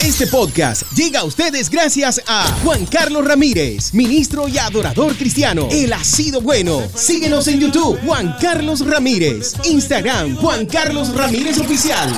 Este 0.00 0.26
podcast 0.26 0.82
llega 0.92 1.20
a 1.20 1.24
ustedes 1.24 1.68
gracias 1.68 2.22
a 2.26 2.50
Juan 2.64 2.86
Carlos 2.86 3.22
Ramírez, 3.22 3.92
ministro 3.92 4.48
y 4.48 4.56
adorador 4.56 5.14
cristiano. 5.14 5.68
Él 5.70 5.92
ha 5.92 6.02
sido 6.02 6.40
bueno. 6.40 6.82
Síguenos 6.94 7.46
en 7.48 7.60
YouTube, 7.60 8.00
Juan 8.06 8.34
Carlos 8.40 8.86
Ramírez. 8.86 9.52
Instagram, 9.64 10.36
Juan 10.36 10.64
Carlos 10.64 11.14
Ramírez 11.14 11.58
Oficial. 11.58 12.16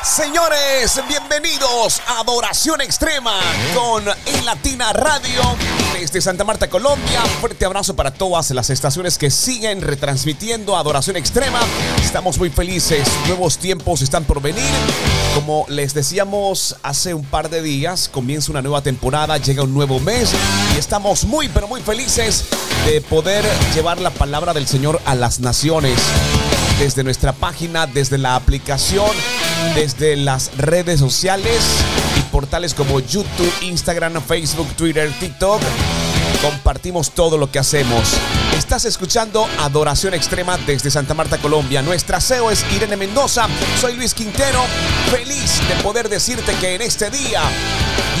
Señores, 0.00 1.00
bienvenidos 1.08 2.00
a 2.06 2.20
Adoración 2.20 2.80
Extrema 2.80 3.40
con 3.74 4.04
El 4.06 4.44
Latina 4.44 4.92
Radio 4.92 5.42
desde 6.12 6.22
Santa 6.22 6.44
Marta, 6.44 6.70
Colombia. 6.70 7.20
Fuerte 7.40 7.66
abrazo 7.66 7.94
para 7.94 8.10
todas 8.10 8.50
las 8.52 8.70
estaciones 8.70 9.18
que 9.18 9.30
siguen 9.30 9.82
retransmitiendo 9.82 10.76
Adoración 10.76 11.16
Extrema. 11.16 11.60
Estamos 12.02 12.38
muy 12.38 12.48
felices, 12.48 13.06
nuevos 13.26 13.58
tiempos 13.58 14.00
están 14.00 14.24
por 14.24 14.40
venir. 14.40 14.64
Como 15.34 15.66
les 15.68 15.92
decíamos 15.92 16.76
hace 16.82 17.12
un 17.12 17.24
par 17.24 17.50
de 17.50 17.60
días, 17.60 18.08
comienza 18.08 18.50
una 18.50 18.62
nueva 18.62 18.80
temporada, 18.80 19.36
llega 19.36 19.64
un 19.64 19.74
nuevo 19.74 20.00
mes 20.00 20.32
y 20.74 20.78
estamos 20.78 21.24
muy, 21.24 21.48
pero 21.48 21.68
muy 21.68 21.82
felices 21.82 22.44
de 22.86 23.02
poder 23.02 23.44
llevar 23.74 24.00
la 24.00 24.10
palabra 24.10 24.54
del 24.54 24.66
Señor 24.66 25.02
a 25.04 25.14
las 25.14 25.40
naciones 25.40 25.98
desde 26.78 27.04
nuestra 27.04 27.32
página, 27.32 27.86
desde 27.86 28.16
la 28.18 28.34
aplicación, 28.34 29.10
desde 29.74 30.16
las 30.16 30.56
redes 30.56 31.00
sociales 31.00 31.60
y 32.16 32.22
portales 32.30 32.72
como 32.72 33.00
YouTube, 33.00 33.52
Instagram, 33.62 34.22
Facebook, 34.22 34.68
Twitter, 34.76 35.12
TikTok. 35.20 35.60
Compartimos 36.42 37.10
todo 37.10 37.36
lo 37.36 37.50
que 37.50 37.58
hacemos. 37.58 38.14
Estás 38.56 38.84
escuchando 38.84 39.48
Adoración 39.58 40.14
Extrema 40.14 40.56
desde 40.58 40.90
Santa 40.90 41.12
Marta, 41.12 41.38
Colombia. 41.38 41.82
Nuestra 41.82 42.20
CEO 42.20 42.50
es 42.50 42.64
Irene 42.72 42.96
Mendoza. 42.96 43.48
Soy 43.80 43.96
Luis 43.96 44.14
Quintero. 44.14 44.62
Feliz 45.10 45.60
de 45.68 45.82
poder 45.82 46.08
decirte 46.08 46.54
que 46.60 46.76
en 46.76 46.82
este 46.82 47.10
día 47.10 47.42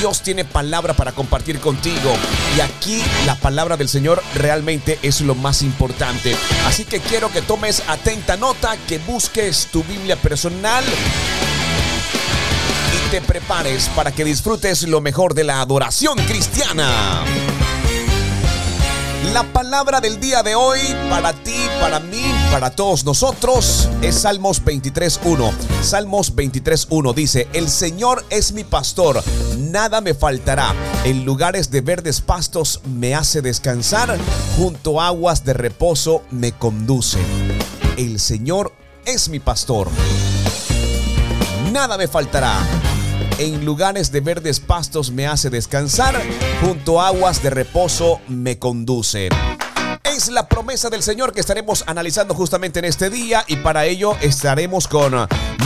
Dios 0.00 0.22
tiene 0.22 0.44
palabra 0.44 0.94
para 0.94 1.12
compartir 1.12 1.60
contigo. 1.60 2.12
Y 2.56 2.60
aquí 2.60 3.02
la 3.24 3.36
palabra 3.36 3.76
del 3.76 3.88
Señor 3.88 4.22
realmente 4.34 4.98
es 5.02 5.20
lo 5.20 5.36
más 5.36 5.62
importante. 5.62 6.36
Así 6.66 6.84
que 6.84 7.00
quiero 7.00 7.30
que 7.30 7.42
tomes 7.42 7.82
atenta 7.88 8.36
nota, 8.36 8.76
que 8.88 8.98
busques 8.98 9.68
tu 9.70 9.84
Biblia 9.84 10.16
personal 10.16 10.84
y 12.94 13.10
te 13.10 13.20
prepares 13.20 13.88
para 13.94 14.10
que 14.10 14.24
disfrutes 14.24 14.82
lo 14.88 15.00
mejor 15.00 15.34
de 15.34 15.44
la 15.44 15.60
adoración 15.60 16.18
cristiana. 16.26 17.24
La 19.32 19.42
palabra 19.52 20.00
del 20.00 20.18
día 20.20 20.42
de 20.42 20.54
hoy 20.54 20.80
para 21.10 21.32
ti, 21.32 21.56
para 21.80 22.00
mí, 22.00 22.22
para 22.50 22.70
todos 22.70 23.04
nosotros 23.04 23.88
es 24.00 24.20
Salmos 24.20 24.64
23.1. 24.64 25.52
Salmos 25.82 26.34
23.1 26.34 27.14
dice, 27.14 27.48
el 27.52 27.68
Señor 27.68 28.24
es 28.30 28.52
mi 28.52 28.64
pastor, 28.64 29.22
nada 29.58 30.00
me 30.00 30.14
faltará. 30.14 30.74
En 31.04 31.24
lugares 31.24 31.70
de 31.70 31.82
verdes 31.82 32.20
pastos 32.20 32.80
me 32.86 33.14
hace 33.14 33.42
descansar, 33.42 34.16
junto 34.56 35.00
a 35.00 35.08
aguas 35.08 35.44
de 35.44 35.52
reposo 35.52 36.22
me 36.30 36.52
conduce. 36.52 37.18
El 37.96 38.20
Señor 38.20 38.72
es 39.04 39.28
mi 39.28 39.40
pastor, 39.40 39.88
nada 41.72 41.98
me 41.98 42.08
faltará 42.08 42.58
en 43.38 43.64
lugares 43.64 44.10
de 44.10 44.20
verdes 44.20 44.60
pastos 44.60 45.10
me 45.10 45.26
hace 45.26 45.48
descansar, 45.48 46.20
junto 46.60 47.00
a 47.00 47.08
aguas 47.08 47.42
de 47.42 47.50
reposo 47.50 48.20
me 48.28 48.58
conduce. 48.58 49.28
Es 50.04 50.28
la 50.28 50.48
promesa 50.48 50.90
del 50.90 51.02
Señor 51.02 51.32
que 51.32 51.40
estaremos 51.40 51.84
analizando 51.86 52.34
justamente 52.34 52.80
en 52.80 52.84
este 52.84 53.10
día 53.10 53.44
y 53.46 53.56
para 53.56 53.86
ello 53.86 54.16
estaremos 54.20 54.88
con 54.88 55.14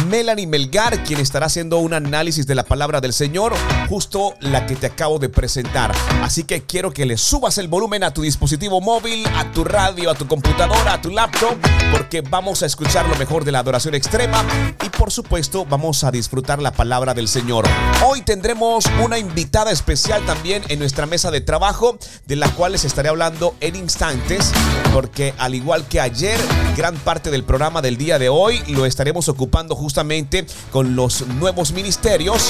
Melanie 0.08 0.46
Melgar, 0.46 1.04
quien 1.04 1.20
estará 1.20 1.46
haciendo 1.46 1.78
un 1.78 1.94
análisis 1.94 2.46
de 2.46 2.54
la 2.54 2.64
palabra 2.64 3.00
del 3.00 3.12
Señor, 3.12 3.52
justo 3.88 4.34
la 4.40 4.66
que 4.66 4.76
te 4.76 4.86
acabo 4.86 5.18
de 5.18 5.28
presentar. 5.28 5.92
Así 6.22 6.44
que 6.44 6.62
quiero 6.62 6.92
que 6.92 7.06
le 7.06 7.16
subas 7.16 7.58
el 7.58 7.68
volumen 7.68 8.02
a 8.02 8.12
tu 8.12 8.22
dispositivo 8.22 8.80
móvil, 8.80 9.26
a 9.36 9.50
tu 9.52 9.64
radio, 9.64 10.10
a 10.10 10.14
tu 10.14 10.26
computadora, 10.26 10.94
a 10.94 11.00
tu 11.00 11.10
laptop, 11.10 11.56
porque 11.92 12.22
vamos 12.22 12.62
a 12.62 12.66
escuchar 12.66 13.06
lo 13.06 13.16
mejor 13.16 13.44
de 13.44 13.52
la 13.52 13.60
adoración 13.60 13.94
extrema 13.94 14.44
y 14.84 14.88
por 14.88 15.10
supuesto 15.10 15.64
vamos 15.66 16.04
a 16.04 16.10
disfrutar 16.10 16.60
la 16.60 16.72
palabra 16.72 17.14
del 17.14 17.28
Señor. 17.28 17.66
Hoy 18.04 18.22
tendremos 18.22 18.84
una 19.02 19.18
invitada 19.18 19.70
especial 19.70 20.24
también 20.24 20.62
en 20.68 20.78
nuestra 20.78 21.06
mesa 21.06 21.30
de 21.30 21.40
trabajo, 21.40 21.98
de 22.26 22.36
la 22.36 22.48
cual 22.48 22.72
les 22.72 22.84
estaré 22.84 23.08
hablando 23.08 23.54
en 23.60 23.76
instantes, 23.76 24.52
porque 24.92 25.34
al 25.38 25.54
igual 25.54 25.86
que 25.86 26.00
ayer, 26.00 26.40
gran 26.76 26.96
parte 26.96 27.30
del 27.30 27.44
programa 27.44 27.82
del 27.82 27.96
día 27.96 28.18
de 28.18 28.28
hoy 28.28 28.62
lo 28.68 28.86
estaremos 28.86 29.28
ocupando 29.28 29.76
justamente 29.82 30.46
con 30.70 30.96
los 30.96 31.26
nuevos 31.26 31.72
ministerios 31.72 32.48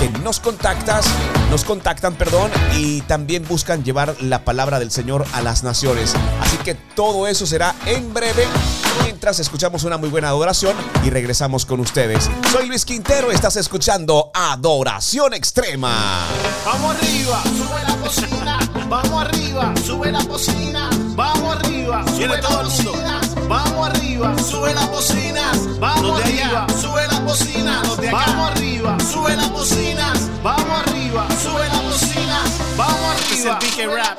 que 0.00 0.08
nos 0.20 0.40
contactas, 0.40 1.06
nos 1.50 1.64
contactan, 1.64 2.14
perdón, 2.14 2.50
y 2.76 3.02
también 3.02 3.46
buscan 3.46 3.84
llevar 3.84 4.16
la 4.20 4.44
palabra 4.44 4.78
del 4.80 4.90
Señor 4.90 5.24
a 5.32 5.42
las 5.42 5.62
naciones. 5.62 6.14
Así 6.40 6.56
que 6.58 6.74
todo 6.74 7.26
eso 7.28 7.46
será 7.46 7.74
en 7.86 8.12
breve 8.12 8.46
mientras 9.04 9.38
escuchamos 9.38 9.84
una 9.84 9.98
muy 9.98 10.08
buena 10.08 10.28
adoración 10.28 10.76
y 11.04 11.10
regresamos 11.10 11.66
con 11.66 11.80
ustedes. 11.80 12.28
Soy 12.50 12.66
Luis 12.66 12.84
Quintero, 12.84 13.30
estás 13.30 13.56
escuchando 13.56 14.30
Adoración 14.34 15.34
Extrema. 15.34 16.26
Vamos 16.64 16.96
arriba, 16.96 17.42
sube 17.44 17.82
la 17.86 17.96
cocina. 17.96 18.58
Vamos 18.88 19.22
arriba, 19.22 19.74
sube 19.86 20.12
la 20.12 20.24
cocina. 20.24 20.90
Vamos 21.14 21.56
arriba, 21.56 22.04
sube 22.08 22.28
la 22.28 22.40
todo 22.40 22.60
el 22.62 22.68
mundo. 22.68 23.11
Vamos 23.52 23.86
arriba, 23.86 24.34
sube 24.38 24.72
la 24.72 24.86
cocina. 24.90 25.52
Vamos 25.78 26.16
de 26.16 26.24
allá. 26.24 26.46
arriba, 26.46 26.66
sube 26.80 27.06
la 27.06 27.20
cocina. 27.20 27.82
Los 27.84 27.98
de 27.98 28.08
acá. 28.08 28.24
Vamos 28.26 28.50
arriba, 28.52 28.96
sube 29.00 29.36
la 29.36 29.48
cocina. 29.50 30.12
Vamos 30.42 30.78
arriba, 30.86 31.26
sube 31.42 31.68
la 31.68 31.82
cocina. 31.82 32.42
Vamos 32.78 33.20
Este 33.20 33.34
es 33.34 33.46
arriba, 33.46 33.82
el 33.82 33.92
Rap. 33.92 34.18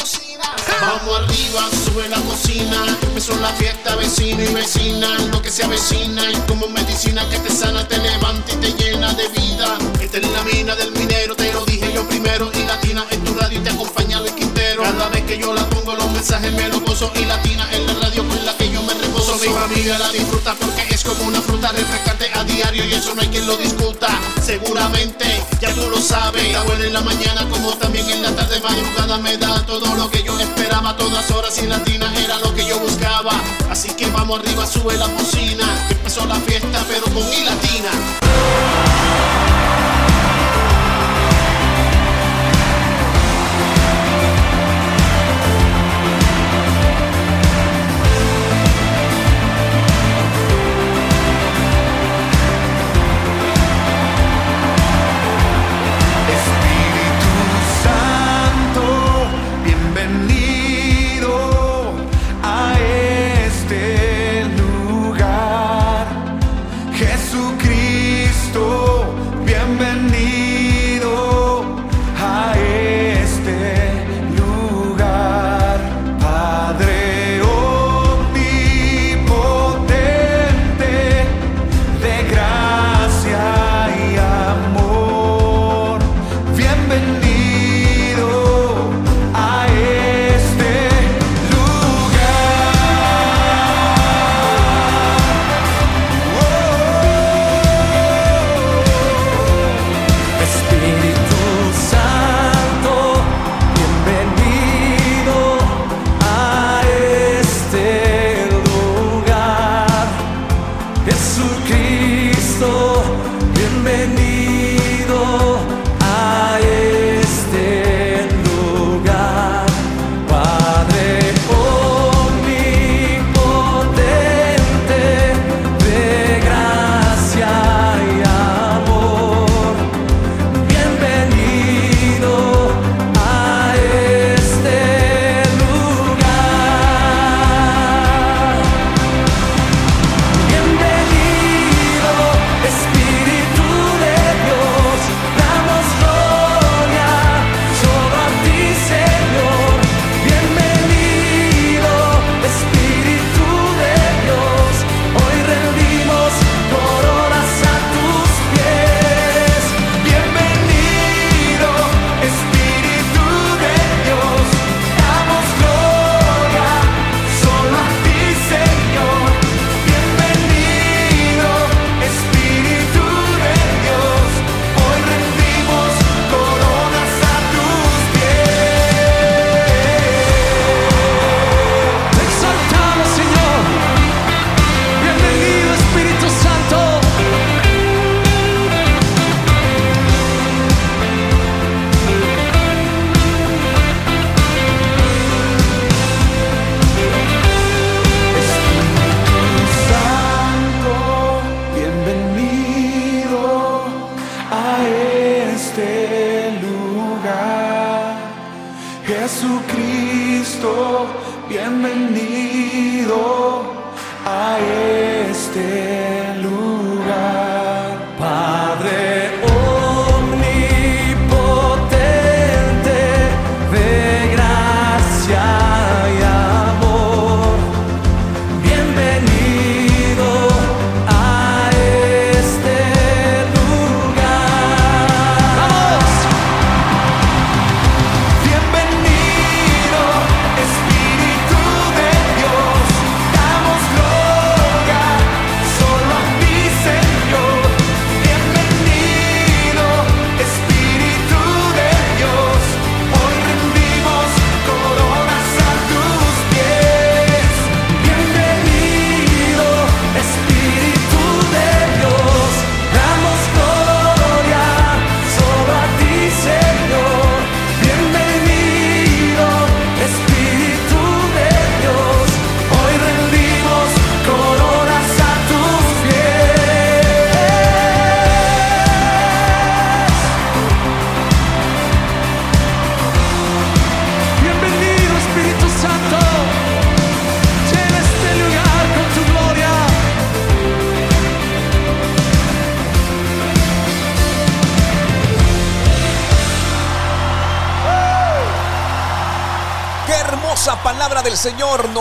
Vamos 0.81 1.19
arriba, 1.19 1.69
sube 1.85 2.09
la 2.09 2.19
cocina. 2.21 2.97
Empezó 3.03 3.35
la 3.39 3.49
fiesta, 3.49 3.95
vecino 3.95 4.43
y 4.43 4.53
vecina. 4.53 5.07
Lo 5.31 5.41
que 5.41 5.51
se 5.51 5.63
avecina 5.63 6.31
y 6.31 6.35
como 6.47 6.67
medicina 6.67 7.27
que 7.29 7.39
te 7.39 7.51
sana, 7.51 7.87
te 7.87 7.97
levanta 7.97 8.53
y 8.53 8.57
te 8.57 8.73
llena 8.73 9.13
de 9.13 9.27
vida. 9.29 9.77
Esta 10.01 10.17
es 10.17 10.29
la 10.29 10.43
mina 10.43 10.75
del 10.75 10.91
minero, 10.91 11.35
te 11.35 11.51
lo 11.53 11.63
dije 11.65 11.91
yo 11.93 12.07
primero. 12.07 12.51
Y 12.53 12.63
latina 12.65 13.05
en 13.11 13.23
tu 13.23 13.33
radio 13.33 13.59
y 13.59 13.63
te 13.63 13.69
acompaña 13.69 14.19
Luis 14.19 14.33
Quintero. 14.33 14.83
Cada 14.83 15.09
vez 15.09 15.23
que 15.23 15.37
yo 15.37 15.53
la 15.53 15.67
pongo, 15.69 15.93
los 15.93 16.11
mensajes 16.11 16.51
me 16.53 16.67
los 16.67 16.81
gozo. 16.81 17.11
Y 17.15 17.25
latina 17.25 17.67
en 17.71 17.85
la 17.87 17.93
radio 17.93 18.27
con 18.27 18.45
la 18.45 18.55
que 18.57 18.69
yo 18.71 18.81
me 18.83 18.93
reposo. 18.93 19.37
Mi 19.37 19.47
familia 19.47 19.99
la 19.99 20.09
disfruta 20.11 20.55
porque 20.55 20.87
es 20.89 21.03
como 21.03 21.23
una 21.25 21.41
fruta 21.41 21.71
refrescante 21.71 22.29
a 22.33 22.43
diario. 22.43 22.85
Y 22.85 22.93
eso 22.93 23.13
no 23.15 23.21
hay 23.21 23.27
quien 23.27 23.45
lo 23.45 23.57
discuta. 23.57 24.07
Seguramente 24.43 25.43
ya 25.61 25.73
tú 25.73 25.89
lo 25.89 26.01
sabes. 26.01 26.43
Está 26.45 26.63
buena 26.63 26.85
en 26.85 26.93
la 26.93 27.01
mañana 27.01 27.47
como 27.49 27.73
también 27.77 28.09
en 28.09 28.23
la 28.23 28.35
tarde. 28.35 28.59
Madrugada 28.59 29.17
me 29.17 29.37
da 29.37 29.65
todo 29.65 29.95
lo 29.95 30.09
que 30.09 30.23
yo 30.23 30.35
esperaba. 30.63 30.89
a 30.89 30.97
Todas 30.97 31.29
horas 31.31 31.61
y 31.61 31.67
latina 31.67 32.11
era 32.17 32.39
lo 32.39 32.53
que 32.53 32.65
yo 32.65 32.79
buscaba. 32.79 33.31
Así 33.69 33.89
que 33.95 34.09
vamos 34.11 34.39
arriba, 34.39 34.65
sube 34.65 34.97
la 34.97 35.07
cocina. 35.07 35.65
Empezó 35.89 36.25
la 36.25 36.35
fiesta, 36.35 36.83
pero 36.87 37.03
con 37.05 37.29
mi 37.29 37.43
latina. 37.43 37.91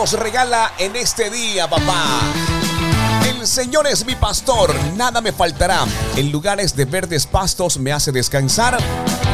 Nos 0.03 0.19
regala 0.19 0.73
en 0.79 0.97
este 0.97 1.29
día, 1.29 1.69
papá. 1.69 2.19
El 3.25 3.47
Señor 3.47 3.87
es 3.87 4.05
mi 4.05 4.15
pastor, 4.15 4.75
nada 4.97 5.21
me 5.21 5.31
faltará. 5.31 5.85
En 6.17 6.29
lugares 6.29 6.75
de 6.75 6.83
verdes 6.83 7.25
pastos 7.25 7.77
me 7.77 7.93
hace 7.93 8.11
descansar, 8.11 8.77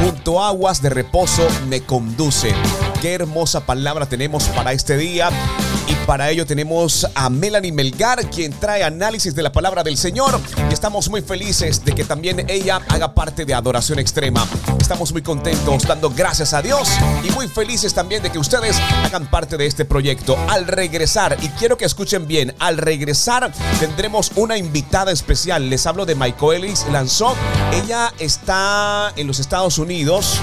junto 0.00 0.40
aguas 0.40 0.80
de 0.80 0.90
reposo 0.90 1.44
me 1.66 1.80
conduce. 1.80 2.54
Qué 3.02 3.14
hermosa 3.14 3.66
palabra 3.66 4.06
tenemos 4.06 4.44
para 4.44 4.72
este 4.72 4.96
día. 4.96 5.30
Y 5.88 5.94
para 6.06 6.30
ello 6.30 6.46
tenemos 6.46 7.04
a 7.16 7.28
Melanie 7.30 7.72
Melgar, 7.72 8.30
quien 8.30 8.52
trae 8.52 8.84
análisis 8.84 9.34
de 9.34 9.42
la 9.42 9.50
palabra 9.50 9.82
del 9.82 9.96
Señor. 9.96 10.40
Estamos 10.80 11.10
muy 11.10 11.20
felices 11.20 11.84
de 11.84 11.94
que 11.94 12.04
también 12.04 12.46
ella 12.48 12.80
haga 12.88 13.12
parte 13.12 13.44
de 13.44 13.52
Adoración 13.52 13.98
Extrema. 13.98 14.48
Estamos 14.80 15.12
muy 15.12 15.20
contentos, 15.20 15.82
dando 15.82 16.08
gracias 16.08 16.54
a 16.54 16.62
Dios 16.62 16.88
y 17.22 17.30
muy 17.32 17.48
felices 17.48 17.92
también 17.92 18.22
de 18.22 18.32
que 18.32 18.38
ustedes 18.38 18.80
hagan 19.04 19.26
parte 19.30 19.58
de 19.58 19.66
este 19.66 19.84
proyecto. 19.84 20.38
Al 20.48 20.66
regresar, 20.66 21.36
y 21.42 21.50
quiero 21.50 21.76
que 21.76 21.84
escuchen 21.84 22.26
bien, 22.26 22.54
al 22.58 22.78
regresar 22.78 23.52
tendremos 23.78 24.32
una 24.36 24.56
invitada 24.56 25.12
especial. 25.12 25.68
Les 25.68 25.86
hablo 25.86 26.06
de 26.06 26.14
Ellis 26.14 26.86
Lanzó. 26.90 27.34
Ella 27.74 28.14
está 28.18 29.12
en 29.16 29.26
los 29.26 29.38
Estados 29.38 29.76
Unidos 29.76 30.40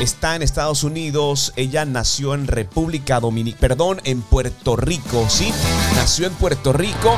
está 0.00 0.36
en 0.36 0.42
Estados 0.42 0.84
Unidos. 0.84 1.52
Ella 1.56 1.84
nació 1.84 2.34
en 2.34 2.46
República 2.46 3.20
Dominicana, 3.20 3.60
perdón, 3.60 4.00
en 4.04 4.20
Puerto 4.22 4.76
Rico, 4.76 5.26
¿sí? 5.28 5.50
Nació 5.96 6.26
en 6.26 6.34
Puerto 6.34 6.72
Rico. 6.72 7.16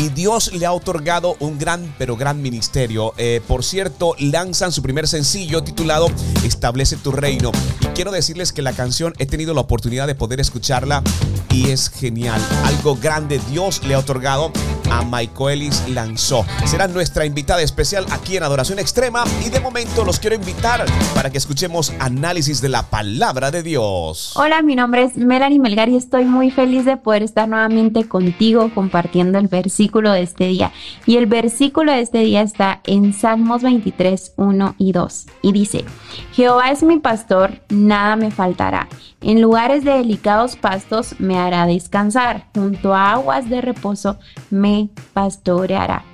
Y 0.00 0.08
Dios 0.08 0.54
le 0.54 0.64
ha 0.64 0.72
otorgado 0.72 1.36
un 1.40 1.58
gran, 1.58 1.94
pero 1.98 2.16
gran 2.16 2.40
ministerio. 2.40 3.12
Eh, 3.18 3.42
por 3.46 3.62
cierto, 3.62 4.14
lanzan 4.18 4.72
su 4.72 4.80
primer 4.80 5.06
sencillo 5.06 5.62
titulado 5.62 6.06
Establece 6.42 6.96
tu 6.96 7.12
reino. 7.12 7.52
Y 7.82 7.86
quiero 7.88 8.10
decirles 8.10 8.54
que 8.54 8.62
la 8.62 8.72
canción 8.72 9.12
he 9.18 9.26
tenido 9.26 9.52
la 9.52 9.60
oportunidad 9.60 10.06
de 10.06 10.14
poder 10.14 10.40
escucharla 10.40 11.02
y 11.50 11.68
es 11.68 11.90
genial. 11.90 12.40
Algo 12.64 12.96
grande 12.96 13.42
Dios 13.50 13.84
le 13.84 13.92
ha 13.92 13.98
otorgado 13.98 14.50
a 14.90 15.52
Ellis 15.52 15.88
Lanzó. 15.88 16.44
Será 16.64 16.88
nuestra 16.88 17.24
invitada 17.24 17.62
especial 17.62 18.04
aquí 18.10 18.36
en 18.36 18.42
Adoración 18.42 18.78
Extrema. 18.78 19.24
Y 19.44 19.50
de 19.50 19.60
momento 19.60 20.04
los 20.04 20.18
quiero 20.18 20.36
invitar 20.36 20.84
para 21.14 21.30
que 21.30 21.38
escuchemos 21.38 21.92
análisis 21.98 22.60
de 22.60 22.68
la 22.68 22.82
palabra 22.82 23.50
de 23.50 23.62
Dios. 23.62 24.34
Hola, 24.36 24.62
mi 24.62 24.74
nombre 24.74 25.04
es 25.04 25.16
Melanie 25.16 25.58
Melgar 25.58 25.88
y 25.88 25.96
estoy 25.96 26.24
muy 26.24 26.50
feliz 26.50 26.84
de 26.84 26.96
poder 26.96 27.22
estar 27.22 27.48
nuevamente 27.48 28.08
contigo 28.08 28.70
compartiendo 28.74 29.38
el 29.38 29.48
versículo 29.48 30.12
de 30.12 30.22
este 30.22 30.46
día. 30.46 30.72
Y 31.06 31.16
el 31.16 31.26
versículo 31.26 31.92
de 31.92 32.00
este 32.00 32.18
día 32.18 32.42
está 32.42 32.80
en 32.84 33.12
Salmos 33.12 33.62
23, 33.62 34.34
1 34.36 34.74
y 34.78 34.92
2. 34.92 35.26
Y 35.42 35.52
dice, 35.52 35.84
Jehová 36.32 36.70
es 36.70 36.82
mi 36.82 36.98
pastor, 36.98 37.60
nada 37.68 38.16
me 38.16 38.30
faltará. 38.30 38.88
En 39.22 39.42
lugares 39.42 39.84
de 39.84 39.92
delicados 39.92 40.56
pastos 40.56 41.14
me 41.18 41.38
hará 41.38 41.66
descansar, 41.66 42.46
junto 42.54 42.94
a 42.94 43.12
aguas 43.12 43.50
de 43.50 43.60
reposo 43.60 44.18
me 44.48 44.79
pastoreará. 45.12 46.04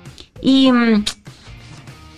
Y 0.41 0.71
mm, 0.71 1.03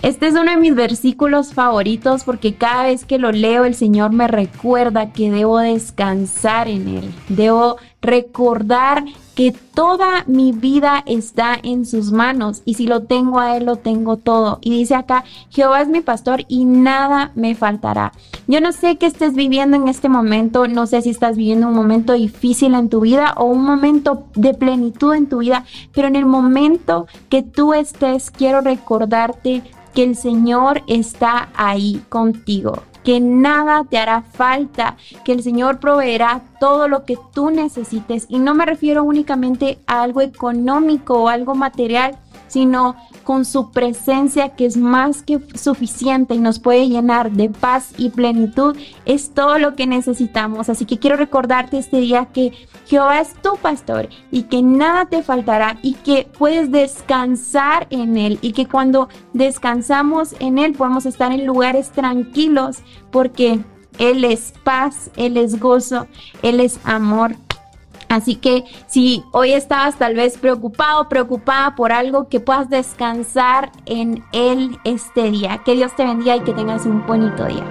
este 0.01 0.27
es 0.27 0.33
uno 0.33 0.51
de 0.51 0.57
mis 0.57 0.75
versículos 0.75 1.53
favoritos 1.53 2.23
porque 2.23 2.55
cada 2.55 2.83
vez 2.83 3.03
que 3.03 3.19
lo 3.19 3.33
leo 3.33 3.65
el 3.65 3.75
Señor 3.75 4.13
me 4.13 4.29
recuerda 4.29 5.11
que 5.11 5.29
debo 5.29 5.59
descansar 5.59 6.69
en 6.69 6.87
Él. 6.87 7.13
Debo 7.27 7.77
recordar 8.01 9.05
que 9.35 9.51
toda 9.51 10.23
mi 10.27 10.51
vida 10.51 11.03
está 11.05 11.57
en 11.61 11.85
sus 11.85 12.11
manos 12.11 12.61
y 12.65 12.73
si 12.73 12.87
lo 12.87 13.03
tengo 13.03 13.39
a 13.39 13.55
Él, 13.55 13.65
lo 13.65 13.77
tengo 13.77 14.17
todo. 14.17 14.59
Y 14.61 14.71
dice 14.71 14.95
acá, 14.95 15.23
Jehová 15.49 15.81
es 15.81 15.87
mi 15.87 16.01
pastor 16.01 16.43
y 16.47 16.65
nada 16.65 17.31
me 17.35 17.55
faltará. 17.55 18.11
Yo 18.47 18.61
no 18.61 18.71
sé 18.71 18.97
qué 18.97 19.05
estés 19.05 19.35
viviendo 19.35 19.77
en 19.77 19.87
este 19.87 20.09
momento, 20.09 20.67
no 20.67 20.87
sé 20.87 21.01
si 21.01 21.09
estás 21.09 21.37
viviendo 21.37 21.67
un 21.67 21.73
momento 21.73 22.13
difícil 22.13 22.73
en 22.73 22.89
tu 22.89 23.01
vida 23.01 23.33
o 23.37 23.45
un 23.45 23.63
momento 23.63 24.25
de 24.35 24.53
plenitud 24.53 25.13
en 25.13 25.27
tu 25.27 25.39
vida, 25.39 25.65
pero 25.93 26.07
en 26.07 26.15
el 26.15 26.25
momento 26.25 27.07
que 27.29 27.43
tú 27.43 27.73
estés, 27.73 28.31
quiero 28.31 28.61
recordarte 28.61 29.63
que 29.93 30.03
el 30.03 30.15
Señor 30.15 30.81
está 30.87 31.49
ahí 31.55 32.01
contigo, 32.09 32.83
que 33.03 33.19
nada 33.19 33.83
te 33.83 33.97
hará 33.97 34.21
falta, 34.21 34.95
que 35.23 35.31
el 35.31 35.43
Señor 35.43 35.79
proveerá 35.79 36.41
todo 36.59 36.87
lo 36.87 37.05
que 37.05 37.17
tú 37.33 37.49
necesites. 37.49 38.25
Y 38.29 38.39
no 38.39 38.53
me 38.53 38.65
refiero 38.65 39.03
únicamente 39.03 39.79
a 39.87 40.01
algo 40.01 40.21
económico 40.21 41.23
o 41.23 41.29
algo 41.29 41.55
material, 41.55 42.17
sino 42.49 42.95
con 43.23 43.45
su 43.45 43.71
presencia 43.71 44.49
que 44.49 44.65
es 44.65 44.75
más 44.75 45.23
que 45.23 45.39
suficiente 45.55 46.35
y 46.35 46.39
nos 46.39 46.59
puede 46.59 46.89
llenar 46.89 47.31
de 47.31 47.49
paz 47.49 47.93
y 47.97 48.09
plenitud, 48.09 48.75
es 49.05 49.33
todo 49.33 49.59
lo 49.59 49.75
que 49.75 49.87
necesitamos. 49.87 50.69
Así 50.69 50.85
que 50.85 50.99
quiero 50.99 51.15
recordarte 51.15 51.77
este 51.77 51.97
día 51.97 52.25
que 52.25 52.51
Jehová 52.87 53.21
es 53.21 53.33
tu 53.35 53.55
pastor 53.57 54.09
y 54.31 54.43
que 54.43 54.61
nada 54.61 55.05
te 55.05 55.21
faltará 55.21 55.77
y 55.81 55.93
que 55.93 56.27
puedes 56.37 56.71
descansar 56.71 57.87
en 57.91 58.17
Él 58.17 58.39
y 58.41 58.53
que 58.53 58.65
cuando 58.65 59.09
descansamos 59.33 60.35
en 60.39 60.57
Él 60.57 60.73
podemos 60.73 61.05
estar 61.05 61.31
en 61.31 61.45
lugares 61.45 61.91
tranquilos 61.91 62.79
porque 63.11 63.59
Él 63.99 64.25
es 64.25 64.53
paz, 64.63 65.11
Él 65.17 65.37
es 65.37 65.59
gozo, 65.59 66.07
Él 66.41 66.59
es 66.59 66.79
amor. 66.83 67.35
Así 68.09 68.35
que 68.35 68.65
si 68.87 69.23
hoy 69.31 69.53
estabas 69.53 69.97
tal 69.97 70.15
vez 70.15 70.37
preocupado, 70.37 71.07
preocupada 71.07 71.75
por 71.75 71.91
algo, 71.91 72.27
que 72.27 72.39
puedas 72.39 72.67
descansar 72.69 73.71
en 73.85 74.23
Él 74.33 74.77
este 74.83 75.29
día. 75.29 75.61
Que 75.63 75.75
Dios 75.75 75.95
te 75.95 76.03
bendiga 76.03 76.35
y 76.35 76.41
que 76.41 76.53
tengas 76.53 76.85
un 76.87 77.05
bonito 77.05 77.45
día. 77.45 77.63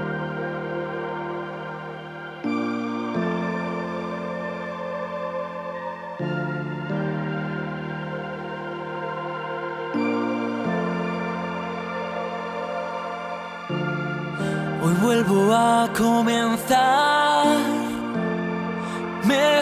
Hoy 14.81 14.95
vuelvo 15.03 15.53
a 15.53 15.91
comenzar 15.97 17.18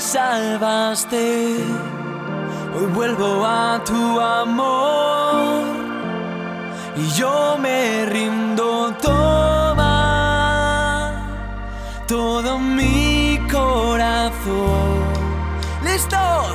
salvaste, 0.01 1.57
hoy 2.75 2.87
vuelvo 2.95 3.45
a 3.45 3.83
tu 3.85 4.21
amor 4.21 5.65
y 6.97 7.09
yo 7.11 7.57
me 7.59 8.07
rindo. 8.07 8.95
Toma 9.03 9.87
todo 12.07 12.59
mi 12.59 13.39
corazón. 13.51 15.05
¡Listo! 15.83 16.46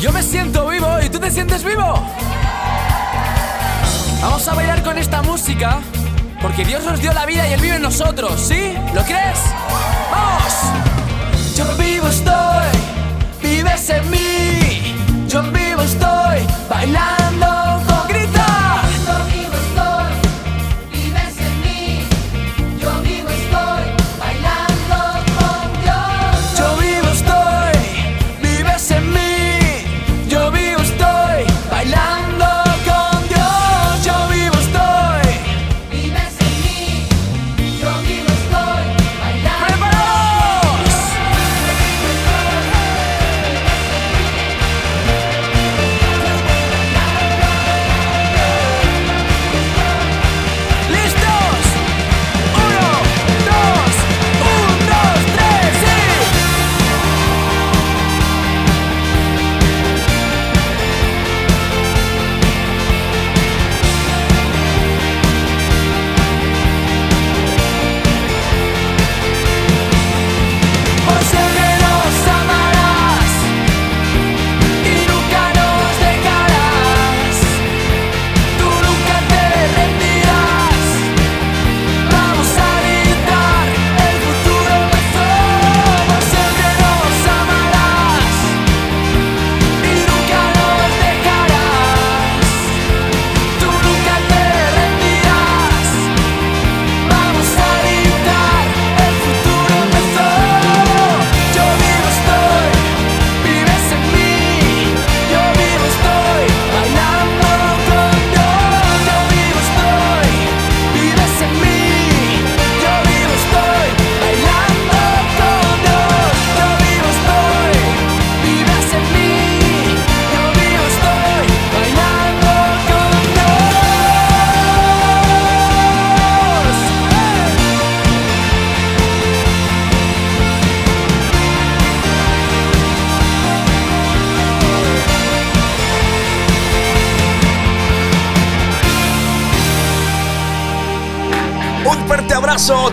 Yo 0.00 0.10
me 0.12 0.22
siento 0.22 0.66
vivo 0.66 0.86
y 1.04 1.10
tú 1.10 1.18
te 1.18 1.30
sientes 1.30 1.62
vivo. 1.62 1.94
Vamos 4.22 4.48
a 4.48 4.54
bailar 4.54 4.82
con 4.82 4.96
esta 4.96 5.20
música 5.20 5.80
porque 6.40 6.64
Dios 6.64 6.82
nos 6.84 7.02
dio 7.02 7.12
la 7.12 7.26
vida 7.26 7.46
y 7.46 7.52
Él 7.52 7.60
vive 7.60 7.76
en 7.76 7.82
nosotros, 7.82 8.40
¿sí? 8.40 8.72
¿Lo 8.94 9.02
crees? 9.02 9.40
¡Vamos! 10.10 11.54
Yo 11.54 11.66
vivo 11.76 12.08
estoy, 12.08 12.70
vives 13.42 13.90
en 13.90 14.10
mí. 14.10 15.26
Yo 15.28 15.42
vivo 15.42 15.82
estoy, 15.82 16.46
bailando. 16.70 17.19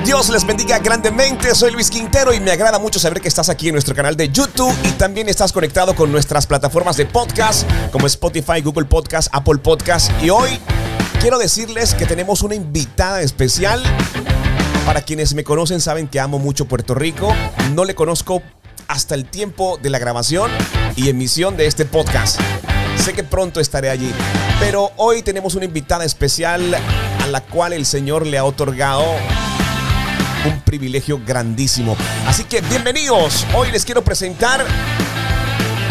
Dios 0.04 0.30
les 0.30 0.44
bendiga 0.44 0.80
grandemente. 0.80 1.54
Soy 1.54 1.72
Luis 1.72 1.92
Quintero 1.92 2.34
y 2.34 2.40
me 2.40 2.50
agrada 2.50 2.80
mucho 2.80 2.98
saber 2.98 3.22
que 3.22 3.28
estás 3.28 3.48
aquí 3.48 3.68
en 3.68 3.74
nuestro 3.74 3.94
canal 3.94 4.18
de 4.18 4.30
YouTube 4.30 4.74
y 4.84 4.92
también 4.94 5.30
estás 5.30 5.54
conectado 5.54 5.94
con 5.94 6.12
nuestras 6.12 6.48
plataformas 6.48 6.98
de 6.98 7.06
podcast 7.06 7.70
como 7.92 8.08
Spotify, 8.08 8.62
Google 8.64 8.86
Podcast, 8.86 9.30
Apple 9.34 9.60
Podcast. 9.60 10.10
Y 10.24 10.32
hoy 10.32 10.60
quiero 11.22 11.38
decirles 11.38 11.94
que 11.94 12.08
tenemos 12.08 12.42
una 12.42 12.56
invitada 12.56 13.22
especial. 13.22 13.84
Para 14.84 15.02
quienes 15.02 15.36
me 15.36 15.44
conocen 15.44 15.80
saben 15.80 16.08
que 16.08 16.20
amo 16.20 16.40
mucho 16.40 16.66
Puerto 16.66 16.96
Rico. 16.96 17.32
No 17.76 17.86
le 17.86 17.94
conozco 17.94 18.42
hasta 18.88 19.14
el 19.14 19.26
tiempo 19.26 19.78
de 19.80 19.92
la 19.92 20.00
grabación 20.00 20.50
y 20.96 21.10
emisión 21.10 21.56
de 21.56 21.68
este 21.68 21.86
podcast. 21.86 22.40
Sé 22.96 23.14
que 23.14 23.24
pronto 23.24 23.60
estaré 23.60 23.92
allí, 23.92 24.12
pero 24.60 24.92
hoy 24.96 25.22
tenemos 25.22 25.54
una 25.54 25.66
invitada 25.66 26.04
especial 26.04 26.76
a 27.22 27.28
la 27.28 27.42
cual 27.42 27.74
el 27.74 27.86
Señor 27.86 28.26
le 28.26 28.40
ha 28.40 28.44
otorgado 28.44 29.04
un 30.46 30.60
privilegio 30.62 31.20
grandísimo. 31.26 31.96
Así 32.26 32.44
que 32.44 32.62
bienvenidos. 32.62 33.46
Hoy 33.56 33.72
les 33.72 33.86
quiero 33.86 34.04
presentar 34.04 34.66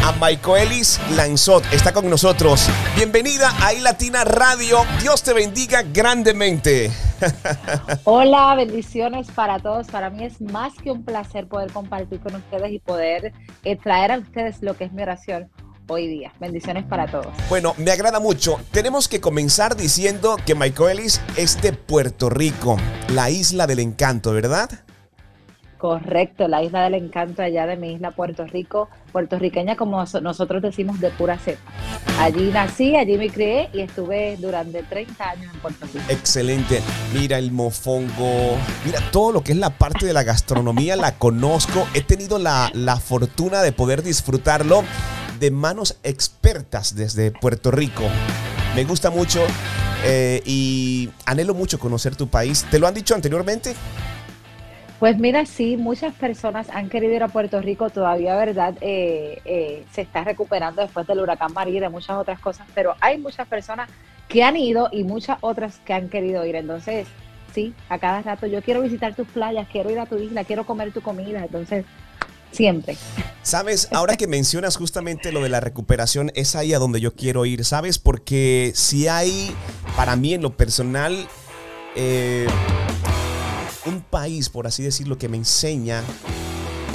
a 0.05 0.13
Maicoelis 0.13 1.01
Lanzot. 1.17 1.65
Está 1.73 1.93
con 1.93 2.09
nosotros. 2.09 2.69
Bienvenida 2.95 3.53
a 3.61 3.73
iLatina 3.73 4.25
Radio. 4.25 4.85
Dios 5.01 5.23
te 5.23 5.33
bendiga 5.33 5.83
grandemente. 5.83 6.91
Hola, 8.05 8.55
bendiciones 8.55 9.29
para 9.31 9.59
todos. 9.59 9.89
Para 9.89 10.11
mí 10.11 10.25
es 10.25 10.41
más 10.41 10.75
que 10.75 10.91
un 10.91 11.05
placer 11.05 11.49
poder 11.49 11.73
compartir 11.73 12.21
con 12.21 12.35
ustedes 12.35 12.73
y 12.73 12.79
poder 12.79 13.33
eh, 13.65 13.77
traer 13.77 14.13
a 14.13 14.19
ustedes 14.19 14.63
lo 14.63 14.77
que 14.77 14.85
es 14.85 14.93
mi 14.93 15.03
oración 15.03 15.51
hoy 15.89 16.07
día. 16.09 16.33
Bendiciones 16.41 16.85
para 16.85 17.07
todos. 17.07 17.29
Bueno, 17.49 17.75
me 17.79 17.91
agrada 17.91 18.21
mucho. 18.21 18.59
Tenemos 18.71 19.09
que 19.09 19.21
comenzar 19.21 19.77
diciendo 19.77 20.37
que 20.45 20.55
Maicoelis 20.55 21.21
es 21.37 21.61
de 21.63 21.73
Puerto 21.73 22.29
Rico, 22.31 22.77
la 23.13 23.31
isla 23.31 23.67
del 23.67 23.79
encanto, 23.81 24.33
¿verdad? 24.33 24.69
Correcto, 25.79 26.49
la 26.49 26.63
isla 26.63 26.85
del 26.85 26.95
encanto 26.95 27.43
allá 27.43 27.67
de 27.67 27.77
mi 27.77 27.93
isla 27.93 28.11
Puerto 28.11 28.47
Rico, 28.47 28.89
puertorriqueña 29.13 29.77
como 29.77 30.05
so- 30.07 30.23
nosotros 30.23 30.63
decimos 30.63 30.99
de 31.01 31.11
pura 31.11 31.39
cepa. 31.39 31.61
Allí 32.19 32.51
nací, 32.51 32.97
allí 32.97 33.19
me 33.19 33.29
crié 33.29 33.69
y 33.75 33.83
estuve 33.83 34.39
durante 34.41 34.83
30 34.83 35.29
años 35.31 35.53
en 35.53 35.61
Puerto 35.61 35.85
Rico. 35.85 36.01
Excelente. 36.09 36.81
Mira 37.13 37.37
el 37.37 37.53
mofongo. 37.53 38.57
Mira 38.87 39.01
todo 39.13 39.33
lo 39.33 39.43
que 39.45 39.53
es 39.53 39.59
la 39.59 39.69
parte 39.69 40.07
de 40.07 40.15
la 40.15 40.23
gastronomía, 40.23 40.97
la 40.97 41.13
conozco. 41.19 41.87
He 41.93 42.01
tenido 42.01 42.39
la, 42.39 42.71
la 42.73 42.97
fortuna 42.97 43.61
de 43.61 43.73
poder 43.73 44.03
disfrutarlo 44.03 44.83
de 45.39 45.51
manos 45.51 45.99
expertas 46.03 46.95
desde 46.95 47.31
Puerto 47.31 47.71
Rico. 47.71 48.05
Me 48.75 48.85
gusta 48.85 49.11
mucho 49.11 49.45
eh, 50.05 50.43
y 50.45 51.11
anhelo 51.25 51.55
mucho 51.55 51.79
conocer 51.79 52.17
tu 52.17 52.29
país. 52.29 52.67
¿Te 52.71 52.79
lo 52.79 52.87
han 52.87 52.95
dicho 52.95 53.15
anteriormente? 53.15 53.75
Pues 54.99 55.19
mira, 55.19 55.45
sí, 55.45 55.77
muchas 55.77 56.15
personas 56.15 56.71
han 56.71 56.89
querido 56.89 57.13
ir 57.13 57.23
a 57.23 57.29
Puerto 57.29 57.61
Rico, 57.61 57.91
todavía, 57.91 58.35
¿verdad? 58.35 58.75
Eh, 58.81 59.43
eh, 59.45 59.85
se 59.93 60.01
está 60.01 60.25
recuperando 60.25 60.81
después 60.81 61.07
del 61.07 61.21
huracán 61.21 61.53
María 61.53 61.77
y 61.77 61.81
de 61.81 61.89
muchas 61.91 62.17
otras 62.17 62.41
cosas, 62.41 62.67
pero 62.75 62.95
hay 63.01 63.19
muchas 63.19 63.47
personas 63.47 63.91
que 64.27 64.43
han 64.43 64.57
ido 64.57 64.89
y 64.91 65.05
muchas 65.05 65.37
otras 65.43 65.81
que 65.85 65.93
han 65.93 66.09
querido 66.09 66.47
ir. 66.47 66.57
Entonces, 66.57 67.07
sí, 67.53 67.75
a 67.91 67.99
cada 67.99 68.23
rato 68.23 68.47
yo 68.47 68.63
quiero 68.63 68.81
visitar 68.81 69.15
tus 69.15 69.29
playas, 69.29 69.69
quiero 69.71 69.91
ir 69.91 69.99
a 69.99 70.07
tu 70.07 70.17
isla, 70.17 70.45
quiero 70.45 70.65
comer 70.65 70.93
tu 70.93 71.03
comida, 71.03 71.45
entonces, 71.45 71.85
siempre. 72.57 72.97
Sabes, 73.43 73.89
ahora 73.93 74.17
que 74.17 74.27
mencionas 74.27 74.77
justamente 74.77 75.33
lo 75.33 75.43
de 75.43 75.49
la 75.49 75.61
recuperación, 75.61 76.33
es 76.35 76.57
ahí 76.57 76.75
a 76.75 76.79
donde 76.79 77.01
yo 77.01 77.15
quiero 77.15 77.47
ir, 77.47 77.65
¿sabes? 77.65 77.99
Porque 77.99 78.73
si 78.75 79.09
hay, 79.09 79.55
para 79.97 80.17
mí 80.17 80.35
en 80.35 80.43
lo 80.43 80.57
personal, 80.57 81.29
eh, 81.95 82.47
un 83.87 84.01
país, 84.01 84.49
por 84.49 84.67
así 84.67 84.83
decirlo, 84.83 85.19
que 85.19 85.29
me 85.29 85.37
enseña 85.37 86.03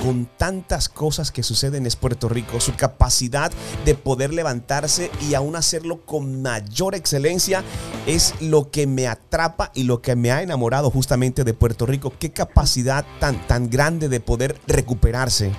con 0.03 0.27
tantas 0.37 0.89
cosas 0.89 1.31
que 1.31 1.43
suceden 1.43 1.85
es 1.85 1.95
Puerto 1.95 2.27
Rico, 2.27 2.59
su 2.59 2.75
capacidad 2.75 3.51
de 3.85 3.95
poder 3.95 4.33
levantarse 4.33 5.11
y 5.29 5.35
aún 5.35 5.55
hacerlo 5.55 6.01
con 6.05 6.41
mayor 6.41 6.95
excelencia 6.95 7.63
es 8.07 8.33
lo 8.41 8.71
que 8.71 8.87
me 8.87 9.07
atrapa 9.07 9.71
y 9.75 9.83
lo 9.83 10.01
que 10.01 10.15
me 10.15 10.31
ha 10.31 10.41
enamorado 10.41 10.89
justamente 10.89 11.43
de 11.43 11.53
Puerto 11.53 11.85
Rico. 11.85 12.13
Qué 12.19 12.31
capacidad 12.31 13.05
tan, 13.19 13.45
tan 13.47 13.69
grande 13.69 14.09
de 14.09 14.19
poder 14.19 14.55
recuperarse. 14.67 15.51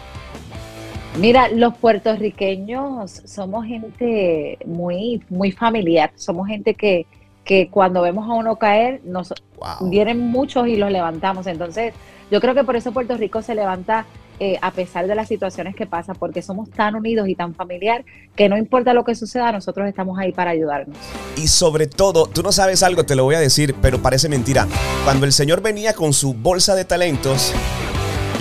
Mira, 1.18 1.48
los 1.48 1.76
puertorriqueños 1.76 3.22
somos 3.26 3.66
gente 3.66 4.59
muy, 4.66 5.22
muy 5.28 5.52
familiar, 5.52 6.11
somos 6.16 6.48
gente 6.48 6.74
que, 6.74 7.07
que 7.44 7.68
cuando 7.68 8.02
vemos 8.02 8.28
a 8.28 8.35
uno 8.35 8.57
caer, 8.57 9.00
nos 9.05 9.33
Wow. 9.62 9.90
vienen 9.90 10.18
muchos 10.18 10.66
y 10.66 10.74
los 10.74 10.90
levantamos. 10.90 11.46
Entonces, 11.46 11.94
yo 12.33 12.40
creo 12.40 12.52
que 12.55 12.64
por 12.64 12.74
eso 12.74 12.90
Puerto 12.90 13.16
Rico 13.16 13.42
se 13.42 13.55
levanta 13.55 14.07
eh, 14.40 14.59
a 14.61 14.73
pesar 14.73 15.07
de 15.07 15.14
las 15.14 15.29
situaciones 15.29 15.75
que 15.77 15.87
pasan, 15.87 16.16
porque 16.18 16.42
somos 16.42 16.71
tan 16.71 16.95
unidos 16.95 17.29
y 17.29 17.35
tan 17.35 17.55
familiar 17.55 18.05
que 18.35 18.49
no 18.49 18.57
importa 18.57 18.92
lo 18.95 19.05
que 19.05 19.14
suceda, 19.14 19.53
nosotros 19.53 19.88
estamos 19.88 20.18
ahí 20.18 20.33
para 20.33 20.51
ayudarnos. 20.51 20.97
Y 21.37 21.49
sobre 21.49 21.87
todo, 21.87 22.27
tú 22.27 22.42
no 22.42 22.53
sabes 22.53 22.83
algo, 22.83 23.05
te 23.05 23.14
lo 23.14 23.25
voy 23.25 23.35
a 23.35 23.40
decir, 23.40 23.75
pero 23.81 24.01
parece 24.01 24.29
mentira. 24.29 24.66
Cuando 25.05 25.27
el 25.27 25.33
señor 25.33 25.62
venía 25.62 25.95
con 25.95 26.12
su 26.12 26.35
bolsa 26.35 26.75
de 26.75 26.85
talentos, 26.85 27.53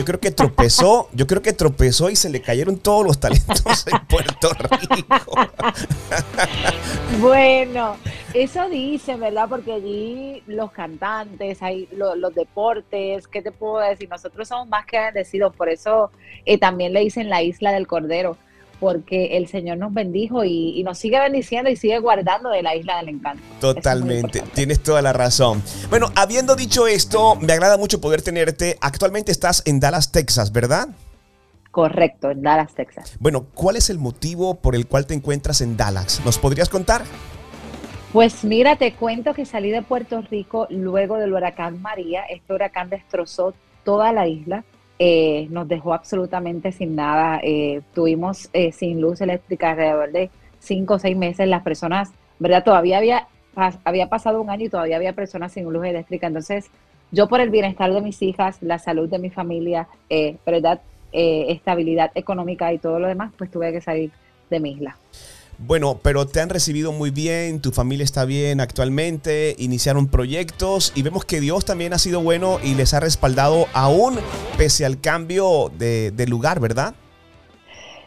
yo 0.01 0.05
creo 0.05 0.19
que 0.19 0.31
tropezó, 0.31 1.09
yo 1.13 1.27
creo 1.27 1.43
que 1.43 1.53
tropezó 1.53 2.09
y 2.09 2.15
se 2.15 2.27
le 2.31 2.41
cayeron 2.41 2.79
todos 2.79 3.05
los 3.05 3.19
talentos 3.19 3.85
en 3.85 4.03
Puerto 4.07 4.49
Rico. 4.89 5.35
Bueno, 7.19 7.97
eso 8.33 8.67
dicen, 8.67 9.19
¿verdad? 9.19 9.47
Porque 9.47 9.73
allí 9.73 10.41
los 10.47 10.71
cantantes, 10.71 11.61
hay 11.61 11.87
lo- 11.91 12.15
los 12.15 12.33
deportes, 12.33 13.27
¿qué 13.27 13.43
te 13.43 13.51
puedo 13.51 13.77
decir? 13.77 14.09
Nosotros 14.09 14.47
somos 14.47 14.67
más 14.69 14.87
que 14.87 14.97
bendecidos, 14.99 15.55
por 15.55 15.69
eso 15.69 16.09
eh, 16.45 16.57
también 16.57 16.93
le 16.93 17.01
dicen 17.01 17.29
la 17.29 17.43
isla 17.43 17.71
del 17.71 17.85
Cordero, 17.85 18.37
porque 18.81 19.37
el 19.37 19.47
Señor 19.47 19.77
nos 19.77 19.93
bendijo 19.93 20.43
y, 20.43 20.77
y 20.77 20.83
nos 20.83 20.97
sigue 20.97 21.19
bendiciendo 21.19 21.69
y 21.69 21.75
sigue 21.75 21.99
guardando 21.99 22.49
de 22.49 22.63
la 22.63 22.75
isla 22.75 22.97
del 22.97 23.09
encanto. 23.09 23.43
Totalmente, 23.59 24.41
tienes 24.55 24.81
toda 24.81 25.03
la 25.03 25.13
razón. 25.13 25.61
Bueno, 25.91 26.07
habiendo 26.15 26.55
dicho 26.55 26.87
esto, 26.87 27.35
me 27.35 27.53
agrada 27.53 27.77
mucho 27.77 28.01
poder 28.01 28.23
tenerte. 28.23 28.79
Actualmente 28.81 29.31
estás 29.31 29.61
en 29.67 29.79
Dallas, 29.79 30.11
Texas, 30.11 30.51
¿verdad? 30.51 30.89
Correcto, 31.69 32.31
en 32.31 32.41
Dallas, 32.41 32.73
Texas. 32.73 33.15
Bueno, 33.19 33.45
¿cuál 33.53 33.75
es 33.75 33.91
el 33.91 33.99
motivo 33.99 34.55
por 34.55 34.75
el 34.75 34.87
cual 34.87 35.05
te 35.05 35.13
encuentras 35.13 35.61
en 35.61 35.77
Dallas? 35.77 36.19
¿Nos 36.25 36.39
podrías 36.39 36.67
contar? 36.67 37.03
Pues 38.11 38.43
mira, 38.43 38.77
te 38.77 38.95
cuento 38.95 39.35
que 39.35 39.45
salí 39.45 39.69
de 39.69 39.83
Puerto 39.83 40.21
Rico 40.23 40.65
luego 40.71 41.17
del 41.17 41.33
huracán 41.33 41.83
María. 41.83 42.23
Este 42.23 42.51
huracán 42.51 42.89
destrozó 42.89 43.53
toda 43.85 44.11
la 44.11 44.27
isla, 44.27 44.65
eh, 45.03 45.47
nos 45.49 45.67
dejó 45.67 45.95
absolutamente 45.95 46.71
sin 46.71 46.95
nada. 46.95 47.39
eh, 47.41 47.81
tuvimos 47.91 48.51
eh, 48.53 48.71
sin 48.71 49.01
luz 49.01 49.19
eléctrica 49.19 49.71
alrededor 49.71 50.11
de 50.11 50.29
cinco 50.59 50.93
o 50.93 50.99
seis 50.99 51.17
meses. 51.17 51.47
Las 51.47 51.63
personas, 51.63 52.11
¿verdad? 52.37 52.63
Todavía 52.63 52.99
había, 52.99 53.27
había 53.83 54.09
pasado 54.09 54.39
un 54.39 54.51
año 54.51 54.65
y 54.65 54.69
todavía 54.69 54.97
había 54.97 55.13
personas 55.13 55.53
sin 55.53 55.63
luz 55.63 55.87
eléctrica. 55.87 56.27
Entonces, 56.27 56.69
yo 57.09 57.27
por 57.27 57.41
el 57.41 57.49
bienestar 57.49 57.91
de 57.91 57.99
mis 57.99 58.21
hijas, 58.21 58.61
la 58.61 58.77
salud 58.77 59.09
de 59.09 59.17
mi 59.17 59.31
familia, 59.31 59.87
eh, 60.07 60.37
¿verdad? 60.45 60.81
Eh, 61.11 61.47
estabilidad 61.49 62.11
económica 62.13 62.71
y 62.71 62.77
todo 62.77 62.99
lo 62.99 63.07
demás, 63.07 63.31
pues 63.35 63.49
tuve 63.49 63.71
que 63.71 63.81
salir 63.81 64.11
de 64.51 64.59
mi 64.59 64.73
isla. 64.73 64.97
Bueno, 65.63 65.99
pero 66.01 66.25
te 66.27 66.41
han 66.41 66.49
recibido 66.49 66.91
muy 66.91 67.11
bien, 67.11 67.61
tu 67.61 67.71
familia 67.71 68.03
está 68.03 68.25
bien 68.25 68.59
actualmente, 68.59 69.55
iniciaron 69.59 70.07
proyectos 70.07 70.91
y 70.95 71.03
vemos 71.03 71.23
que 71.23 71.39
Dios 71.39 71.65
también 71.65 71.93
ha 71.93 71.99
sido 71.99 72.19
bueno 72.21 72.57
y 72.63 72.73
les 72.73 72.93
ha 72.95 72.99
respaldado 72.99 73.67
aún 73.73 74.17
pese 74.57 74.85
al 74.85 74.99
cambio 74.99 75.71
de, 75.77 76.11
de 76.11 76.25
lugar, 76.27 76.59
¿verdad? 76.59 76.95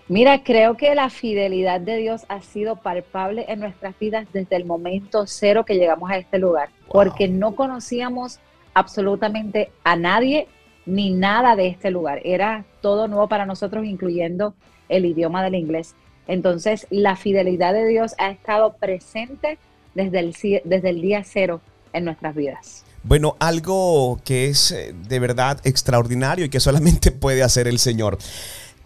Mira, 0.09 0.43
creo 0.43 0.77
que 0.77 0.95
la 0.95 1.09
fidelidad 1.09 1.81
de 1.81 1.97
Dios 1.97 2.23
ha 2.29 2.43
sido 2.43 2.77
palpable 2.77 3.47
en 3.49 3.61
nuestras 3.61 3.99
vidas 3.99 4.27
desde 4.33 4.57
el 4.57 4.65
momento 4.67 5.25
cero 5.27 5.65
que 5.65 5.75
llegamos 5.77 6.11
a 6.11 6.17
este 6.19 6.39
lugar, 6.39 6.71
Wow. 6.89 7.05
porque 7.05 7.29
no 7.29 7.55
conocíamos 7.55 8.41
absolutamente 8.75 9.71
a 9.85 9.97
nadie 9.97 10.49
ni 10.87 11.13
nada 11.13 11.57
de 11.57 11.69
este 11.69 11.91
lugar. 11.91 12.21
Era 12.25 12.67
todo 12.83 13.09
nuevo 13.09 13.29
para 13.29 13.47
nosotros, 13.47 13.87
incluyendo 13.87 14.55
el 14.91 15.07
idioma 15.07 15.43
del 15.43 15.55
inglés. 15.55 15.95
Entonces, 16.27 16.87
la 16.91 17.17
fidelidad 17.17 17.75
de 17.75 17.87
Dios 17.87 18.15
ha 18.19 18.31
estado 18.31 18.75
presente 18.75 19.59
desde 19.95 20.21
el, 20.21 20.37
desde 20.65 20.91
el 20.91 21.03
día 21.03 21.23
cero 21.25 21.61
en 21.93 22.05
nuestras 22.05 22.35
vidas. 22.35 22.85
Bueno, 23.03 23.37
algo 23.39 24.19
que 24.25 24.49
es 24.49 24.73
eh, 24.73 24.95
de 25.09 25.19
verdad 25.19 25.61
extraordinario 25.65 26.47
y 26.47 26.49
que 26.49 26.61
solamente 26.61 27.11
puede 27.13 27.43
hacer 27.43 27.69
el 27.69 27.79
Señor. 27.79 28.19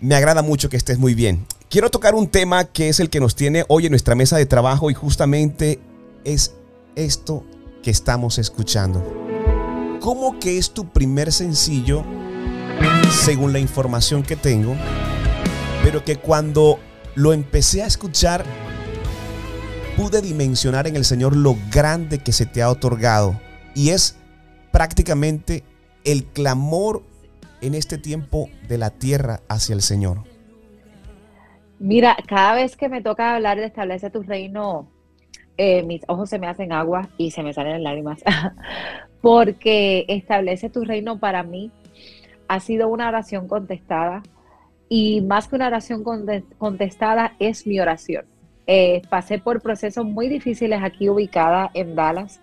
Me 0.01 0.14
agrada 0.14 0.42
mucho 0.42 0.68
que 0.68 0.77
estés 0.77 0.98
muy 0.98 1.14
bien. 1.14 1.46
Quiero 1.68 1.90
tocar 1.90 2.14
un 2.14 2.29
tema 2.29 2.64
que 2.64 2.88
es 2.88 3.01
el 3.01 3.11
que 3.11 3.20
nos 3.20 3.37
tiene 3.37 3.64
hoy 3.68 3.87
en 3.87 3.90
nuestra 3.90 4.14
mesa 4.14 4.37
de 4.37 4.46
trabajo 4.46 4.90
y 4.90 4.94
justamente 4.94 5.81
es 6.24 6.55
esto 6.96 7.44
que 7.83 7.90
estamos 7.90 8.38
escuchando. 8.38 9.05
¿Cómo 10.01 10.38
que 10.38 10.59
es 10.59 10.70
tu 10.70 10.88
primer 10.88 11.33
sencillo, 11.33 12.05
según 13.11 13.53
la 13.53 13.59
información 13.59 14.22
que 14.22 14.37
tengo, 14.37 14.77
pero 15.83 16.05
que 16.05 16.16
cuando 16.16 16.79
lo 17.19 17.33
empecé 17.33 17.83
a 17.83 17.87
escuchar, 17.87 18.45
pude 19.97 20.23
dimensionar 20.23 20.87
en 20.87 20.95
el 20.95 21.05
Señor 21.05 21.37
lo 21.37 21.57
grande 21.73 22.21
que 22.21 22.31
se 22.31 22.47
te 22.47 22.63
ha 22.63 22.71
otorgado? 22.71 23.41
Y 23.75 23.91
es 23.91 24.17
prácticamente 24.71 25.65
el 26.05 26.27
clamor 26.27 27.03
en 27.61 27.75
este 27.75 27.99
tiempo 27.99 28.49
de 28.69 28.79
la 28.79 28.91
tierra 28.91 29.41
hacia 29.49 29.75
el 29.75 29.83
Señor? 29.83 30.19
Mira, 31.81 32.17
cada 32.29 32.55
vez 32.55 32.77
que 32.77 32.89
me 32.89 33.03
toca 33.03 33.35
hablar 33.35 33.59
de 33.59 33.67
establece 33.67 34.11
tu 34.11 34.23
reino, 34.23 34.89
eh, 35.57 35.83
mis 35.83 36.03
ojos 36.07 36.31
se 36.31 36.39
me 36.39 36.47
hacen 36.47 36.73
agua 36.73 37.09
y 37.19 37.33
se 37.33 37.43
me 37.43 37.53
salen 37.53 37.83
lágrimas, 37.83 38.23
porque 39.23 40.05
establece 40.07 40.71
tu 40.71 40.85
reino 40.85 41.19
para 41.19 41.43
mí 41.43 41.73
ha 42.47 42.61
sido 42.61 42.87
una 42.87 43.09
oración 43.09 43.49
contestada 43.49 44.23
y 44.88 45.20
más 45.20 45.48
que 45.48 45.57
una 45.57 45.66
oración 45.66 46.03
conte- 46.05 46.44
contestada 46.59 47.35
es 47.38 47.66
mi 47.66 47.79
oración. 47.81 48.24
Eh, 48.66 49.03
pasé 49.09 49.38
por 49.38 49.62
procesos 49.62 50.05
muy 50.05 50.29
difíciles 50.29 50.81
aquí 50.83 51.09
ubicada 51.09 51.70
en 51.74 51.94
Dallas 51.94 52.40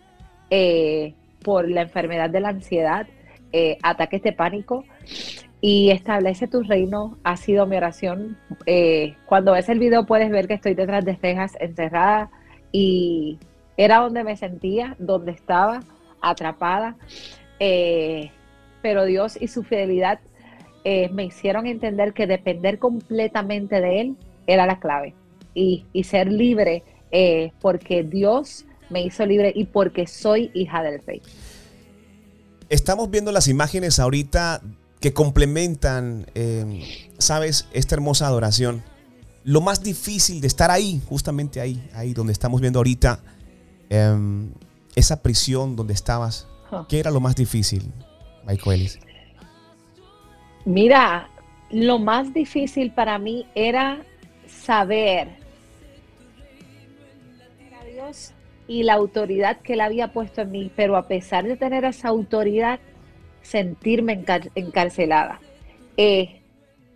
eh, 0.50 1.14
por 1.44 1.70
la 1.70 1.82
enfermedad 1.82 2.30
de 2.30 2.40
la 2.40 2.50
ansiedad, 2.50 3.08
eh, 3.52 3.78
ataques 3.84 4.24
de 4.24 4.34
pánico 4.34 4.84
y 5.62 5.92
establece 5.92 6.48
tu 6.48 6.64
reino 6.64 7.18
ha 7.24 7.38
sido 7.38 7.66
mi 7.68 7.78
oración. 7.78 8.38
Cuando 9.26 9.54
ves 9.54 9.70
el 9.70 9.80
video 9.80 10.06
puedes 10.06 10.30
ver 10.30 10.48
que 10.48 10.56
estoy 10.56 10.74
detrás 10.74 11.06
de 11.06 11.16
cejas 11.16 11.54
encerrada 11.60 12.30
y 12.72 13.38
era 13.78 14.00
donde 14.00 14.24
me 14.24 14.36
sentía, 14.36 14.96
donde 15.00 15.32
estaba 15.32 15.82
atrapada. 16.22 16.96
Pero 18.82 19.06
Dios 19.06 19.42
y 19.42 19.48
su 19.48 19.64
fidelidad 19.64 20.20
eh, 20.86 21.10
me 21.10 21.26
hicieron 21.26 21.68
entender 21.68 22.14
que 22.14 22.28
depender 22.28 22.80
completamente 22.80 23.82
de 23.82 24.02
Él 24.02 24.16
era 24.48 24.66
la 24.66 24.80
clave 24.80 25.16
y, 25.54 25.86
y 25.92 26.04
ser 26.04 26.32
libre 26.32 26.84
eh, 27.12 27.52
porque 27.60 28.04
Dios 28.04 28.66
me 28.90 29.02
hizo 29.02 29.26
libre 29.26 29.52
y 29.56 29.66
porque 29.66 30.06
soy 30.06 30.52
hija 30.54 30.84
del 30.84 31.02
rey. 31.06 31.22
Estamos 32.70 33.10
viendo 33.10 33.32
las 33.32 33.48
imágenes 33.48 34.00
ahorita 34.00 34.62
que 35.00 35.12
complementan, 35.14 36.28
eh, 36.36 36.84
sabes, 37.18 37.68
esta 37.74 37.96
hermosa 37.96 38.28
adoración. 38.28 38.84
Lo 39.44 39.62
más 39.62 39.84
difícil 39.84 40.40
de 40.40 40.48
estar 40.48 40.72
ahí, 40.72 41.02
justamente 41.08 41.62
ahí, 41.62 41.88
ahí 41.94 42.14
donde 42.14 42.34
estamos 42.34 42.62
viendo 42.62 42.80
ahorita, 42.80 43.20
em, 43.90 44.52
esa 44.96 45.22
prisión 45.22 45.76
donde 45.76 45.94
estabas, 45.94 46.48
Huh. 46.72 46.86
¿qué 46.90 47.00
era 47.00 47.12
lo 47.12 47.20
más 47.20 47.36
difícil, 47.36 47.92
Michael 48.46 48.82
Ellis? 48.82 49.00
Mira, 50.66 51.30
lo 51.70 52.00
más 52.00 52.34
difícil 52.34 52.92
para 52.92 53.20
mí 53.20 53.46
era 53.54 54.00
saber 54.48 55.30
a 57.80 57.86
Dios 57.86 58.34
y 58.68 58.82
la 58.82 58.96
autoridad 58.96 59.58
que 59.62 59.74
Él 59.74 59.82
había 59.82 60.12
puesto 60.12 60.42
en 60.42 60.52
mí, 60.52 60.72
pero 60.76 60.98
a 60.98 61.08
pesar 61.08 61.46
de 61.46 61.56
tener 61.56 61.86
esa 61.86 62.08
autoridad, 62.08 62.80
sentirme 63.44 64.14
encar- 64.20 64.52
encarcelada. 64.56 65.40
Eh, 65.98 66.42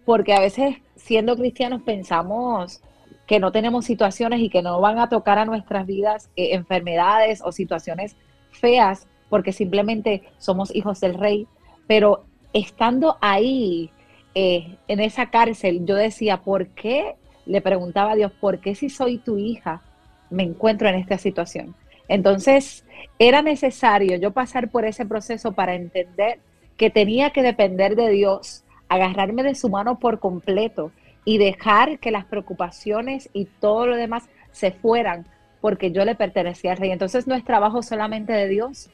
porque 0.04 0.34
a 0.34 0.40
veces 0.40 0.78
siendo 0.96 1.36
cristianos 1.38 1.84
pensamos 1.84 2.82
que 3.28 3.40
no 3.40 3.52
tenemos 3.52 3.86
situaciones 3.86 4.40
y 4.40 4.50
que 4.50 4.64
no 4.64 4.82
van 4.82 4.98
a 4.98 5.10
tocar 5.10 5.38
a 5.38 5.46
nuestras 5.46 5.86
vidas 5.86 6.32
eh, 6.36 6.56
enfermedades 6.56 7.42
o 7.46 7.52
situaciones 7.52 8.16
feas 8.50 9.08
porque 9.30 9.54
simplemente 9.54 10.24
somos 10.40 10.76
hijos 10.76 11.00
del 11.00 11.14
rey, 11.14 11.48
pero 11.86 12.26
estando 12.54 13.18
ahí 13.22 13.92
eh, 14.36 14.78
en 14.88 15.00
esa 15.00 15.30
cárcel, 15.30 15.86
yo 15.86 15.96
decía, 15.96 16.42
¿por 16.42 16.68
qué? 16.70 17.16
Le 17.46 17.62
preguntaba 17.62 18.12
a 18.12 18.16
Dios, 18.16 18.32
¿por 18.32 18.60
qué 18.60 18.76
si 18.76 18.90
soy 18.90 19.18
tu 19.18 19.38
hija 19.38 19.82
me 20.30 20.44
encuentro 20.44 20.88
en 20.88 20.96
esta 20.96 21.18
situación? 21.18 21.76
Entonces, 22.08 22.86
era 23.18 23.42
necesario 23.42 24.18
yo 24.18 24.32
pasar 24.32 24.70
por 24.70 24.86
ese 24.86 25.06
proceso 25.06 25.54
para 25.54 25.76
entender 25.76 26.40
que 26.78 26.90
tenía 26.90 27.32
que 27.32 27.44
depender 27.44 27.96
de 27.96 28.10
Dios, 28.10 28.64
agarrarme 28.88 29.44
de 29.44 29.56
su 29.56 29.70
mano 29.70 30.00
por 30.00 30.20
completo 30.20 30.92
y 31.26 31.38
dejar 31.38 32.00
que 32.00 32.12
las 32.12 32.26
preocupaciones 32.26 33.30
y 33.34 33.46
todo 33.46 33.86
lo 33.86 33.96
demás 33.96 34.30
se 34.52 34.72
fueran 34.72 35.28
porque 35.62 35.92
yo 35.92 36.06
le 36.06 36.16
pertenecía 36.16 36.72
al 36.72 36.78
rey. 36.78 36.92
Entonces 36.92 37.28
no 37.28 37.36
es 37.36 37.44
trabajo 37.44 37.84
solamente 37.84 38.34
de 38.34 38.48
Dios, 38.48 38.90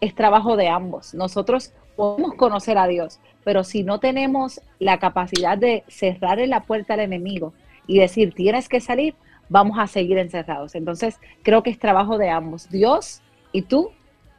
es 0.00 0.14
trabajo 0.14 0.56
de 0.56 0.68
ambos. 0.68 1.14
Nosotros 1.14 1.72
podemos 1.98 2.34
conocer 2.36 2.78
a 2.78 2.86
Dios, 2.86 3.18
pero 3.42 3.64
si 3.64 3.82
no 3.82 3.98
tenemos 3.98 4.60
la 4.78 5.00
capacidad 5.00 5.58
de 5.58 5.82
cerrarle 5.88 6.46
la 6.46 6.62
puerta 6.62 6.94
al 6.94 7.00
enemigo 7.00 7.52
y 7.88 7.98
decir, 7.98 8.32
tienes 8.34 8.68
que 8.68 8.80
salir, 8.80 9.16
vamos 9.48 9.80
a 9.80 9.88
seguir 9.88 10.16
encerrados. 10.16 10.76
Entonces 10.76 11.16
creo 11.42 11.64
que 11.64 11.70
es 11.70 11.78
trabajo 11.80 12.16
de 12.16 12.30
ambos, 12.30 12.70
Dios 12.70 13.20
y 13.50 13.62
tú 13.62 13.90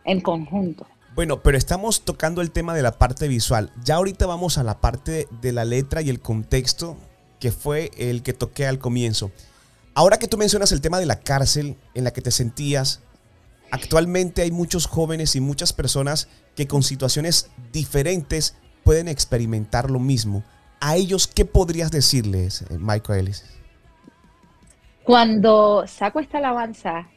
en 0.05 0.21
conjunto. 0.21 0.87
Bueno, 1.15 1.41
pero 1.41 1.57
estamos 1.57 2.05
tocando 2.05 2.41
el 2.41 2.51
tema 2.51 2.73
de 2.73 2.81
la 2.81 2.93
parte 2.93 3.27
visual. 3.27 3.73
Ya 3.83 3.95
ahorita 3.95 4.25
vamos 4.25 4.57
a 4.57 4.63
la 4.63 4.79
parte 4.79 5.27
de 5.41 5.51
la 5.51 5.65
letra 5.65 6.01
y 6.01 6.09
el 6.09 6.21
contexto 6.21 6.95
que 7.41 7.51
fue 7.51 7.91
el 7.97 8.23
que 8.23 8.31
toqué 8.31 8.67
al 8.67 8.79
comienzo. 8.79 9.31
Ahora 9.95 10.17
que 10.17 10.29
tú 10.29 10.37
mencionas 10.37 10.71
el 10.71 10.79
tema 10.79 10.97
de 10.97 11.05
la 11.05 11.19
cárcel 11.19 11.75
en 11.93 12.05
la 12.05 12.11
que 12.11 12.21
te 12.21 12.31
sentías, 12.31 13.01
actualmente 13.69 14.43
hay 14.43 14.51
muchos 14.51 14.85
jóvenes 14.85 15.35
y 15.35 15.41
muchas 15.41 15.73
personas 15.73 16.29
que 16.59 16.67
con 16.67 16.83
situaciones 16.83 17.49
diferentes 17.71 18.59
pueden 18.83 19.07
experimentar 19.07 19.89
lo 19.89 19.97
mismo. 19.97 20.43
¿A 20.81 20.97
ellos 20.97 21.25
qué 21.25 21.45
podrías 21.45 21.89
decirles, 21.89 22.63
eh, 22.63 22.77
Michael 22.77 23.21
Ellis? 23.21 23.45
Cuando 25.05 25.85
saco 25.87 26.19
esta 26.19 26.39
alabanza, 26.39 27.07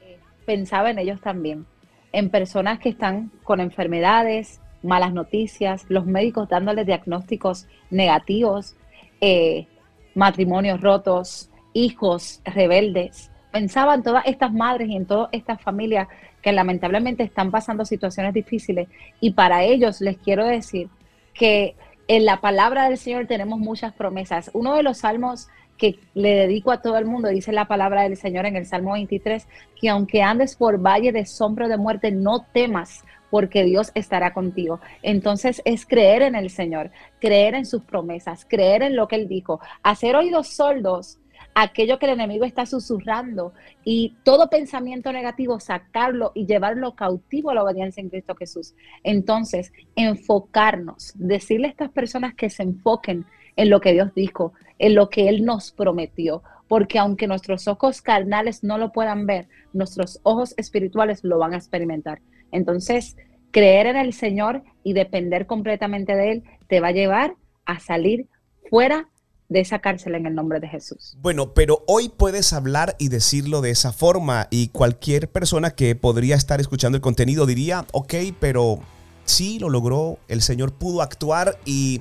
eh, 0.00 0.18
pensaba 0.46 0.88
en 0.88 0.98
ellos 0.98 1.20
también, 1.20 1.66
en 2.10 2.30
personas 2.30 2.78
que 2.78 2.88
están 2.88 3.30
con 3.44 3.60
enfermedades, 3.60 4.60
malas 4.82 5.12
noticias, 5.12 5.84
los 5.90 6.06
médicos 6.06 6.48
dándoles 6.48 6.86
diagnósticos 6.86 7.66
negativos, 7.90 8.76
eh, 9.20 9.66
matrimonios 10.14 10.80
rotos, 10.80 11.50
hijos 11.74 12.40
rebeldes. 12.46 13.30
Pensaba 13.56 13.94
en 13.94 14.02
todas 14.02 14.26
estas 14.26 14.52
madres 14.52 14.90
y 14.90 14.96
en 14.96 15.06
todas 15.06 15.30
estas 15.32 15.58
familias 15.62 16.08
que 16.42 16.52
lamentablemente 16.52 17.22
están 17.22 17.50
pasando 17.50 17.86
situaciones 17.86 18.34
difíciles 18.34 18.86
y 19.18 19.30
para 19.30 19.64
ellos 19.64 20.02
les 20.02 20.18
quiero 20.18 20.44
decir 20.44 20.90
que 21.32 21.74
en 22.06 22.26
la 22.26 22.42
palabra 22.42 22.86
del 22.86 22.98
Señor 22.98 23.26
tenemos 23.26 23.58
muchas 23.58 23.94
promesas. 23.94 24.50
Uno 24.52 24.74
de 24.74 24.82
los 24.82 24.98
salmos 24.98 25.48
que 25.78 25.98
le 26.12 26.34
dedico 26.34 26.70
a 26.70 26.82
todo 26.82 26.98
el 26.98 27.06
mundo, 27.06 27.30
dice 27.30 27.50
la 27.50 27.64
palabra 27.64 28.02
del 28.02 28.18
Señor 28.18 28.44
en 28.44 28.56
el 28.56 28.66
Salmo 28.66 28.92
23, 28.92 29.48
que 29.80 29.88
aunque 29.88 30.22
andes 30.22 30.54
por 30.54 30.78
valle 30.78 31.10
de 31.10 31.24
sombra 31.24 31.66
de 31.66 31.78
muerte, 31.78 32.10
no 32.10 32.44
temas, 32.52 33.06
porque 33.30 33.64
Dios 33.64 33.90
estará 33.94 34.34
contigo. 34.34 34.80
Entonces 35.02 35.62
es 35.64 35.86
creer 35.86 36.20
en 36.20 36.34
el 36.34 36.50
Señor, 36.50 36.90
creer 37.22 37.54
en 37.54 37.64
sus 37.64 37.82
promesas, 37.82 38.44
creer 38.46 38.82
en 38.82 38.96
lo 38.96 39.08
que 39.08 39.16
Él 39.16 39.28
dijo, 39.28 39.60
hacer 39.82 40.14
oídos 40.14 40.48
sordos 40.48 41.18
aquello 41.58 41.98
que 41.98 42.04
el 42.04 42.12
enemigo 42.12 42.44
está 42.44 42.66
susurrando 42.66 43.54
y 43.82 44.14
todo 44.24 44.50
pensamiento 44.50 45.10
negativo 45.10 45.58
sacarlo 45.58 46.32
y 46.34 46.44
llevarlo 46.44 46.94
cautivo 46.94 47.48
a 47.48 47.54
la 47.54 47.64
obediencia 47.64 48.02
en 48.02 48.10
Cristo 48.10 48.34
Jesús. 48.36 48.74
Entonces, 49.02 49.72
enfocarnos, 49.96 51.14
decirle 51.14 51.68
a 51.68 51.70
estas 51.70 51.90
personas 51.90 52.34
que 52.34 52.50
se 52.50 52.62
enfoquen 52.62 53.24
en 53.56 53.70
lo 53.70 53.80
que 53.80 53.94
Dios 53.94 54.12
dijo, 54.14 54.52
en 54.78 54.94
lo 54.94 55.08
que 55.08 55.30
Él 55.30 55.46
nos 55.46 55.72
prometió, 55.72 56.42
porque 56.68 56.98
aunque 56.98 57.26
nuestros 57.26 57.68
ojos 57.68 58.02
carnales 58.02 58.62
no 58.62 58.76
lo 58.76 58.92
puedan 58.92 59.24
ver, 59.26 59.48
nuestros 59.72 60.20
ojos 60.24 60.52
espirituales 60.58 61.24
lo 61.24 61.38
van 61.38 61.54
a 61.54 61.56
experimentar. 61.56 62.20
Entonces, 62.52 63.16
creer 63.50 63.86
en 63.86 63.96
el 63.96 64.12
Señor 64.12 64.62
y 64.82 64.92
depender 64.92 65.46
completamente 65.46 66.16
de 66.16 66.32
Él 66.32 66.44
te 66.68 66.80
va 66.80 66.88
a 66.88 66.92
llevar 66.92 67.34
a 67.64 67.80
salir 67.80 68.26
fuera 68.68 69.08
de 69.48 69.60
esa 69.60 69.78
cárcel 69.78 70.14
en 70.14 70.26
el 70.26 70.34
nombre 70.34 70.60
de 70.60 70.68
Jesús. 70.68 71.16
Bueno, 71.20 71.54
pero 71.54 71.84
hoy 71.86 72.08
puedes 72.08 72.52
hablar 72.52 72.96
y 72.98 73.08
decirlo 73.08 73.60
de 73.60 73.70
esa 73.70 73.92
forma 73.92 74.48
y 74.50 74.68
cualquier 74.68 75.28
persona 75.28 75.70
que 75.70 75.94
podría 75.94 76.34
estar 76.34 76.60
escuchando 76.60 76.96
el 76.96 77.02
contenido 77.02 77.46
diría, 77.46 77.86
ok, 77.92 78.14
pero 78.40 78.80
sí 79.24 79.58
lo 79.58 79.68
logró, 79.68 80.18
el 80.28 80.42
Señor 80.42 80.72
pudo 80.72 81.02
actuar 81.02 81.58
y 81.64 82.00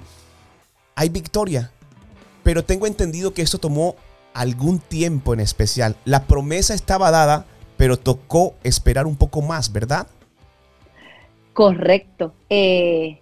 hay 0.96 1.10
victoria. 1.10 1.72
Pero 2.44 2.64
tengo 2.64 2.88
entendido 2.88 3.34
que 3.34 3.42
esto 3.42 3.58
tomó 3.58 3.96
algún 4.34 4.80
tiempo 4.80 5.34
en 5.34 5.40
especial. 5.40 5.96
La 6.06 6.26
promesa 6.28 6.74
estaba 6.74 7.12
dada, 7.12 7.46
pero 7.78 7.98
tocó 7.98 8.56
esperar 8.64 9.08
un 9.08 9.16
poco 9.16 9.42
más, 9.42 9.72
¿verdad? 9.72 10.08
Correcto. 11.54 12.34
Eh, 12.50 13.22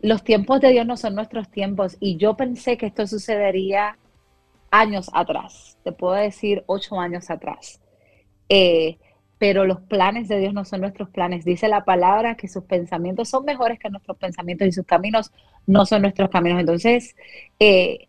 los 0.00 0.22
tiempos 0.22 0.60
de 0.60 0.70
Dios 0.70 0.86
no 0.86 0.96
son 0.96 1.14
nuestros 1.14 1.50
tiempos 1.50 1.96
y 2.00 2.16
yo 2.16 2.36
pensé 2.36 2.76
que 2.76 2.86
esto 2.86 3.06
sucedería 3.06 3.98
años 4.70 5.10
atrás, 5.12 5.78
te 5.82 5.92
puedo 5.92 6.14
decir 6.14 6.62
ocho 6.66 7.00
años 7.00 7.30
atrás. 7.30 7.80
Eh, 8.48 8.98
pero 9.38 9.64
los 9.64 9.80
planes 9.80 10.28
de 10.28 10.40
Dios 10.40 10.52
no 10.52 10.64
son 10.64 10.80
nuestros 10.80 11.10
planes. 11.10 11.44
Dice 11.44 11.68
la 11.68 11.84
palabra 11.84 12.36
que 12.36 12.48
sus 12.48 12.64
pensamientos 12.64 13.28
son 13.28 13.44
mejores 13.44 13.78
que 13.78 13.88
nuestros 13.88 14.16
pensamientos 14.16 14.66
y 14.66 14.72
sus 14.72 14.84
caminos 14.84 15.30
no 15.66 15.86
son 15.86 16.02
nuestros 16.02 16.28
caminos. 16.28 16.58
Entonces, 16.58 17.14
eh, 17.60 18.08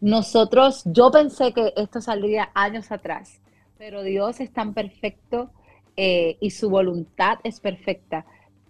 nosotros, 0.00 0.82
yo 0.86 1.10
pensé 1.10 1.52
que 1.52 1.72
esto 1.76 2.00
saldría 2.00 2.50
años 2.54 2.92
atrás, 2.92 3.40
pero 3.78 4.02
Dios 4.02 4.40
es 4.40 4.52
tan 4.52 4.72
perfecto 4.72 5.50
eh, 5.96 6.36
y 6.40 6.50
su 6.50 6.70
voluntad 6.70 7.38
es 7.42 7.60
perfecta 7.60 8.24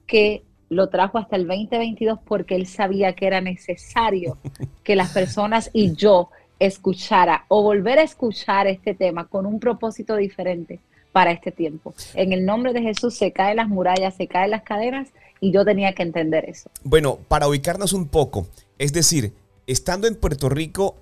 que 0.07 0.43
lo 0.71 0.89
trajo 0.89 1.19
hasta 1.19 1.37
el 1.37 1.47
2022 1.47 2.21
porque 2.25 2.55
él 2.55 2.67
sabía 2.67 3.13
que 3.15 3.27
era 3.27 3.41
necesario 3.41 4.39
que 4.85 4.97
las 4.97 5.11
personas 5.13 5.69
y 5.73 5.95
yo 5.95 6.31
escuchara 6.59 7.45
o 7.49 7.63
volver 7.63 7.99
a 7.99 8.03
escuchar 8.03 8.67
este 8.67 8.95
tema 8.95 9.27
con 9.27 9.47
un 9.47 9.61
propósito 9.61 10.17
diferente 10.17 10.81
para 11.13 11.33
este 11.33 11.51
tiempo. 11.51 11.93
En 12.15 12.33
el 12.33 12.47
nombre 12.47 12.73
de 12.73 12.83
Jesús 12.83 13.17
se 13.17 13.33
caen 13.33 13.57
las 13.57 13.69
murallas, 13.69 14.15
se 14.15 14.29
caen 14.29 14.53
las 14.53 14.63
cadenas 14.63 15.09
y 15.41 15.53
yo 15.53 15.65
tenía 15.65 15.93
que 15.95 16.05
entender 16.05 16.45
eso. 16.49 16.71
Bueno, 16.85 17.19
para 17.29 17.49
ubicarnos 17.49 17.93
un 17.93 18.07
poco, 18.07 18.47
es 18.79 18.93
decir, 18.93 19.33
estando 19.67 20.07
en 20.07 20.15
Puerto 20.15 20.49
Rico 20.49 20.97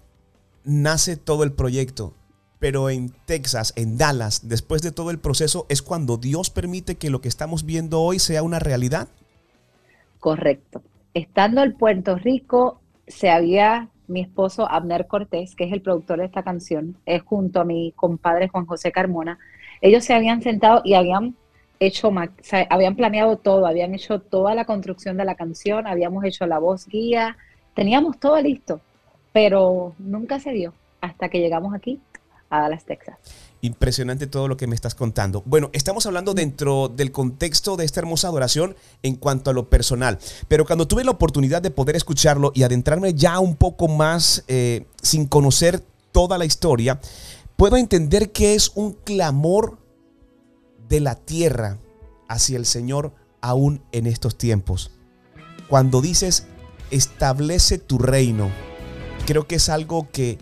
nace 0.65 1.17
todo 1.17 1.45
el 1.45 1.53
proyecto, 1.53 2.15
pero 2.59 2.89
en 2.89 3.11
Texas, 3.27 3.75
en 3.77 3.99
Dallas, 3.99 4.49
después 4.49 4.81
de 4.81 4.93
todo 4.93 5.11
el 5.11 5.19
proceso, 5.19 5.67
es 5.69 5.83
cuando 5.83 6.17
Dios 6.17 6.49
permite 6.51 6.97
que 6.97 7.11
lo 7.11 7.21
que 7.21 7.29
estamos 7.29 7.65
viendo 7.65 8.01
hoy 8.01 8.19
sea 8.19 8.43
una 8.43 8.61
realidad. 8.61 9.09
Correcto. 10.21 10.83
Estando 11.15 11.63
en 11.63 11.77
Puerto 11.77 12.17
Rico, 12.17 12.81
se 13.07 13.31
había 13.31 13.89
mi 14.09 14.21
esposo 14.21 14.69
Abner 14.69 15.07
Cortés, 15.07 15.55
que 15.55 15.65
es 15.65 15.73
el 15.73 15.83
productor 15.83 16.19
de 16.19 16.25
esta 16.25 16.43
canción, 16.43 16.97
es 17.07 17.23
junto 17.23 17.61
a 17.61 17.65
mi 17.65 17.93
compadre 17.95 18.49
Juan 18.49 18.67
José 18.67 18.91
Carmona. 18.91 19.39
Ellos 19.81 20.05
se 20.05 20.15
habían 20.15 20.43
sentado 20.43 20.83
y 20.85 20.95
habían 20.95 21.37
hecho, 21.79 22.11
habían 22.71 22.97
planeado 22.97 23.37
todo, 23.37 23.67
habían 23.67 23.95
hecho 23.95 24.21
toda 24.21 24.55
la 24.55 24.65
construcción 24.65 25.17
de 25.17 25.25
la 25.25 25.37
canción, 25.37 25.87
habíamos 25.87 26.25
hecho 26.25 26.47
la 26.47 26.59
voz 26.59 26.89
guía, 26.89 27.37
teníamos 27.75 28.19
todo 28.19 28.41
listo, 28.41 28.81
pero 29.33 29.95
nunca 29.99 30.41
se 30.41 30.53
dio 30.53 30.73
hasta 31.01 31.29
que 31.29 31.39
llegamos 31.41 31.75
aquí 31.75 32.01
a 32.51 32.63
Dallas, 32.63 32.85
Texas. 32.85 33.48
Impresionante 33.61 34.29
todo 34.29 34.47
lo 34.47 34.57
que 34.57 34.69
me 34.69 34.77
estás 34.77 34.95
contando. 34.95 35.43
Bueno, 35.45 35.71
estamos 35.73 36.07
hablando 36.07 36.33
dentro 36.33 36.89
del 36.89 37.11
contexto 37.11 37.77
de 37.77 37.85
esta 37.85 37.99
hermosa 37.99 38.29
adoración 38.29 38.77
en 39.03 39.17
cuanto 39.17 39.51
a 39.51 39.53
lo 39.53 39.69
personal, 39.69 40.19
pero 40.47 40.65
cuando 40.65 40.87
tuve 40.87 41.03
la 41.03 41.11
oportunidad 41.11 41.61
de 41.61 41.73
poder 41.73 41.97
escucharlo 41.97 42.53
y 42.55 42.63
adentrarme 42.63 43.15
ya 43.15 43.41
un 43.41 43.57
poco 43.57 43.89
más 43.89 44.45
eh, 44.47 44.87
sin 45.03 45.27
conocer 45.27 45.83
toda 46.13 46.39
la 46.39 46.45
historia, 46.45 47.01
puedo 47.57 47.77
entender 47.77 48.31
que 48.31 48.55
es 48.55 48.71
un 48.77 48.93
clamor 48.93 49.79
de 50.89 51.01
la 51.01 51.17
tierra 51.17 51.79
hacia 52.29 52.59
el 52.59 52.65
Señor 52.65 53.13
aún 53.41 53.83
en 53.91 54.07
estos 54.07 54.39
tiempos. 54.39 54.93
Cuando 55.69 56.01
dices, 56.01 56.47
establece 56.93 57.79
tu 57.79 57.99
reino, 57.99 58.51
creo 59.27 59.49
que 59.49 59.57
es 59.57 59.69
algo 59.69 60.09
que 60.13 60.39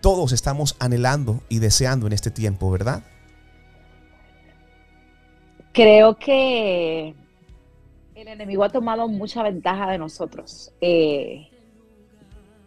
todos 0.00 0.32
estamos 0.32 0.76
anhelando 0.78 1.40
y 1.48 1.58
deseando 1.58 2.06
en 2.06 2.12
este 2.12 2.30
tiempo, 2.30 2.70
¿verdad? 2.70 3.02
Creo 5.72 6.16
que 6.16 7.14
el 8.14 8.28
enemigo 8.28 8.64
ha 8.64 8.70
tomado 8.70 9.08
mucha 9.08 9.42
ventaja 9.42 9.90
de 9.90 9.98
nosotros, 9.98 10.72
eh, 10.80 11.48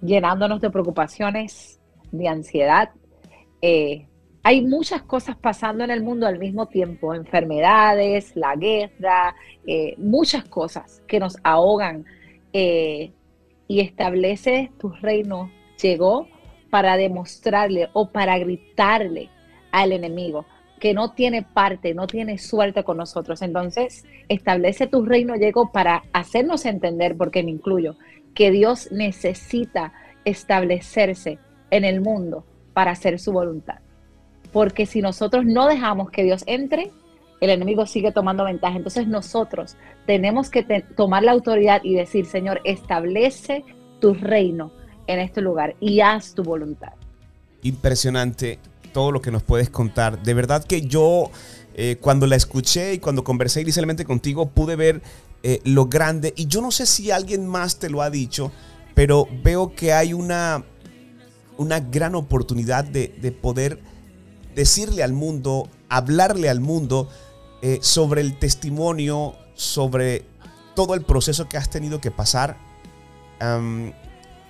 llenándonos 0.01 0.61
de 0.61 0.69
preocupaciones, 0.69 1.79
de 2.11 2.27
ansiedad. 2.27 2.91
Eh, 3.61 4.07
hay 4.41 4.61
muchas 4.61 5.03
cosas 5.03 5.35
pasando 5.35 5.83
en 5.83 5.91
el 5.91 6.03
mundo 6.03 6.27
al 6.27 6.39
mismo 6.39 6.67
tiempo, 6.67 7.13
enfermedades, 7.13 8.35
la 8.35 8.55
guerra, 8.55 9.35
eh, 9.65 9.95
muchas 9.97 10.45
cosas 10.45 11.01
que 11.07 11.19
nos 11.19 11.37
ahogan. 11.43 12.05
y 13.65 13.79
establece 13.79 14.71
tu 14.77 14.89
reino, 14.89 15.49
llegó 15.81 16.27
para 16.73 16.97
demostrarle 16.97 17.89
o 17.93 18.09
para 18.09 18.35
gritarle 18.39 19.29
al 19.71 19.91
enemigo 19.91 20.47
que 20.79 20.95
no 20.95 21.11
tiene 21.11 21.43
parte, 21.43 21.93
no 21.93 22.07
tiene 22.07 22.39
suerte 22.39 22.83
con 22.83 22.97
nosotros. 22.97 23.43
Entonces, 23.43 24.03
establece 24.27 24.87
tu 24.87 25.05
reino, 25.05 25.35
llegó 25.35 25.71
para 25.71 26.01
hacernos 26.13 26.65
entender, 26.65 27.15
porque 27.15 27.43
me 27.43 27.51
incluyo, 27.51 27.95
que 28.33 28.49
Dios 28.49 28.91
necesita 28.91 29.93
establecerse 30.25 31.37
en 31.69 31.85
el 31.85 32.01
mundo 32.01 32.43
para 32.73 32.89
hacer 32.89 33.19
su 33.19 33.31
voluntad. 33.33 33.77
Porque 34.51 34.87
si 34.87 34.99
nosotros 34.99 35.45
no 35.45 35.67
dejamos 35.67 36.09
que 36.09 36.23
Dios 36.23 36.43
entre, 36.47 36.89
el 37.39 37.51
enemigo 37.51 37.85
sigue 37.85 38.11
tomando 38.11 38.45
ventaja. 38.45 38.77
Entonces 38.77 39.07
nosotros 39.07 39.77
tenemos 40.07 40.49
que 40.49 40.63
tomar 40.95 41.21
la 41.21 41.33
autoridad 41.33 41.81
y 41.83 41.93
decir, 41.93 42.25
Señor, 42.25 42.61
establece 42.63 43.63
tu 43.99 44.15
reino 44.15 44.71
en 45.07 45.19
este 45.19 45.41
lugar 45.41 45.75
y 45.79 46.01
haz 46.01 46.33
tu 46.33 46.43
voluntad. 46.43 46.93
Impresionante 47.61 48.59
todo 48.91 49.11
lo 49.11 49.21
que 49.21 49.31
nos 49.31 49.43
puedes 49.43 49.69
contar. 49.69 50.21
De 50.21 50.33
verdad 50.33 50.63
que 50.63 50.81
yo 50.81 51.31
eh, 51.75 51.97
cuando 51.99 52.27
la 52.27 52.35
escuché 52.35 52.93
y 52.93 52.99
cuando 52.99 53.23
conversé 53.23 53.61
inicialmente 53.61 54.05
contigo 54.05 54.49
pude 54.49 54.75
ver 54.75 55.01
eh, 55.41 55.59
lo 55.65 55.87
grande 55.87 56.33
y 56.37 56.45
yo 56.45 56.61
no 56.61 56.71
sé 56.71 56.85
si 56.85 57.11
alguien 57.11 57.47
más 57.47 57.79
te 57.79 57.89
lo 57.89 58.01
ha 58.01 58.09
dicho, 58.09 58.51
pero 58.93 59.27
veo 59.43 59.73
que 59.75 59.91
hay 59.91 60.13
una, 60.13 60.63
una 61.57 61.79
gran 61.79 62.15
oportunidad 62.15 62.83
de, 62.85 63.15
de 63.21 63.31
poder 63.31 63.79
decirle 64.55 65.03
al 65.03 65.13
mundo, 65.13 65.67
hablarle 65.89 66.49
al 66.49 66.59
mundo 66.59 67.09
eh, 67.61 67.79
sobre 67.81 68.21
el 68.21 68.37
testimonio, 68.37 69.35
sobre 69.55 70.25
todo 70.75 70.93
el 70.93 71.01
proceso 71.03 71.47
que 71.49 71.57
has 71.57 71.69
tenido 71.69 71.99
que 71.99 72.11
pasar 72.11 72.57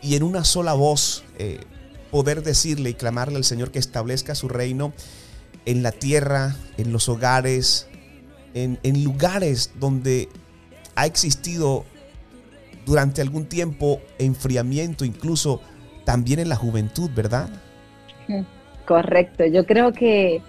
y 0.04 0.16
en 0.16 0.24
una 0.24 0.44
sola 0.44 0.74
voz 0.74 1.24
eh, 1.40 1.62
poder 2.12 2.44
decirle 2.44 2.92
y 2.92 2.94
clamarle 2.94 3.38
al 3.38 3.44
Señor 3.44 3.72
que 3.72 3.80
establezca 3.80 4.36
su 4.36 4.50
reino 4.50 4.94
en 5.66 5.82
la 5.82 5.92
tierra, 5.92 6.56
en 6.78 6.92
los 6.92 7.10
hogares, 7.10 7.88
en, 8.54 8.78
en 8.84 9.04
lugares 9.04 9.72
donde 9.80 10.30
ha 10.96 11.06
existido 11.06 11.86
durante 12.86 13.22
algún 13.22 13.46
tiempo 13.46 14.02
enfriamiento, 14.20 15.06
incluso 15.06 15.62
también 16.04 16.40
en 16.40 16.50
la 16.50 16.56
juventud, 16.56 17.10
¿verdad? 17.16 17.50
Correcto, 18.86 19.46
yo 19.46 19.66
creo 19.66 19.94
que 19.94 20.42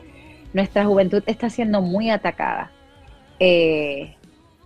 nuestra 0.53 0.85
juventud 0.85 1.23
está 1.27 1.49
siendo 1.49 1.81
muy 1.81 2.11
atacada. 2.11 2.73
Eh, 3.39 4.17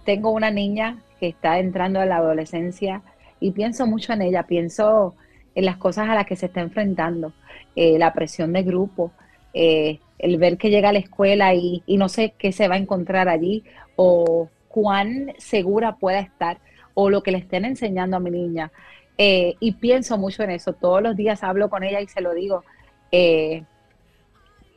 tengo 0.04 0.30
una 0.30 0.50
niña 0.50 0.98
que 1.20 1.28
está 1.28 1.58
entrando 1.58 2.00
a 2.00 2.06
la 2.06 2.16
adolescencia 2.16 3.02
y 3.40 3.52
pienso 3.52 3.86
mucho 3.86 4.12
en 4.12 4.22
ella, 4.22 4.44
pienso 4.44 5.14
en 5.54 5.64
las 5.64 5.76
cosas 5.76 6.08
a 6.08 6.14
las 6.14 6.26
que 6.26 6.36
se 6.36 6.46
está 6.46 6.60
enfrentando, 6.60 7.32
eh, 7.74 7.98
la 7.98 8.12
presión 8.12 8.52
de 8.52 8.62
grupo, 8.62 9.12
eh, 9.54 9.98
el 10.18 10.36
ver 10.36 10.56
que 10.56 10.70
llega 10.70 10.90
a 10.90 10.92
la 10.92 10.98
escuela 11.00 11.54
y, 11.54 11.82
no 11.88 12.08
sé 12.08 12.34
qué 12.38 12.52
se 12.52 12.68
va 12.68 12.76
a 12.76 12.78
encontrar 12.78 13.28
allí 13.28 13.64
o 13.96 14.48
cuán 14.68 15.32
segura 15.38 15.96
pueda 15.96 16.20
estar 16.20 16.58
o 16.94 17.10
lo 17.10 17.22
que 17.22 17.32
le 17.32 17.38
estén 17.38 17.64
enseñando 17.64 18.16
a 18.16 18.20
mi 18.20 18.30
niña. 18.30 18.70
Eh, 19.16 19.56
y 19.58 19.72
pienso 19.72 20.16
mucho 20.16 20.44
en 20.44 20.50
eso, 20.50 20.74
todos 20.74 21.02
los 21.02 21.16
días 21.16 21.42
hablo 21.42 21.68
con 21.70 21.82
ella 21.82 22.00
y 22.00 22.06
se 22.06 22.20
lo 22.20 22.34
digo. 22.34 22.64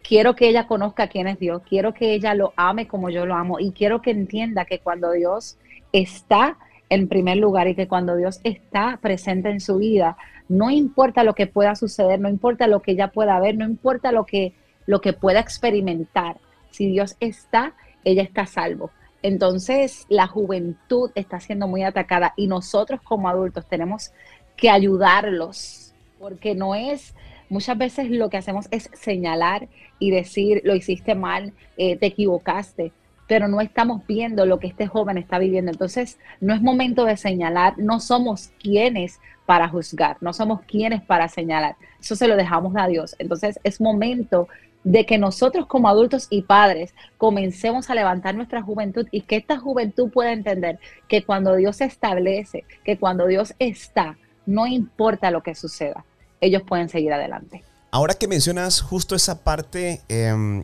Quiero 0.03 0.35
que 0.35 0.49
ella 0.49 0.65
conozca 0.67 1.07
quién 1.07 1.27
es 1.27 1.37
Dios, 1.37 1.61
quiero 1.67 1.93
que 1.93 2.13
ella 2.13 2.33
lo 2.33 2.53
ame 2.55 2.87
como 2.87 3.09
yo 3.09 3.25
lo 3.25 3.35
amo 3.35 3.59
y 3.59 3.71
quiero 3.71 4.01
que 4.01 4.09
entienda 4.11 4.65
que 4.65 4.79
cuando 4.79 5.11
Dios 5.11 5.57
está 5.93 6.57
en 6.91 7.07
primer 7.07 7.37
lugar 7.37 7.69
y 7.69 7.75
que 7.75 7.87
cuando 7.87 8.17
Dios 8.17 8.41
está 8.43 8.99
presente 9.01 9.49
en 9.49 9.61
su 9.61 9.77
vida, 9.77 10.17
no 10.49 10.69
importa 10.69 11.23
lo 11.23 11.33
que 11.33 11.47
pueda 11.47 11.73
suceder, 11.75 12.19
no 12.19 12.27
importa 12.27 12.67
lo 12.67 12.81
que 12.81 12.91
ella 12.91 13.07
pueda 13.07 13.39
ver, 13.39 13.55
no 13.55 13.63
importa 13.63 14.11
lo 14.11 14.25
que, 14.25 14.53
lo 14.85 14.99
que 14.99 15.13
pueda 15.13 15.39
experimentar, 15.39 16.37
si 16.69 16.89
Dios 16.89 17.15
está, 17.21 17.75
ella 18.03 18.23
está 18.23 18.45
salvo. 18.45 18.91
Entonces, 19.23 20.05
la 20.09 20.27
juventud 20.27 21.11
está 21.15 21.39
siendo 21.39 21.65
muy 21.65 21.83
atacada 21.83 22.33
y 22.35 22.47
nosotros 22.47 22.99
como 23.01 23.29
adultos 23.29 23.65
tenemos 23.67 24.11
que 24.57 24.69
ayudarlos, 24.69 25.93
porque 26.19 26.55
no 26.55 26.75
es, 26.75 27.15
muchas 27.47 27.77
veces 27.77 28.09
lo 28.09 28.29
que 28.29 28.35
hacemos 28.35 28.67
es 28.69 28.89
señalar 28.91 29.69
y 29.97 30.11
decir, 30.11 30.59
lo 30.65 30.75
hiciste 30.75 31.15
mal, 31.15 31.53
eh, 31.77 31.95
te 31.95 32.07
equivocaste, 32.07 32.91
pero 33.27 33.47
no 33.47 33.61
estamos 33.61 34.05
viendo 34.07 34.45
lo 34.45 34.59
que 34.59 34.67
este 34.67 34.87
joven 34.87 35.17
está 35.17 35.39
viviendo. 35.39 35.71
Entonces, 35.71 36.17
no 36.39 36.53
es 36.53 36.61
momento 36.61 37.05
de 37.05 37.17
señalar, 37.17 37.77
no 37.77 37.99
somos 37.99 38.51
quienes 38.59 39.19
para 39.45 39.69
juzgar, 39.69 40.17
no 40.21 40.33
somos 40.33 40.61
quienes 40.61 41.01
para 41.01 41.27
señalar. 41.27 41.75
Eso 41.99 42.15
se 42.15 42.27
lo 42.27 42.35
dejamos 42.35 42.73
a 42.77 42.87
Dios. 42.87 43.15
Entonces, 43.19 43.59
es 43.63 43.81
momento 43.81 44.47
de 44.83 45.05
que 45.05 45.17
nosotros 45.17 45.67
como 45.67 45.87
adultos 45.87 46.27
y 46.29 46.41
padres 46.41 46.93
comencemos 47.17 47.89
a 47.89 47.95
levantar 47.95 48.35
nuestra 48.35 48.61
juventud 48.61 49.07
y 49.11 49.21
que 49.21 49.37
esta 49.37 49.57
juventud 49.57 50.09
pueda 50.09 50.31
entender 50.31 50.79
que 51.07 51.23
cuando 51.23 51.55
Dios 51.55 51.77
se 51.77 51.85
establece, 51.85 52.65
que 52.83 52.97
cuando 52.97 53.27
Dios 53.27 53.53
está, 53.59 54.17
no 54.45 54.67
importa 54.67 55.31
lo 55.31 55.43
que 55.43 55.55
suceda, 55.55 56.03
ellos 56.39 56.63
pueden 56.63 56.89
seguir 56.89 57.13
adelante. 57.13 57.63
Ahora 57.91 58.15
que 58.15 58.27
mencionas 58.27 58.81
justo 58.81 59.15
esa 59.15 59.43
parte, 59.43 60.01
eh, 60.09 60.63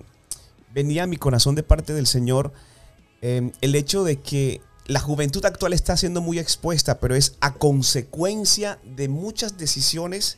venía 0.74 1.04
a 1.04 1.08
mi 1.08 1.18
corazón 1.18 1.56
de 1.56 1.64
parte 1.64 1.94
del 1.94 2.08
Señor 2.08 2.54
eh, 3.22 3.52
el 3.62 3.76
hecho 3.76 4.04
de 4.04 4.20
que 4.22 4.62
la 4.86 5.00
juventud 5.00 5.44
actual 5.46 5.74
está 5.74 5.98
siendo 5.98 6.22
muy 6.22 6.40
expuesta, 6.40 7.00
pero 7.00 7.16
es 7.16 7.36
a 7.42 7.56
consecuencia 7.56 8.80
de 8.84 9.10
muchas 9.10 9.58
decisiones, 9.58 10.38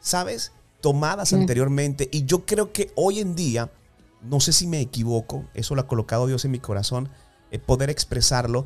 ¿sabes? 0.00 0.52
Tomadas 0.80 1.32
Mm. 1.32 1.36
anteriormente. 1.36 2.08
Y 2.12 2.24
yo 2.24 2.44
creo 2.44 2.72
que 2.72 2.90
hoy 2.96 3.20
en 3.20 3.34
día, 3.34 3.70
no 4.22 4.40
sé 4.40 4.52
si 4.52 4.66
me 4.66 4.80
equivoco, 4.80 5.44
eso 5.54 5.74
lo 5.74 5.80
ha 5.82 5.86
colocado 5.86 6.26
Dios 6.26 6.44
en 6.44 6.50
mi 6.50 6.58
corazón, 6.58 7.08
eh, 7.50 7.58
poder 7.58 7.88
expresarlo. 7.90 8.64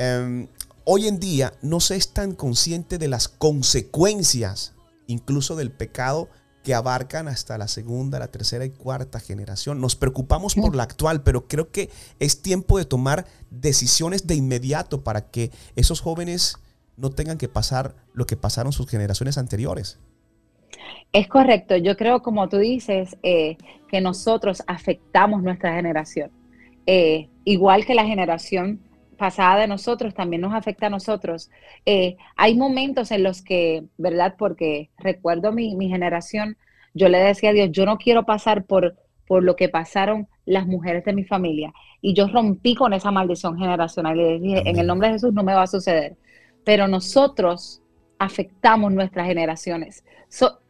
em, 0.00 0.46
hoy 0.84 1.08
en 1.08 1.18
día 1.18 1.54
no 1.60 1.80
se 1.80 1.96
es 1.96 2.10
tan 2.10 2.32
consciente 2.34 2.98
de 2.98 3.08
las 3.08 3.26
consecuencias, 3.28 4.74
incluso 5.06 5.56
del 5.56 5.70
pecado 5.70 6.28
que 6.68 6.74
abarcan 6.74 7.28
hasta 7.28 7.56
la 7.56 7.66
segunda, 7.66 8.18
la 8.18 8.28
tercera 8.28 8.62
y 8.66 8.68
cuarta 8.68 9.20
generación. 9.20 9.80
Nos 9.80 9.96
preocupamos 9.96 10.54
por 10.54 10.76
la 10.76 10.82
actual, 10.82 11.22
pero 11.22 11.48
creo 11.48 11.70
que 11.70 11.88
es 12.18 12.42
tiempo 12.42 12.76
de 12.76 12.84
tomar 12.84 13.24
decisiones 13.48 14.26
de 14.26 14.34
inmediato 14.34 15.02
para 15.02 15.30
que 15.30 15.50
esos 15.76 16.02
jóvenes 16.02 16.58
no 16.98 17.08
tengan 17.08 17.38
que 17.38 17.48
pasar 17.48 17.94
lo 18.12 18.26
que 18.26 18.36
pasaron 18.36 18.72
sus 18.74 18.86
generaciones 18.86 19.38
anteriores. 19.38 19.98
Es 21.14 21.26
correcto, 21.26 21.74
yo 21.74 21.96
creo, 21.96 22.20
como 22.20 22.50
tú 22.50 22.58
dices, 22.58 23.16
eh, 23.22 23.56
que 23.90 24.02
nosotros 24.02 24.62
afectamos 24.66 25.42
nuestra 25.42 25.74
generación. 25.74 26.30
Eh, 26.84 27.30
igual 27.44 27.86
que 27.86 27.94
la 27.94 28.04
generación 28.04 28.78
pasada 29.18 29.60
de 29.60 29.66
nosotros, 29.66 30.14
también 30.14 30.40
nos 30.40 30.54
afecta 30.54 30.86
a 30.86 30.90
nosotros. 30.90 31.50
Eh, 31.84 32.16
hay 32.36 32.56
momentos 32.56 33.10
en 33.10 33.22
los 33.22 33.42
que, 33.42 33.84
¿verdad? 33.98 34.36
Porque 34.38 34.88
recuerdo 34.96 35.52
mi, 35.52 35.74
mi 35.74 35.88
generación, 35.88 36.56
yo 36.94 37.08
le 37.08 37.18
decía 37.18 37.50
a 37.50 37.52
Dios, 37.52 37.70
yo 37.70 37.84
no 37.84 37.98
quiero 37.98 38.24
pasar 38.24 38.64
por, 38.64 38.96
por 39.26 39.44
lo 39.44 39.56
que 39.56 39.68
pasaron 39.68 40.26
las 40.46 40.66
mujeres 40.66 41.04
de 41.04 41.12
mi 41.12 41.24
familia. 41.24 41.74
Y 42.00 42.14
yo 42.14 42.28
rompí 42.28 42.74
con 42.74 42.94
esa 42.94 43.10
maldición 43.10 43.58
generacional 43.58 44.16
y 44.18 44.22
le 44.22 44.38
dije, 44.38 44.62
en 44.64 44.78
el 44.78 44.86
nombre 44.86 45.08
de 45.08 45.14
Jesús 45.14 45.34
no 45.34 45.42
me 45.42 45.52
va 45.54 45.64
a 45.64 45.66
suceder. 45.66 46.16
Pero 46.64 46.88
nosotros 46.88 47.82
afectamos 48.18 48.92
nuestras 48.92 49.26
generaciones. 49.26 50.04
So- 50.28 50.60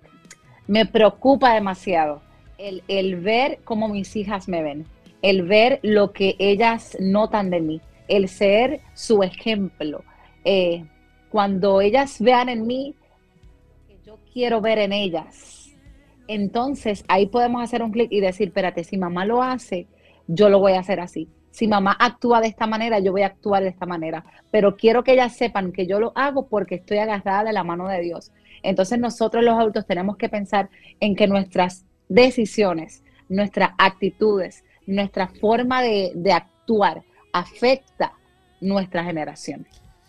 me 0.66 0.84
preocupa 0.84 1.54
demasiado 1.54 2.20
el, 2.58 2.82
el 2.88 3.16
ver 3.16 3.60
cómo 3.64 3.88
mis 3.88 4.14
hijas 4.16 4.48
me 4.48 4.62
ven, 4.62 4.84
el 5.22 5.42
ver 5.42 5.80
lo 5.82 6.12
que 6.12 6.36
ellas 6.38 6.96
notan 7.00 7.48
de 7.50 7.60
mí, 7.60 7.80
el 8.08 8.28
ser 8.28 8.80
su 8.94 9.22
ejemplo. 9.22 10.02
Eh, 10.44 10.84
cuando 11.30 11.80
ellas 11.80 12.20
vean 12.20 12.48
en 12.48 12.66
mí 12.66 12.94
que 13.86 13.98
yo 14.04 14.18
quiero 14.32 14.60
ver 14.60 14.78
en 14.78 14.92
ellas, 14.92 15.76
entonces 16.26 17.04
ahí 17.08 17.26
podemos 17.26 17.62
hacer 17.62 17.82
un 17.82 17.90
clic 17.90 18.10
y 18.10 18.20
decir, 18.20 18.48
espérate, 18.48 18.84
si 18.84 18.98
mamá 18.98 19.24
lo 19.24 19.42
hace, 19.42 19.86
yo 20.26 20.48
lo 20.48 20.58
voy 20.58 20.72
a 20.72 20.80
hacer 20.80 21.00
así. 21.00 21.28
Si 21.50 21.66
mamá 21.66 21.96
actúa 21.98 22.40
de 22.40 22.48
esta 22.48 22.66
manera, 22.66 22.98
yo 22.98 23.12
voy 23.12 23.22
a 23.22 23.26
actuar 23.26 23.62
de 23.62 23.70
esta 23.70 23.86
manera. 23.86 24.24
Pero 24.50 24.76
quiero 24.76 25.02
que 25.02 25.12
ellas 25.12 25.36
sepan 25.36 25.72
que 25.72 25.86
yo 25.86 25.98
lo 25.98 26.12
hago 26.14 26.46
porque 26.46 26.76
estoy 26.76 26.98
agarrada 26.98 27.44
de 27.44 27.52
la 27.52 27.64
mano 27.64 27.88
de 27.88 28.00
Dios. 28.00 28.30
Entonces 28.62 28.98
nosotros 28.98 29.42
los 29.42 29.58
adultos 29.58 29.86
tenemos 29.86 30.16
que 30.16 30.28
pensar 30.28 30.68
en 31.00 31.16
que 31.16 31.26
nuestras 31.26 31.86
decisiones, 32.08 33.02
nuestras 33.28 33.70
actitudes, 33.78 34.64
nuestra 34.86 35.28
forma 35.28 35.82
de, 35.82 36.12
de 36.14 36.32
actuar 36.32 37.02
afecta 37.32 38.12
nuestra 38.60 39.04
generación. 39.04 39.66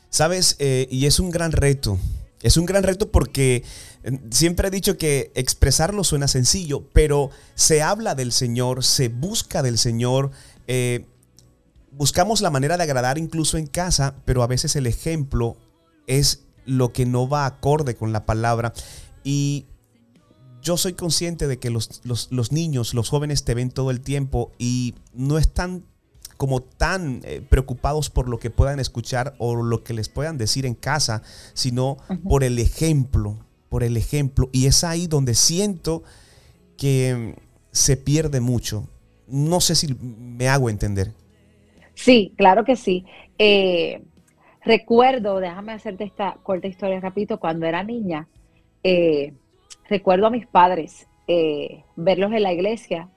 Sabes, 0.10 0.56
Eh, 0.60 0.88
y 0.90 1.06
es 1.06 1.20
un 1.20 1.30
gran 1.30 1.52
reto. 1.52 1.98
Es 2.42 2.56
un 2.58 2.66
gran 2.66 2.84
reto 2.84 3.12
porque 3.12 3.64
eh, 4.04 4.20
siempre 4.32 4.70
he 4.70 4.72
dicho 4.72 4.98
que 4.98 5.32
expresarlo 5.36 6.04
suena 6.04 6.28
sencillo, 6.28 6.88
pero 6.94 7.30
se 7.56 7.82
habla 7.82 8.16
del 8.16 8.32
Señor, 8.32 8.84
se 8.84 9.10
busca 9.10 9.62
del 9.62 9.78
Señor. 9.78 10.32
eh, 10.68 11.06
buscamos 11.92 12.42
la 12.42 12.50
manera 12.52 12.78
de 12.78 12.84
agradar 12.84 13.18
incluso 13.18 13.58
en 13.58 13.66
casa, 13.68 14.16
pero 14.24 14.44
a 14.44 14.48
veces 14.48 14.76
el 14.76 14.86
ejemplo 14.88 15.58
es 16.08 16.46
lo 16.66 16.94
que 16.94 17.06
no 17.08 17.28
va 17.28 17.46
acorde 17.48 17.96
con 17.96 18.14
la 18.14 18.26
palabra. 18.26 18.74
Y 19.24 19.66
yo 20.62 20.78
soy 20.78 20.94
consciente 20.94 21.48
de 21.48 21.58
que 21.58 21.70
los- 21.72 22.02
los 22.04 22.52
niños, 22.52 22.94
los 22.94 23.10
jóvenes 23.10 23.44
te 23.44 23.54
ven 23.56 23.72
todo 23.72 23.90
el 23.92 24.02
tiempo 24.02 24.52
y 24.60 24.94
no 25.14 25.38
están 25.40 25.84
como 26.40 26.62
tan 26.62 27.20
eh, 27.26 27.42
preocupados 27.42 28.10
por 28.10 28.30
lo 28.30 28.40
que 28.40 28.50
puedan 28.50 28.80
escuchar 28.80 29.34
o 29.40 29.62
lo 29.62 29.84
que 29.84 29.94
les 29.94 30.08
puedan 30.08 30.38
decir 30.38 30.66
en 30.66 30.74
casa, 30.74 31.22
sino 31.54 31.98
por 32.24 32.46
el 32.46 32.60
ejemplo, 32.60 33.36
por 33.68 33.84
el 33.84 33.98
ejemplo. 33.98 34.48
Y 34.54 34.66
es 34.66 34.86
ahí 34.86 35.06
donde 35.06 35.34
siento 35.34 36.02
que 36.78 37.36
mm, 37.36 37.42
se 37.74 37.98
pierde 37.98 38.40
mucho. 38.40 38.88
No 39.28 39.60
sé 39.60 39.76
si 39.76 39.94
me 39.94 40.48
hago 40.48 40.70
entender. 40.70 41.12
Sí, 41.94 42.32
claro 42.38 42.64
que 42.64 42.78
sí. 42.78 43.06
Eh, 43.38 44.02
recuerdo, 44.64 45.42
déjame 45.42 45.74
hacerte 45.74 46.06
esta 46.06 46.38
corta 46.42 46.68
historia 46.68 47.02
rapidito, 47.02 47.42
cuando 47.42 47.66
era 47.66 47.84
niña, 47.84 48.30
eh, 48.84 49.34
recuerdo 49.90 50.28
a 50.28 50.32
mis 50.32 50.48
padres 50.48 51.06
eh, 51.28 51.84
verlos 51.98 52.32
en 52.32 52.44
la 52.44 52.54
iglesia, 52.54 53.10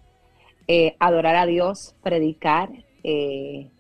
adorar 0.99 1.37
a 1.37 1.45
Dios, 1.45 1.95
predicar 2.03 2.71
eh, 3.05 3.71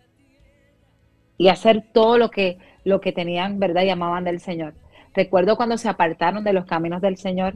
y 1.39 1.49
hacer 1.49 1.85
todo 1.93 2.19
lo 2.19 2.31
que, 2.31 2.59
lo 2.85 3.01
que 3.01 3.13
tenían, 3.13 3.59
¿verdad? 3.59 3.83
Y 3.83 3.91
amaban 3.91 4.25
del 4.25 4.41
Señor. 4.41 4.75
Recuerdo 5.15 5.57
cuando 5.57 5.77
se 5.79 5.89
apartaron 5.89 6.45
de 6.45 6.53
los 6.53 6.67
caminos 6.67 7.03
del 7.03 7.17
Señor, 7.17 7.55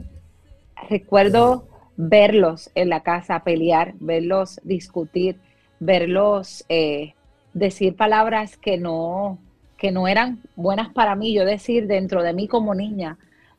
recuerdo 0.89 1.67
verlos 1.95 2.69
en 2.75 2.89
la 2.89 3.01
casa 3.01 3.43
pelear, 3.43 3.93
verlos 3.99 4.59
discutir, 4.63 5.37
verlos 5.79 6.65
eh, 6.69 7.13
decir 7.53 7.95
palabras 7.95 8.57
que 8.57 8.77
no, 8.77 9.39
que 9.77 9.91
no 9.91 10.07
eran 10.07 10.41
buenas 10.55 10.89
para 10.93 11.15
mí, 11.15 11.33
yo 11.33 11.45
decir 11.45 11.87
dentro 11.87 12.23
de 12.23 12.33
mí 12.33 12.47
como 12.47 12.75
niña, 12.75 13.17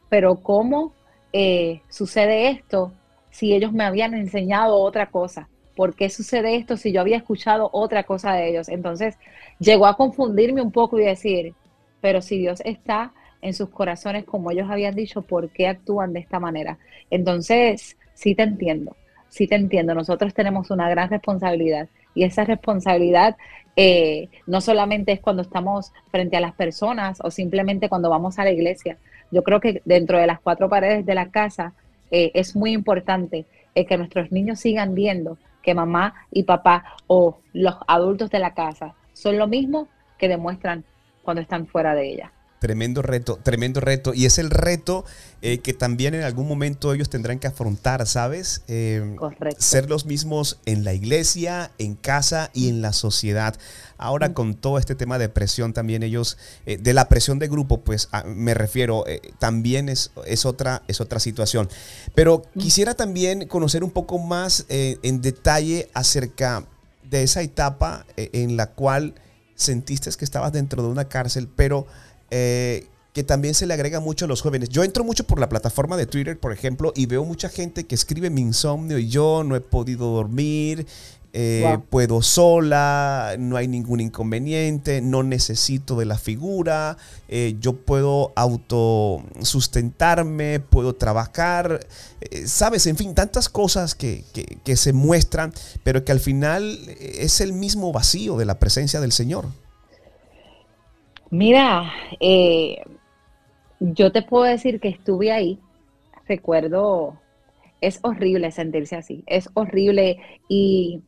pero 0.08 0.36
cómo 0.36 0.92
eh, 1.32 1.82
sucede 1.88 2.48
esto 2.48 2.92
si 3.30 3.54
ellos 3.54 3.72
me 3.72 3.84
habían 3.84 4.14
enseñado 4.14 4.76
otra 4.76 5.10
cosa. 5.10 5.48
¿Por 5.78 5.94
qué 5.94 6.10
sucede 6.10 6.56
esto 6.56 6.76
si 6.76 6.90
yo 6.90 7.00
había 7.00 7.18
escuchado 7.18 7.70
otra 7.72 8.02
cosa 8.02 8.32
de 8.32 8.48
ellos? 8.48 8.68
Entonces 8.68 9.14
llegó 9.60 9.86
a 9.86 9.96
confundirme 9.96 10.60
un 10.60 10.72
poco 10.72 10.98
y 10.98 11.04
decir, 11.04 11.54
pero 12.00 12.20
si 12.20 12.36
Dios 12.36 12.60
está 12.64 13.12
en 13.42 13.54
sus 13.54 13.68
corazones 13.68 14.24
como 14.24 14.50
ellos 14.50 14.68
habían 14.68 14.96
dicho, 14.96 15.22
¿por 15.22 15.50
qué 15.50 15.68
actúan 15.68 16.12
de 16.12 16.18
esta 16.18 16.40
manera? 16.40 16.78
Entonces, 17.12 17.96
sí 18.12 18.34
te 18.34 18.42
entiendo, 18.42 18.96
sí 19.28 19.46
te 19.46 19.54
entiendo. 19.54 19.94
Nosotros 19.94 20.34
tenemos 20.34 20.72
una 20.72 20.90
gran 20.90 21.10
responsabilidad 21.10 21.88
y 22.12 22.24
esa 22.24 22.42
responsabilidad 22.42 23.36
eh, 23.76 24.30
no 24.48 24.60
solamente 24.60 25.12
es 25.12 25.20
cuando 25.20 25.42
estamos 25.42 25.92
frente 26.10 26.36
a 26.36 26.40
las 26.40 26.54
personas 26.54 27.20
o 27.22 27.30
simplemente 27.30 27.88
cuando 27.88 28.10
vamos 28.10 28.40
a 28.40 28.42
la 28.42 28.50
iglesia. 28.50 28.98
Yo 29.30 29.44
creo 29.44 29.60
que 29.60 29.80
dentro 29.84 30.18
de 30.18 30.26
las 30.26 30.40
cuatro 30.40 30.68
paredes 30.68 31.06
de 31.06 31.14
la 31.14 31.30
casa 31.30 31.72
eh, 32.10 32.32
es 32.34 32.56
muy 32.56 32.72
importante 32.72 33.46
eh, 33.76 33.86
que 33.86 33.96
nuestros 33.96 34.32
niños 34.32 34.58
sigan 34.58 34.96
viendo 34.96 35.38
que 35.62 35.74
mamá 35.74 36.14
y 36.30 36.44
papá 36.44 36.84
o 37.06 37.40
los 37.52 37.76
adultos 37.86 38.30
de 38.30 38.38
la 38.38 38.54
casa 38.54 38.94
son 39.12 39.38
lo 39.38 39.46
mismo 39.46 39.88
que 40.18 40.28
demuestran 40.28 40.84
cuando 41.22 41.42
están 41.42 41.66
fuera 41.66 41.94
de 41.94 42.10
ella. 42.10 42.32
Tremendo 42.60 43.02
reto, 43.02 43.38
tremendo 43.42 43.80
reto. 43.80 44.14
Y 44.14 44.26
es 44.26 44.38
el 44.38 44.50
reto 44.50 45.04
eh, 45.42 45.58
que 45.58 45.74
también 45.74 46.14
en 46.14 46.24
algún 46.24 46.48
momento 46.48 46.92
ellos 46.92 47.08
tendrán 47.08 47.38
que 47.38 47.46
afrontar, 47.46 48.04
¿sabes? 48.06 48.62
Eh, 48.66 49.14
Correcto. 49.16 49.62
ser 49.62 49.88
los 49.88 50.06
mismos 50.06 50.58
en 50.66 50.82
la 50.82 50.92
iglesia, 50.92 51.70
en 51.78 51.94
casa 51.94 52.50
y 52.54 52.68
en 52.68 52.82
la 52.82 52.92
sociedad. 52.92 53.54
Ahora 53.96 54.34
con 54.34 54.54
todo 54.54 54.78
este 54.78 54.96
tema 54.96 55.18
de 55.18 55.28
presión 55.28 55.72
también 55.72 56.02
ellos, 56.02 56.36
eh, 56.66 56.78
de 56.78 56.94
la 56.94 57.08
presión 57.08 57.38
de 57.38 57.46
grupo, 57.46 57.80
pues 57.82 58.08
a- 58.10 58.24
me 58.24 58.54
refiero, 58.54 59.04
también 59.38 59.88
es, 59.88 60.10
es, 60.26 60.44
otra, 60.44 60.82
es 60.88 61.00
otra 61.00 61.20
situación. 61.20 61.68
Pero 62.16 62.42
quisiera 62.58 62.94
también 62.94 63.46
conocer 63.46 63.84
un 63.84 63.90
poco 63.92 64.18
más 64.18 64.66
en 64.68 65.20
detalle 65.22 65.88
acerca 65.94 66.64
de 67.08 67.22
esa 67.22 67.40
etapa 67.42 68.04
en 68.16 68.56
la 68.56 68.66
cual 68.72 69.14
sentiste 69.54 70.10
que 70.16 70.24
estabas 70.24 70.52
dentro 70.52 70.82
de 70.82 70.88
una 70.88 71.08
cárcel, 71.08 71.48
pero 71.54 71.86
eh, 72.30 72.86
que 73.12 73.24
también 73.24 73.54
se 73.54 73.66
le 73.66 73.74
agrega 73.74 74.00
mucho 74.00 74.24
a 74.26 74.28
los 74.28 74.42
jóvenes. 74.42 74.68
Yo 74.68 74.84
entro 74.84 75.02
mucho 75.04 75.24
por 75.24 75.40
la 75.40 75.48
plataforma 75.48 75.96
de 75.96 76.06
Twitter, 76.06 76.38
por 76.38 76.52
ejemplo, 76.52 76.92
y 76.94 77.06
veo 77.06 77.24
mucha 77.24 77.48
gente 77.48 77.84
que 77.84 77.94
escribe 77.94 78.30
mi 78.30 78.42
insomnio 78.42 78.98
y 78.98 79.08
yo 79.08 79.42
no 79.44 79.56
he 79.56 79.60
podido 79.60 80.06
dormir, 80.12 80.86
eh, 81.34 81.62
Wow. 81.66 81.82
puedo 81.90 82.22
sola, 82.22 83.34
no 83.38 83.56
hay 83.56 83.68
ningún 83.68 84.00
inconveniente, 84.00 85.00
no 85.02 85.22
necesito 85.22 85.96
de 85.98 86.06
la 86.06 86.16
figura, 86.16 86.96
eh, 87.28 87.56
yo 87.60 87.74
puedo 87.74 88.32
autosustentarme, 88.36 90.60
puedo 90.60 90.94
trabajar, 90.94 91.86
eh, 92.20 92.46
sabes, 92.46 92.86
en 92.86 92.96
fin, 92.96 93.14
tantas 93.14 93.48
cosas 93.48 93.94
que, 93.94 94.24
que- 94.32 94.58
que 94.64 94.76
se 94.76 94.92
muestran, 94.92 95.52
pero 95.82 96.04
que 96.04 96.12
al 96.12 96.20
final 96.20 96.78
es 96.98 97.40
el 97.40 97.52
mismo 97.52 97.92
vacío 97.92 98.36
de 98.36 98.44
la 98.44 98.58
presencia 98.58 99.00
del 99.00 99.12
Señor. 99.12 99.46
Mira, 101.30 101.92
eh, 102.20 102.82
yo 103.80 104.12
te 104.12 104.22
puedo 104.22 104.44
decir 104.44 104.80
que 104.80 104.88
estuve 104.88 105.30
ahí. 105.30 105.60
Recuerdo, 106.26 107.20
es 107.80 108.00
horrible 108.02 108.50
sentirse 108.50 108.96
así, 108.96 109.24
es 109.26 109.48
horrible 109.54 110.18
y, 110.48 111.02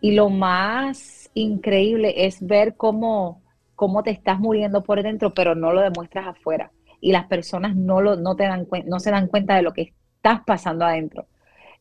y 0.00 0.12
lo 0.12 0.30
más 0.30 1.30
increíble 1.34 2.26
es 2.26 2.44
ver 2.46 2.76
cómo, 2.76 3.42
cómo 3.74 4.02
te 4.02 4.10
estás 4.10 4.38
muriendo 4.38 4.82
por 4.82 5.02
dentro, 5.02 5.34
pero 5.34 5.54
no 5.54 5.72
lo 5.72 5.80
demuestras 5.82 6.26
afuera. 6.26 6.72
Y 7.00 7.12
las 7.12 7.26
personas 7.26 7.76
no, 7.76 8.00
lo, 8.00 8.16
no, 8.16 8.36
te 8.36 8.44
dan, 8.44 8.66
no 8.86 9.00
se 9.00 9.10
dan 9.10 9.28
cuenta 9.28 9.56
de 9.56 9.62
lo 9.62 9.72
que 9.72 9.92
estás 10.16 10.40
pasando 10.46 10.84
adentro. 10.84 11.26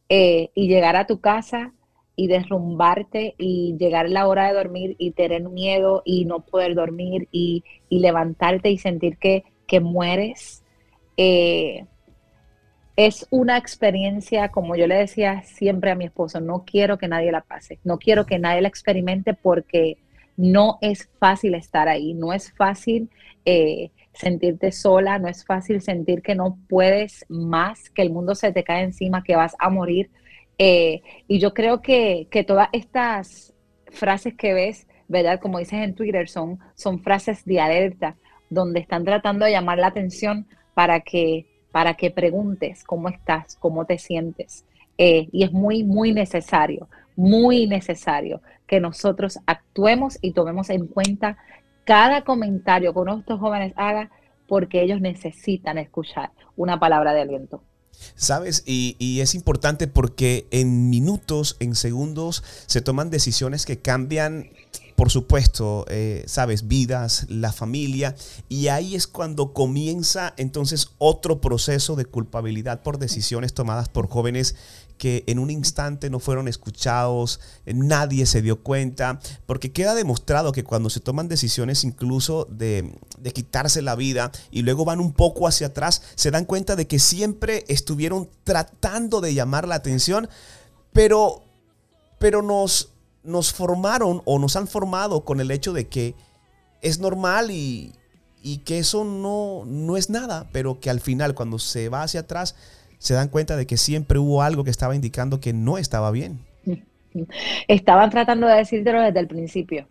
Eh, 0.10 0.52
y 0.54 0.68
llegar 0.68 0.96
a 0.98 1.08
tu 1.08 1.20
casa 1.20 1.74
y 2.16 2.28
derrumbarte 2.28 3.36
y 3.38 3.76
llegar 3.78 4.10
la 4.10 4.28
hora 4.28 4.48
de 4.48 4.54
dormir 4.54 4.96
y 4.98 5.12
tener 5.12 5.44
miedo 5.44 6.02
y 6.06 6.26
no 6.26 6.42
poder 6.42 6.76
dormir 6.76 7.28
y, 7.32 7.64
y 7.90 8.00
levantarte 8.00 8.70
y 8.70 8.78
sentir 8.78 9.18
que, 9.18 9.44
que 9.68 9.80
mueres. 9.80 10.64
Eh, 11.18 11.86
es 12.96 13.28
una 13.30 13.58
experiencia, 13.58 14.50
como 14.50 14.76
yo 14.76 14.88
le 14.88 14.96
decía 14.96 15.44
siempre 15.44 15.92
a 15.92 15.96
mi 15.96 16.06
esposo, 16.06 16.40
no 16.40 16.64
quiero 16.66 16.98
que 16.98 17.10
nadie 17.10 17.32
la 17.32 17.42
pase, 17.42 17.80
no 17.84 17.98
quiero 17.98 18.26
que 18.26 18.40
nadie 18.40 18.62
la 18.62 18.70
experimente 18.70 19.34
porque 19.34 19.98
no 20.38 20.78
es 20.82 21.10
fácil 21.20 21.56
estar 21.56 21.90
ahí, 21.90 22.14
no 22.14 22.32
es 22.32 22.54
fácil 22.54 23.10
eh, 23.44 23.92
sentirte 24.14 24.72
sola, 24.72 25.20
no 25.20 25.28
es 25.28 25.46
fácil 25.46 25.82
sentir 25.82 26.22
que 26.22 26.36
no 26.36 26.58
puedes 26.70 27.26
más, 27.28 27.90
que 27.90 28.02
el 28.02 28.12
mundo 28.12 28.34
se 28.34 28.52
te 28.52 28.64
cae 28.64 28.84
encima, 28.84 29.24
que 29.24 29.36
vas 29.36 29.56
a 29.60 29.70
morir. 29.70 30.10
Eh, 30.58 31.02
y 31.28 31.40
yo 31.40 31.54
creo 31.54 31.82
que, 31.82 32.28
que 32.32 32.44
todas 32.44 32.70
estas 32.72 33.54
frases 33.88 34.34
que 34.36 34.54
ves, 34.54 34.88
¿verdad? 35.08 35.40
Como 35.40 35.60
dices 35.60 35.80
en 35.80 35.96
Twitter, 35.96 36.28
son, 36.30 36.60
son 36.76 37.02
frases 37.02 37.46
de 37.46 37.60
alerta, 37.60 38.16
donde 38.50 38.80
están 38.80 39.04
tratando 39.04 39.46
de 39.46 39.52
llamar 39.52 39.78
la 39.78 39.88
atención 39.88 40.48
para 40.74 41.02
que 41.02 41.46
para 41.76 41.96
que 41.96 42.10
preguntes 42.10 42.86
cómo 42.86 43.10
estás, 43.10 43.58
cómo 43.58 43.84
te 43.84 43.98
sientes. 43.98 44.64
Eh, 44.98 45.28
y 45.34 45.44
es 45.44 45.52
muy, 45.52 45.84
muy 45.84 46.14
necesario, 46.14 46.88
muy 47.18 47.68
necesario 47.68 48.42
que 48.66 48.80
nosotros 48.80 49.40
actuemos 49.46 50.18
y 50.22 50.32
tomemos 50.32 50.70
en 50.70 50.88
cuenta 50.88 51.38
cada 51.84 52.22
comentario 52.22 52.94
que 52.94 53.00
uno 53.00 53.16
de 53.16 53.20
estos 53.20 53.42
jóvenes 53.42 53.74
haga 53.76 54.10
porque 54.48 54.84
ellos 54.84 55.02
necesitan 55.02 55.78
escuchar 55.78 56.32
una 56.56 56.80
palabra 56.80 57.14
de 57.14 57.24
aliento. 57.24 57.62
¿Sabes? 58.16 58.64
Y, 58.66 59.20
es 59.20 59.36
importante 59.36 59.88
porque 59.88 60.48
en 60.52 60.90
minutos, 60.90 61.58
en 61.60 61.76
segundos, 61.76 62.44
se 62.68 62.82
toman 62.82 63.10
decisiones 63.10 63.66
que 63.66 63.80
cambian 63.80 64.50
por 64.96 65.12
supuesto, 65.12 65.86
eh, 65.90 66.24
sabes, 66.26 66.70
vidas, 66.70 67.26
la 67.28 67.52
familia, 67.52 68.16
y 68.48 68.70
ahí 68.70 68.96
es 68.96 69.08
cuando 69.08 69.52
comienza 69.52 70.34
entonces 70.38 70.92
otro 71.00 71.42
proceso 71.42 71.98
de 71.98 72.06
culpabilidad 72.06 72.82
por 72.82 72.98
decisiones 72.98 73.54
tomadas 73.54 73.90
por 73.90 74.08
jóvenes 74.08 74.56
que 74.98 75.24
en 75.28 75.40
un 75.40 75.50
instante 75.50 76.10
no 76.10 76.20
fueron 76.20 76.48
escuchados, 76.48 77.40
nadie 77.66 78.26
se 78.26 78.42
dio 78.42 78.62
cuenta, 78.62 79.20
porque 79.46 79.72
queda 79.72 79.94
demostrado 79.94 80.52
que 80.52 80.64
cuando 80.64 80.90
se 80.90 81.00
toman 81.00 81.28
decisiones 81.28 81.84
incluso 81.84 82.48
de, 82.50 82.98
de, 83.20 83.34
quitarse 83.34 83.82
la 83.82 83.96
vida 83.96 84.32
y 84.52 84.62
luego 84.62 84.86
van 84.86 85.00
un 85.00 85.12
poco 85.12 85.48
hacia 85.48 85.68
atrás, 85.68 86.02
se 86.16 86.32
dan 86.32 86.46
cuenta 86.46 86.76
de 86.76 86.88
que 86.88 87.00
siempre 87.00 87.66
estuvieron 87.68 88.30
tratando 88.44 89.22
de 89.22 89.34
llamar 89.34 89.68
la 89.68 89.76
atención, 89.76 90.30
pero, 90.94 91.44
pero 92.20 92.42
nos, 92.42 92.90
nos 93.24 93.52
formaron 93.52 94.22
o 94.26 94.40
nos 94.40 94.56
han 94.56 94.68
formado 94.68 95.26
con 95.26 95.42
el 95.42 95.52
hecho 95.52 95.74
de 95.74 95.88
que 95.88 96.16
es 96.82 97.00
normal 97.00 97.52
y, 97.52 97.94
y 98.42 98.60
que 98.60 98.80
eso 98.80 99.04
no, 99.04 99.64
no 99.66 99.98
es 99.98 100.10
nada, 100.10 100.48
pero 100.54 100.80
que 100.80 100.90
al 100.90 101.02
final 101.02 101.34
cuando 101.34 101.60
se 101.60 101.90
va 101.90 102.04
hacia 102.04 102.22
atrás 102.22 102.56
se 102.98 103.14
dan 103.14 103.30
cuenta 103.30 103.56
de 103.56 103.68
que 103.68 103.78
siempre 103.78 104.20
hubo 104.20 104.42
algo 104.42 104.64
que 104.64 104.70
estaba 104.70 104.96
indicando 104.96 105.40
que 105.40 105.54
no 105.54 105.78
estaba 105.78 106.12
bien. 106.12 106.40
Estaban 107.68 108.10
tratando 108.10 108.48
de 108.48 108.56
decírtelo 108.56 109.02
desde 109.02 109.20
el 109.20 109.28
principio. 109.28 109.88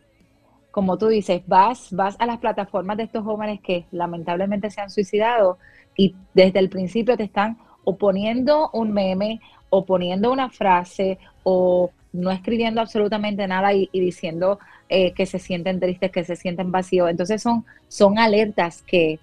Como 0.70 0.98
tú 0.98 1.08
dices, 1.08 1.42
vas, 1.46 1.88
vas 1.92 2.16
a 2.18 2.26
las 2.26 2.38
plataformas 2.38 2.96
de 2.96 3.04
estos 3.04 3.24
jóvenes 3.24 3.60
que 3.60 3.86
lamentablemente 3.92 4.70
se 4.70 4.80
han 4.80 4.90
suicidado 4.90 5.58
y 5.96 6.14
desde 6.34 6.58
el 6.58 6.68
principio 6.68 7.16
te 7.16 7.22
están 7.22 7.58
oponiendo 7.84 8.70
un 8.72 8.92
meme, 8.92 9.40
o 9.70 9.84
poniendo 9.84 10.32
una 10.32 10.50
frase, 10.50 11.18
o 11.42 11.90
no 12.12 12.30
escribiendo 12.30 12.80
absolutamente 12.80 13.46
nada 13.48 13.72
y, 13.74 13.88
y 13.92 14.00
diciendo 14.00 14.58
eh, 14.88 15.12
que 15.12 15.26
se 15.26 15.38
sienten 15.38 15.80
tristes, 15.80 16.12
que 16.12 16.24
se 16.24 16.36
sienten 16.36 16.70
vacíos. 16.70 17.10
Entonces 17.10 17.42
son, 17.42 17.64
son 17.88 18.18
alertas 18.18 18.82
que, 18.82 19.18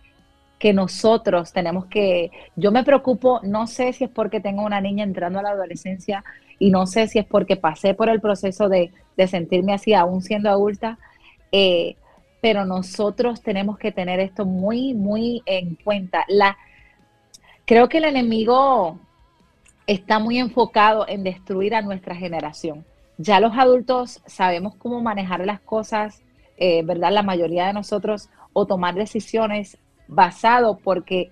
que 0.62 0.74
nosotros 0.74 1.52
tenemos 1.52 1.88
que, 1.88 2.30
yo 2.56 2.72
me 2.72 2.84
preocupo, 2.84 3.40
no 3.42 3.66
sé 3.66 3.94
si 3.94 4.04
es 4.04 4.12
porque 4.12 4.40
tengo 4.40 4.64
una 4.64 4.80
niña 4.80 5.04
entrando 5.04 5.40
a 5.40 5.42
la 5.42 5.50
adolescencia 5.50 6.24
y 6.60 6.70
no 6.70 6.86
sé 6.86 7.08
si 7.08 7.18
es 7.18 7.26
porque 7.26 7.56
pasé 7.56 7.96
por 7.96 8.10
el 8.10 8.22
proceso 8.22 8.70
de, 8.70 8.92
de 9.18 9.28
sentirme 9.28 9.74
así 9.74 9.96
aún 9.96 10.22
siendo 10.22 10.52
adulta, 10.52 11.00
eh, 11.52 11.96
pero 12.42 12.64
nosotros 12.64 13.42
tenemos 13.42 13.80
que 13.80 13.92
tener 13.92 14.20
esto 14.20 14.46
muy, 14.46 14.94
muy 14.94 15.42
en 15.48 15.74
cuenta. 15.84 16.26
La, 16.28 16.56
creo 17.66 17.90
que 17.90 17.98
el 17.98 18.06
enemigo 18.06 19.00
está 19.88 20.20
muy 20.20 20.38
enfocado 20.38 21.08
en 21.08 21.24
destruir 21.24 21.74
a 21.74 21.82
nuestra 21.82 22.14
generación. 22.14 22.86
Ya 23.18 23.40
los 23.40 23.58
adultos 23.58 24.22
sabemos 24.28 24.76
cómo 24.76 25.02
manejar 25.02 25.44
las 25.44 25.60
cosas, 25.60 26.22
eh, 26.58 26.84
¿verdad? 26.84 27.12
La 27.12 27.24
mayoría 27.24 27.66
de 27.66 27.74
nosotros, 27.74 28.30
o 28.54 28.68
tomar 28.68 28.94
decisiones 28.94 29.80
basado 30.12 30.78
porque 30.78 31.32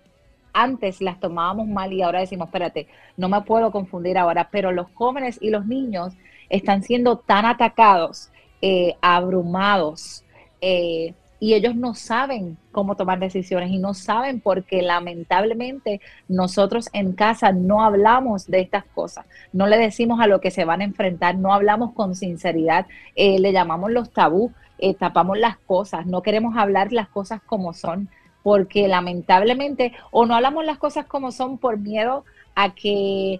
antes 0.54 1.02
las 1.02 1.20
tomábamos 1.20 1.68
mal 1.68 1.94
y 1.94 2.02
ahora 2.02 2.22
decimos, 2.22 2.48
espérate, 2.48 2.88
no 3.18 3.30
me 3.30 3.42
puedo 3.42 3.72
confundir 3.72 4.18
ahora, 4.18 4.50
pero 4.52 4.72
los 4.72 4.88
jóvenes 4.94 5.38
y 5.42 5.50
los 5.50 5.68
niños 5.68 6.14
están 6.50 6.82
siendo 6.82 7.18
tan 7.18 7.46
atacados, 7.46 8.30
eh, 8.62 8.96
abrumados, 9.02 10.24
eh, 10.62 11.14
y 11.42 11.54
ellos 11.54 11.76
no 11.76 11.94
saben 11.94 12.58
cómo 12.72 12.96
tomar 12.96 13.20
decisiones 13.20 13.70
y 13.70 13.78
no 13.78 13.94
saben 13.94 14.42
porque 14.42 14.82
lamentablemente 14.82 16.02
nosotros 16.28 16.90
en 16.92 17.14
casa 17.14 17.54
no 17.54 17.84
hablamos 17.84 18.48
de 18.48 18.62
estas 18.62 18.86
cosas, 18.86 19.26
no 19.54 19.68
le 19.68 19.78
decimos 19.78 20.20
a 20.20 20.28
lo 20.28 20.42
que 20.42 20.52
se 20.52 20.66
van 20.66 20.82
a 20.82 20.86
enfrentar, 20.86 21.38
no 21.38 21.54
hablamos 21.54 21.94
con 21.94 22.16
sinceridad, 22.16 22.88
eh, 23.16 23.40
le 23.40 23.52
llamamos 23.52 23.92
los 23.92 24.12
tabú, 24.12 24.54
tapamos 24.98 25.38
las 25.38 25.58
cosas, 25.58 26.06
no 26.06 26.22
queremos 26.22 26.56
hablar 26.56 26.94
las 26.94 27.10
cosas 27.10 27.42
como 27.42 27.74
son 27.74 28.10
porque 28.44 28.88
lamentablemente 28.88 29.94
o 30.12 30.26
no 30.26 30.36
hablamos 30.36 30.66
las 30.66 30.78
cosas 30.78 31.06
como 31.06 31.32
son 31.32 31.58
por 31.58 31.78
miedo 31.78 32.24
a 32.56 32.74
que, 32.74 33.40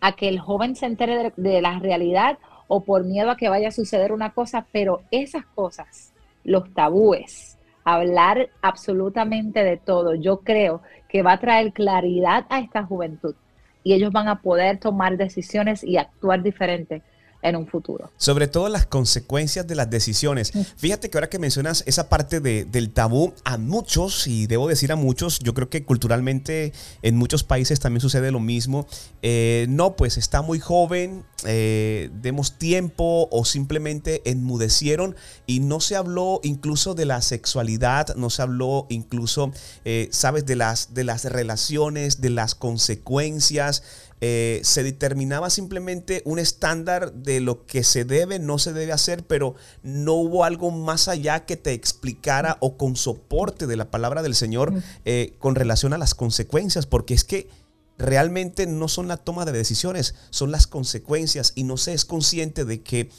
a 0.00 0.12
que 0.12 0.28
el 0.28 0.40
joven 0.40 0.76
se 0.76 0.86
entere 0.86 1.16
de, 1.16 1.32
de 1.36 1.62
la 1.62 1.78
realidad 1.78 2.38
o 2.68 2.84
por 2.84 3.04
miedo 3.04 3.30
a 3.30 3.36
que 3.36 3.48
vaya 3.48 3.68
a 3.68 3.72
suceder 3.72 4.12
una 4.12 4.30
cosa, 4.30 4.66
pero 4.72 5.02
esas 5.10 5.44
cosas 5.44 6.12
los 6.44 6.72
tabúes, 6.72 7.58
hablar 7.84 8.48
absolutamente 8.62 9.64
de 9.64 9.76
todo, 9.76 10.14
yo 10.14 10.38
creo 10.40 10.82
que 11.08 11.22
va 11.22 11.32
a 11.32 11.40
traer 11.40 11.72
claridad 11.72 12.46
a 12.48 12.60
esta 12.60 12.84
juventud 12.84 13.34
y 13.82 13.94
ellos 13.94 14.12
van 14.12 14.28
a 14.28 14.40
poder 14.40 14.78
tomar 14.78 15.16
decisiones 15.16 15.82
y 15.82 15.96
actuar 15.96 16.42
diferente 16.42 17.02
en 17.42 17.56
un 17.56 17.66
futuro. 17.66 18.10
Sobre 18.16 18.48
todo 18.48 18.68
las 18.68 18.86
consecuencias 18.86 19.66
de 19.66 19.74
las 19.74 19.90
decisiones. 19.90 20.52
Fíjate 20.76 21.10
que 21.10 21.18
ahora 21.18 21.28
que 21.28 21.38
mencionas 21.38 21.82
esa 21.86 22.08
parte 22.08 22.40
de, 22.40 22.64
del 22.64 22.90
tabú, 22.90 23.32
a 23.44 23.56
muchos, 23.56 24.26
y 24.26 24.46
debo 24.46 24.68
decir 24.68 24.92
a 24.92 24.96
muchos, 24.96 25.38
yo 25.38 25.54
creo 25.54 25.70
que 25.70 25.84
culturalmente 25.84 26.72
en 27.02 27.16
muchos 27.16 27.42
países 27.44 27.80
también 27.80 28.00
sucede 28.00 28.30
lo 28.30 28.40
mismo. 28.40 28.86
Eh, 29.22 29.66
no, 29.68 29.96
pues 29.96 30.18
está 30.18 30.42
muy 30.42 30.60
joven, 30.60 31.24
eh, 31.46 32.10
demos 32.20 32.58
tiempo 32.58 33.28
o 33.30 33.44
simplemente 33.44 34.22
enmudecieron 34.30 35.16
y 35.46 35.60
no 35.60 35.80
se 35.80 35.96
habló 35.96 36.40
incluso 36.42 36.94
de 36.94 37.06
la 37.06 37.22
sexualidad, 37.22 38.14
no 38.16 38.30
se 38.30 38.42
habló 38.42 38.86
incluso, 38.90 39.52
eh, 39.84 40.08
sabes, 40.12 40.46
de 40.46 40.56
las, 40.56 40.94
de 40.94 41.04
las 41.04 41.24
relaciones, 41.24 42.20
de 42.20 42.30
las 42.30 42.54
consecuencias. 42.54 43.82
Eh, 44.22 44.60
se 44.64 44.82
determinaba 44.82 45.48
simplemente 45.48 46.20
un 46.26 46.38
estándar 46.38 47.14
de 47.14 47.40
lo 47.40 47.64
que 47.64 47.82
se 47.82 48.04
debe, 48.04 48.38
no 48.38 48.58
se 48.58 48.74
debe 48.74 48.92
hacer, 48.92 49.26
pero 49.26 49.54
no 49.82 50.12
hubo 50.12 50.44
algo 50.44 50.70
más 50.70 51.08
allá 51.08 51.46
que 51.46 51.56
te 51.56 51.72
explicara 51.72 52.58
o 52.60 52.76
con 52.76 52.96
soporte 52.96 53.66
de 53.66 53.76
la 53.76 53.90
palabra 53.90 54.22
del 54.22 54.34
Señor 54.34 54.74
eh, 55.06 55.36
con 55.38 55.54
relación 55.54 55.94
a 55.94 55.98
las 55.98 56.14
consecuencias, 56.14 56.84
porque 56.84 57.14
es 57.14 57.24
que 57.24 57.48
realmente 57.96 58.66
no 58.66 58.88
son 58.88 59.08
la 59.08 59.16
toma 59.16 59.46
de 59.46 59.52
decisiones, 59.52 60.14
son 60.28 60.50
las 60.50 60.66
consecuencias 60.66 61.52
y 61.54 61.64
no 61.64 61.78
se 61.78 61.94
es 61.94 62.04
consciente 62.04 62.66
de 62.66 62.82
que 62.82 63.10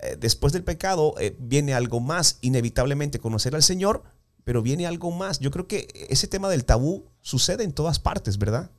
eh, 0.00 0.16
después 0.18 0.52
del 0.52 0.64
pecado 0.64 1.14
viene 1.38 1.72
algo 1.72 2.00
más, 2.00 2.38
inevitablemente 2.40 3.20
conocer 3.20 3.54
al 3.54 3.62
Señor, 3.62 4.02
pero 4.42 4.62
viene 4.62 4.88
algo 4.88 5.12
más. 5.12 5.38
Yo 5.38 5.52
creo 5.52 5.68
que 5.68 5.86
ese 6.08 6.26
tema 6.26 6.48
del 6.48 6.64
tabú 6.64 7.04
sucede 7.20 7.62
en 7.62 7.72
todas 7.72 8.00
partes, 8.00 8.38
¿verdad? 8.38 8.72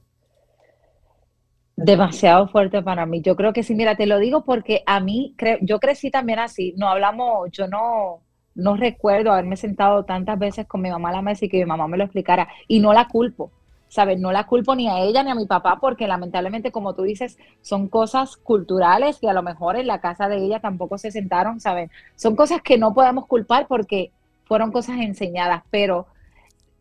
Demasiado 1.86 2.48
fuerte 2.50 2.82
para 2.82 3.06
mí. 3.06 3.22
Yo 3.22 3.38
creo 3.38 3.54
que 3.54 3.64
sí, 3.64 3.74
mira, 3.74 3.96
te 3.96 4.06
lo 4.06 4.20
digo 4.20 4.44
porque 4.44 4.84
a 4.86 5.00
mí, 5.00 5.34
creo, 5.38 5.58
yo 5.62 5.80
crecí 5.80 6.12
también 6.12 6.40
así. 6.40 6.74
No 6.78 6.90
hablamos, 6.90 7.50
yo 7.52 7.68
no, 7.68 8.22
no 8.54 8.76
recuerdo 8.76 9.32
haberme 9.32 9.56
sentado 9.56 10.04
tantas 10.04 10.38
veces 10.38 10.68
con 10.68 10.82
mi 10.82 10.90
mamá 10.90 11.10
a 11.10 11.14
la 11.14 11.22
mesa 11.22 11.46
y 11.46 11.50
que 11.50 11.60
mi 11.60 11.66
mamá 11.66 11.88
me 11.88 11.98
lo 11.98 12.04
explicara. 12.04 12.50
Y 12.68 12.82
no 12.82 12.92
la 12.92 13.08
culpo, 13.08 13.52
¿sabes? 13.88 14.20
No 14.20 14.34
la 14.34 14.46
culpo 14.46 14.76
ni 14.76 14.90
a 14.90 15.00
ella 15.00 15.24
ni 15.24 15.32
a 15.32 15.36
mi 15.36 15.46
papá 15.46 15.78
porque 15.80 16.06
lamentablemente, 16.06 16.72
como 16.72 16.94
tú 16.96 17.04
dices, 17.04 17.38
son 17.62 17.88
cosas 17.88 18.36
culturales 18.36 19.18
que 19.20 19.30
a 19.30 19.34
lo 19.34 19.42
mejor 19.42 19.78
en 19.78 19.88
la 19.88 20.02
casa 20.02 20.28
de 20.28 20.38
ella 20.38 20.60
tampoco 20.60 20.98
se 20.98 21.12
sentaron, 21.12 21.62
¿sabes? 21.62 21.90
Son 22.16 22.36
cosas 22.36 22.62
que 22.62 22.78
no 22.78 22.94
podemos 22.94 23.26
culpar 23.26 23.68
porque 23.68 24.12
fueron 24.44 24.74
cosas 24.74 24.98
enseñadas. 25.00 25.64
Pero 25.70 26.08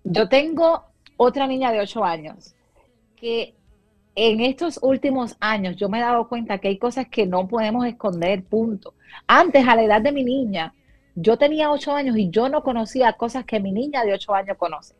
yo 0.03 0.29
tengo 0.29 0.87
otra 1.17 1.47
niña 1.47 1.71
de 1.71 1.81
8 1.81 2.05
años 2.05 2.57
que 3.15 3.55
en 4.21 4.41
estos 4.41 4.81
últimos 4.83 5.37
años 5.39 5.77
yo 5.77 5.89
me 5.89 5.99
he 5.99 6.01
dado 6.01 6.27
cuenta 6.29 6.59
que 6.59 6.67
hay 6.67 6.77
cosas 6.77 7.07
que 7.07 7.25
no 7.25 7.47
podemos 7.47 7.87
esconder, 7.87 8.43
punto. 8.43 8.95
Antes, 9.29 9.67
a 9.69 9.77
la 9.77 9.85
edad 9.85 10.03
de 10.03 10.11
mi 10.11 10.25
niña, 10.25 10.75
yo 11.15 11.37
tenía 11.37 11.71
ocho 11.71 11.93
años 11.95 12.17
y 12.17 12.29
yo 12.29 12.49
no 12.49 12.65
conocía 12.65 13.13
cosas 13.13 13.45
que 13.45 13.61
mi 13.61 13.71
niña 13.71 14.03
de 14.03 14.15
ocho 14.15 14.35
años 14.35 14.57
conoce. 14.59 14.97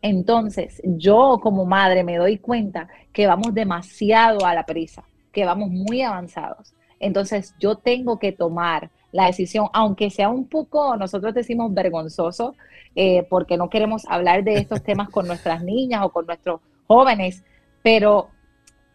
Entonces, 0.00 0.80
yo 0.82 1.40
como 1.42 1.66
madre 1.66 2.04
me 2.04 2.16
doy 2.16 2.38
cuenta 2.38 2.88
que 3.12 3.26
vamos 3.26 3.52
demasiado 3.52 4.46
a 4.46 4.54
la 4.54 4.64
prisa, 4.64 5.04
que 5.30 5.44
vamos 5.44 5.68
muy 5.68 6.00
avanzados. 6.00 6.72
Entonces, 6.98 7.54
yo 7.60 7.76
tengo 7.76 8.18
que 8.18 8.32
tomar 8.32 8.90
la 9.12 9.26
decisión, 9.26 9.68
aunque 9.74 10.08
sea 10.08 10.30
un 10.30 10.48
poco, 10.48 10.96
nosotros 10.96 11.34
decimos 11.34 11.74
vergonzoso, 11.74 12.54
eh, 12.96 13.26
porque 13.28 13.58
no 13.58 13.68
queremos 13.68 14.06
hablar 14.08 14.42
de 14.42 14.54
estos 14.54 14.82
temas 14.82 15.10
con 15.10 15.26
nuestras 15.26 15.62
niñas 15.62 16.00
o 16.02 16.08
con 16.08 16.24
nuestros 16.24 16.62
jóvenes, 16.86 17.44
pero 17.82 18.30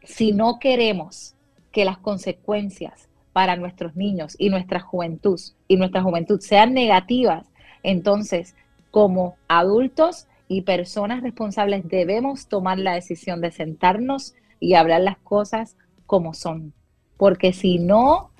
si 0.03 0.31
no 0.31 0.59
queremos 0.59 1.35
que 1.71 1.85
las 1.85 1.97
consecuencias 1.97 3.09
para 3.33 3.55
nuestros 3.55 3.95
niños 3.95 4.35
y 4.37 4.49
nuestra 4.49 4.79
juventud 4.79 5.39
y 5.67 5.77
nuestra 5.77 6.01
juventud 6.01 6.39
sean 6.39 6.73
negativas, 6.73 7.47
entonces 7.83 8.55
como 8.91 9.37
adultos 9.47 10.27
y 10.47 10.61
personas 10.61 11.21
responsables 11.21 11.87
debemos 11.87 12.47
tomar 12.47 12.79
la 12.79 12.95
decisión 12.95 13.39
de 13.39 13.51
sentarnos 13.51 14.33
y 14.59 14.73
hablar 14.73 15.01
las 15.01 15.17
cosas 15.19 15.77
como 16.05 16.33
son, 16.33 16.73
porque 17.17 17.53
si 17.53 17.77
no 17.77 18.31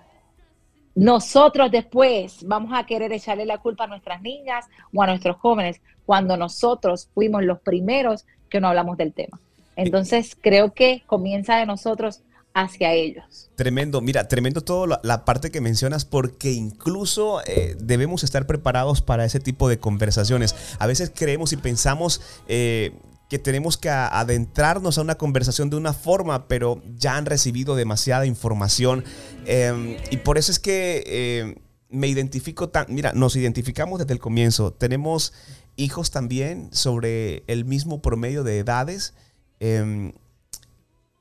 nosotros 0.96 1.72
después 1.72 2.44
vamos 2.46 2.72
a 2.74 2.86
querer 2.86 3.14
echarle 3.14 3.46
la 3.46 3.60
culpa 3.60 3.86
a 3.86 3.88
nuestras 3.88 4.22
niñas 4.22 4.66
o 4.94 5.02
a 5.02 5.08
nuestros 5.08 5.38
jóvenes 5.38 5.82
cuando 6.06 6.36
nosotros 6.36 7.10
fuimos 7.14 7.44
los 7.44 7.60
primeros 7.60 8.26
que 8.50 8.60
no 8.60 8.68
hablamos 8.68 8.98
del 8.98 9.14
tema. 9.14 9.40
Entonces 9.80 10.38
creo 10.40 10.74
que 10.74 11.04
comienza 11.08 11.58
de 11.58 11.66
nosotros 11.66 12.22
hacia 12.54 12.94
ellos. 12.94 13.50
Tremendo, 13.56 14.02
mira, 14.02 14.28
tremendo 14.28 14.62
todo 14.62 14.88
la, 14.88 15.26
parte 15.26 15.52
que 15.52 15.62
mencionas 15.62 16.06
porque 16.06 16.52
incluso 16.52 17.42
eh, 17.46 17.76
debemos 17.80 18.24
estar 18.24 18.48
preparados 18.48 19.02
para 19.02 19.26
ese 19.26 19.40
tipo 19.40 19.70
de 19.70 19.80
conversaciones. 19.80 20.56
A 20.80 20.88
veces 20.88 21.12
creemos 21.14 21.54
y 21.54 21.58
pensamos 21.58 22.22
eh, 22.48 22.94
que 23.30 23.38
tenemos 23.38 23.78
que 23.78 23.90
adentrarnos 23.90 24.98
a 24.98 25.02
una 25.02 25.16
conversación 25.16 25.70
de 25.70 25.78
una 25.78 25.94
forma, 25.94 26.48
pero 26.48 26.82
ya 26.98 27.16
han 27.16 27.28
recibido 27.28 27.76
demasiada 27.76 28.26
información 28.26 29.04
eh, 29.46 29.98
y 30.10 30.18
por 30.18 30.40
eso 30.40 30.52
es 30.52 30.60
que 30.60 31.04
eh, 31.06 31.56
me 31.90 32.08
identifico 32.08 32.70
tan, 32.70 32.88
mira, 32.90 33.14
nos 33.14 33.36
identificamos 33.36 34.00
desde 34.00 34.14
el 34.14 34.20
comienzo. 34.20 34.74
Tenemos 34.74 35.34
hijos 35.76 36.10
también 36.10 36.70
sobre 36.74 37.44
el 37.48 37.66
mismo 37.66 38.02
promedio 38.02 38.44
de 38.44 38.58
edades. 38.58 39.14
Em, 39.60 40.14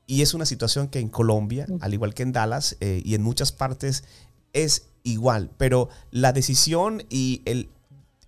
y 0.07 0.21
es 0.21 0.33
una 0.33 0.45
situación 0.45 0.87
que 0.87 0.99
en 0.99 1.09
Colombia, 1.09 1.67
al 1.81 1.93
igual 1.93 2.13
que 2.13 2.23
en 2.23 2.31
Dallas 2.31 2.77
eh, 2.79 3.01
y 3.05 3.13
en 3.13 3.21
muchas 3.21 3.51
partes, 3.51 4.03
es 4.53 4.87
igual. 5.03 5.51
Pero 5.57 5.89
la 6.11 6.33
decisión 6.33 7.03
y 7.09 7.41
el, 7.45 7.69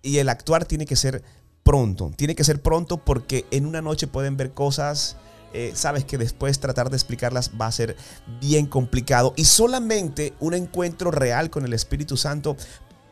y 0.02 0.18
el 0.18 0.28
actuar 0.28 0.64
tiene 0.64 0.86
que 0.86 0.96
ser 0.96 1.24
pronto. 1.64 2.12
Tiene 2.16 2.34
que 2.34 2.44
ser 2.44 2.62
pronto 2.62 2.98
porque 2.98 3.46
en 3.50 3.66
una 3.66 3.82
noche 3.82 4.06
pueden 4.06 4.36
ver 4.36 4.52
cosas, 4.52 5.16
eh, 5.54 5.72
sabes 5.74 6.04
que 6.04 6.18
después 6.18 6.60
tratar 6.60 6.88
de 6.88 6.96
explicarlas 6.96 7.50
va 7.60 7.66
a 7.66 7.72
ser 7.72 7.96
bien 8.40 8.66
complicado. 8.66 9.34
Y 9.36 9.44
solamente 9.44 10.34
un 10.40 10.54
encuentro 10.54 11.10
real 11.10 11.50
con 11.50 11.64
el 11.64 11.72
Espíritu 11.72 12.16
Santo 12.16 12.56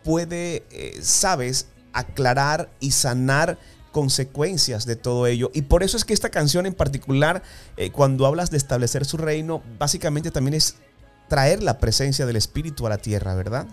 puede, 0.04 0.64
eh, 0.70 0.98
sabes, 1.02 1.66
aclarar 1.92 2.70
y 2.80 2.92
sanar 2.92 3.58
consecuencias 3.92 4.86
de 4.86 4.96
todo 4.96 5.26
ello. 5.26 5.50
Y 5.54 5.62
por 5.62 5.82
eso 5.82 5.96
es 5.96 6.04
que 6.04 6.14
esta 6.14 6.30
canción 6.30 6.66
en 6.66 6.74
particular, 6.74 7.42
eh, 7.76 7.90
cuando 7.90 8.26
hablas 8.26 8.50
de 8.50 8.56
establecer 8.56 9.04
su 9.04 9.16
reino, 9.16 9.62
básicamente 9.78 10.30
también 10.30 10.54
es 10.54 10.80
traer 11.28 11.62
la 11.62 11.78
presencia 11.78 12.26
del 12.26 12.36
Espíritu 12.36 12.86
a 12.86 12.90
la 12.90 12.98
tierra, 12.98 13.34
¿verdad? 13.34 13.66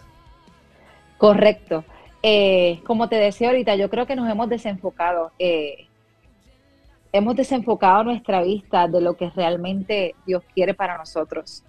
Correcto. 1.18 1.84
Eh, 2.24 2.82
como 2.86 3.10
te 3.10 3.16
decía 3.16 3.50
ahorita, 3.50 3.76
yo 3.76 3.90
creo 3.90 4.06
que 4.06 4.16
nos 4.16 4.30
hemos 4.30 4.50
desenfocado. 4.50 5.32
eh, 5.40 5.86
hemos 7.14 7.36
desenfocado 7.36 8.04
nuestra 8.04 8.44
vista 8.44 8.88
de 8.88 9.02
lo 9.02 9.16
que 9.16 9.30
realmente 9.32 10.14
Dios 10.26 10.44
quiere 10.54 10.74
para 10.74 10.98
nosotros. 10.98 11.64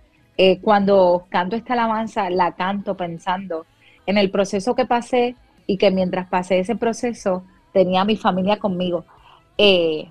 Cuando 0.63 1.27
canto 1.31 1.57
esta 1.57 1.73
alabanza, 1.73 2.31
la 2.31 2.55
canto 2.55 2.97
pensando 2.97 3.67
en 4.07 4.19
el 4.19 4.31
proceso 4.31 4.77
que 4.77 4.85
pasé 4.85 5.35
y 5.67 5.79
que 5.79 5.91
mientras 5.91 6.29
pasé 6.29 6.61
ese 6.61 6.77
proceso 6.77 7.45
tenía 7.73 8.05
mi 8.05 8.17
familia 8.17 8.59
conmigo. 8.59 9.05
Eh, 9.57 10.11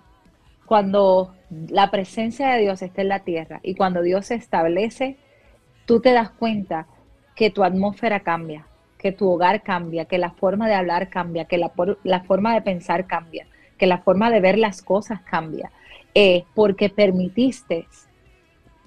cuando 0.66 1.34
la 1.50 1.90
presencia 1.92 2.50
de 2.50 2.62
Dios 2.62 2.82
está 2.82 3.02
en 3.02 3.08
la 3.10 3.20
tierra 3.20 3.60
y 3.64 3.76
cuando 3.76 4.02
Dios 4.02 4.28
se 4.28 4.36
establece, 4.36 5.18
tú 5.86 6.02
te 6.02 6.12
das 6.12 6.30
cuenta 6.30 6.88
que 7.36 7.50
tu 7.50 7.64
atmósfera 7.64 8.20
cambia, 8.20 8.68
que 8.98 9.12
tu 9.12 9.30
hogar 9.30 9.64
cambia, 9.64 10.06
que 10.06 10.18
la 10.18 10.32
forma 10.32 10.68
de 10.68 10.76
hablar 10.76 11.10
cambia, 11.10 11.46
que 11.46 11.58
la, 11.58 11.72
la 12.04 12.24
forma 12.24 12.54
de 12.54 12.62
pensar 12.62 13.08
cambia, 13.08 13.48
que 13.78 13.88
la 13.88 14.00
forma 14.00 14.30
de 14.30 14.42
ver 14.42 14.58
las 14.58 14.82
cosas 14.82 15.22
cambia, 15.22 15.72
eh, 16.14 16.46
porque 16.56 16.90
permitiste, 16.90 17.88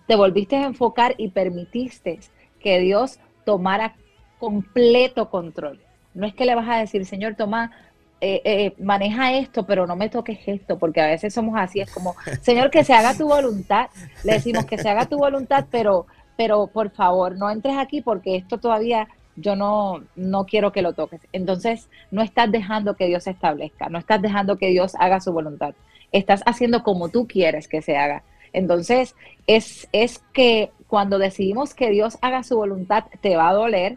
te 0.07 0.17
volviste 0.17 0.57
a 0.57 0.67
enfocar 0.67 1.15
y 1.17 1.29
permitiste 1.29 2.19
que 2.59 2.81
Dios 2.81 3.21
tomara 3.45 3.95
completo 4.39 5.31
control. 5.31 5.81
No 6.13 6.27
es 6.27 6.35
que 6.35 6.45
le 6.45 6.57
vas 6.57 6.69
a 6.69 6.79
decir, 6.79 7.07
Señor, 7.07 7.37
toma, 7.37 7.71
eh, 8.21 8.43
eh, 8.45 8.75
maneja 8.79 9.33
esto, 9.33 9.65
pero 9.65 9.87
no 9.87 9.97
me 9.97 10.11
toques 10.11 10.41
esto, 10.47 10.79
porque 10.79 11.01
a 11.01 11.07
veces 11.07 11.33
somos 11.33 11.59
así, 11.59 11.81
es 11.81 11.91
como, 11.91 12.15
Señor, 12.43 12.71
que 12.71 12.85
se 12.85 12.93
haga 12.93 13.17
tu 13.17 13.27
voluntad. 13.27 13.89
Le 14.25 14.35
decimos 14.35 14.67
que 14.67 14.77
se 14.79 14.89
haga 14.89 15.07
tu 15.07 15.17
voluntad, 15.17 15.67
pero, 15.71 16.07
pero 16.37 16.67
por 16.67 16.91
favor, 16.91 17.37
no 17.37 17.51
entres 17.51 17.77
aquí 17.79 18.03
porque 18.03 18.37
esto 18.37 18.59
todavía 18.59 19.09
yo 19.37 19.57
no, 19.57 20.03
no 20.17 20.45
quiero 20.45 20.71
que 20.71 20.83
lo 20.83 20.93
toques. 20.93 21.21
Entonces, 21.33 21.89
no 22.11 22.23
estás 22.23 22.53
dejando 22.53 22.95
que 22.95 23.07
Dios 23.07 23.25
se 23.25 23.31
establezca, 23.31 23.89
no 23.89 23.99
estás 23.99 24.21
dejando 24.21 24.57
que 24.57 24.69
Dios 24.69 24.93
haga 24.99 25.21
su 25.21 25.33
voluntad. 25.33 25.75
Estás 26.13 26.43
haciendo 26.45 26.83
como 26.83 27.09
tú 27.09 27.27
quieres 27.27 27.69
que 27.69 27.81
se 27.81 27.97
haga. 27.97 28.23
Entonces, 28.53 29.15
es, 29.47 29.89
es 29.93 30.19
que 30.33 30.73
cuando 30.89 31.19
decidimos 31.19 31.73
que 31.73 31.91
Dios 31.91 32.19
haga 32.21 32.43
su 32.43 32.57
voluntad, 32.57 33.05
te 33.21 33.37
va 33.37 33.49
a 33.49 33.55
doler, 33.55 33.97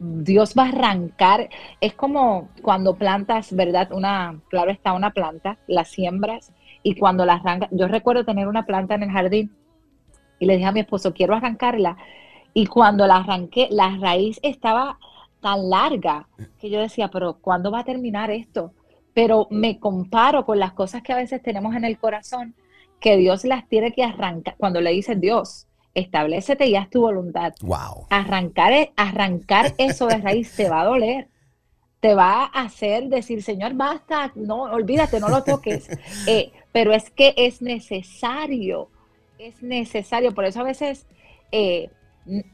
Dios 0.00 0.54
va 0.58 0.64
a 0.64 0.68
arrancar. 0.68 1.50
Es 1.80 1.94
como 1.94 2.48
cuando 2.62 2.96
plantas, 2.96 3.54
¿verdad? 3.54 3.92
Una, 3.92 4.40
claro 4.48 4.70
está, 4.70 4.94
una 4.94 5.12
planta, 5.12 5.58
la 5.66 5.84
siembras 5.84 6.52
y 6.82 6.94
cuando 6.96 7.26
la 7.26 7.34
arrancas, 7.34 7.68
yo 7.70 7.86
recuerdo 7.86 8.24
tener 8.24 8.48
una 8.48 8.64
planta 8.64 8.94
en 8.94 9.02
el 9.02 9.10
jardín 9.10 9.54
y 10.38 10.46
le 10.46 10.54
dije 10.54 10.66
a 10.66 10.72
mi 10.72 10.80
esposo, 10.80 11.12
quiero 11.12 11.34
arrancarla. 11.34 11.98
Y 12.54 12.66
cuando 12.66 13.06
la 13.06 13.16
arranqué, 13.16 13.68
la 13.70 13.96
raíz 14.00 14.40
estaba 14.42 14.98
tan 15.40 15.68
larga 15.68 16.26
que 16.58 16.70
yo 16.70 16.80
decía, 16.80 17.08
pero 17.08 17.34
¿cuándo 17.34 17.70
va 17.70 17.80
a 17.80 17.84
terminar 17.84 18.30
esto? 18.30 18.72
Pero 19.12 19.48
me 19.50 19.78
comparo 19.78 20.46
con 20.46 20.58
las 20.58 20.72
cosas 20.72 21.02
que 21.02 21.12
a 21.12 21.16
veces 21.16 21.42
tenemos 21.42 21.74
en 21.74 21.84
el 21.84 21.98
corazón, 21.98 22.54
que 23.00 23.18
Dios 23.18 23.44
las 23.44 23.68
tiene 23.68 23.92
que 23.92 24.02
arrancar. 24.02 24.56
Cuando 24.56 24.80
le 24.80 24.92
dices, 24.92 25.20
Dios, 25.20 25.66
establecete 25.94 26.66
y 26.66 26.76
haz 26.76 26.88
tu 26.90 27.00
voluntad 27.02 27.54
Wow. 27.62 28.06
arrancar, 28.10 28.72
e- 28.72 28.92
arrancar 28.96 29.72
eso 29.78 30.06
de 30.06 30.18
raíz 30.18 30.54
te 30.54 30.68
va 30.68 30.82
a 30.82 30.86
doler. 30.86 31.28
Te 32.00 32.14
va 32.14 32.44
a 32.44 32.62
hacer 32.62 33.08
decir, 33.08 33.42
Señor, 33.42 33.74
basta, 33.74 34.32
no, 34.34 34.62
olvídate, 34.62 35.20
no 35.20 35.28
lo 35.28 35.42
toques. 35.42 35.88
Eh, 36.26 36.52
pero 36.72 36.92
es 36.92 37.10
que 37.10 37.34
es 37.36 37.60
necesario, 37.60 38.88
es 39.38 39.62
necesario. 39.62 40.32
Por 40.32 40.44
eso 40.44 40.60
a 40.60 40.64
veces 40.64 41.06
eh, 41.52 41.90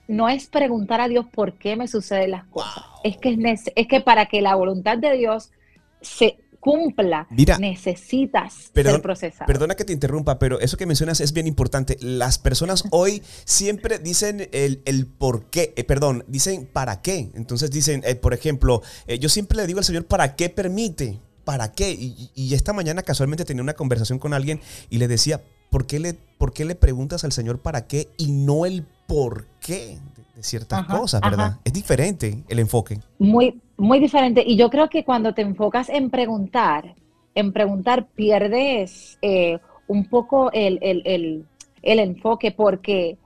no 0.08 0.28
es 0.28 0.46
preguntar 0.48 1.00
a 1.00 1.08
Dios 1.08 1.26
por 1.26 1.58
qué 1.58 1.76
me 1.76 1.88
suceden 1.88 2.30
las 2.32 2.44
cosas. 2.46 2.84
Es 3.04 3.18
que, 3.18 3.36
es, 3.44 3.70
es 3.74 3.86
que 3.86 4.00
para 4.00 4.26
que 4.26 4.40
la 4.40 4.54
voluntad 4.54 4.98
de 4.98 5.16
Dios 5.16 5.52
se 6.00 6.38
cumpla, 6.66 7.28
Mira, 7.30 7.58
necesitas 7.58 8.70
perdón- 8.72 8.94
ser 8.94 9.02
procesado. 9.02 9.46
Perdona 9.46 9.76
que 9.76 9.84
te 9.84 9.92
interrumpa, 9.92 10.38
pero 10.40 10.58
eso 10.58 10.76
que 10.76 10.84
mencionas 10.84 11.20
es 11.20 11.32
bien 11.32 11.46
importante. 11.46 11.96
Las 12.00 12.38
personas 12.38 12.82
hoy 12.90 13.22
siempre 13.44 14.00
dicen 14.00 14.48
el, 14.50 14.82
el 14.84 15.06
por 15.06 15.44
qué, 15.44 15.72
eh, 15.76 15.84
perdón, 15.84 16.24
dicen 16.26 16.68
para 16.72 17.02
qué. 17.02 17.30
Entonces 17.34 17.70
dicen, 17.70 18.02
eh, 18.04 18.16
por 18.16 18.34
ejemplo, 18.34 18.82
eh, 19.06 19.20
yo 19.20 19.28
siempre 19.28 19.56
le 19.56 19.66
digo 19.68 19.78
al 19.78 19.84
Señor, 19.84 20.06
¿para 20.06 20.34
qué 20.34 20.48
permite? 20.50 21.20
¿Para 21.44 21.70
qué? 21.70 21.92
Y, 21.92 22.30
y 22.34 22.54
esta 22.54 22.72
mañana 22.72 23.02
casualmente 23.02 23.44
tenía 23.44 23.62
una 23.62 23.74
conversación 23.74 24.18
con 24.18 24.34
alguien 24.34 24.60
y 24.90 24.98
le 24.98 25.06
decía, 25.06 25.40
¿por 25.70 25.86
qué 25.86 26.00
le, 26.00 26.14
por 26.14 26.52
qué 26.52 26.64
le 26.64 26.74
preguntas 26.74 27.22
al 27.22 27.30
Señor 27.30 27.60
para 27.60 27.86
qué 27.86 28.08
y 28.18 28.32
no 28.32 28.66
el 28.66 28.84
por 29.06 29.46
qué 29.60 29.98
de, 30.36 30.42
ciertas 30.42 30.78
Ajá, 30.80 31.00
cosas, 31.00 31.20
verdad? 31.22 31.46
ajá. 31.46 31.60
Es 31.64 31.72
diferente 31.72 32.44
el 32.48 32.58
enfoque. 32.58 33.00
Muy, 33.18 33.60
muy 33.76 33.98
diferente. 33.98 34.42
Y 34.46 34.56
yo 34.56 34.70
creo 34.70 34.88
que 34.88 35.04
cuando 35.04 35.34
te 35.34 35.42
enfocas 35.42 35.88
en 35.88 36.10
preguntar, 36.10 36.94
en 37.34 37.52
preguntar, 37.52 38.08
pierdes 38.14 39.18
eh, 39.22 39.58
un 39.86 40.08
poco 40.08 40.50
el, 40.52 40.78
el- 40.82 41.02
el- 41.06 41.46
el 41.82 41.98
enfoque 42.00 42.52
porque 42.52 43.18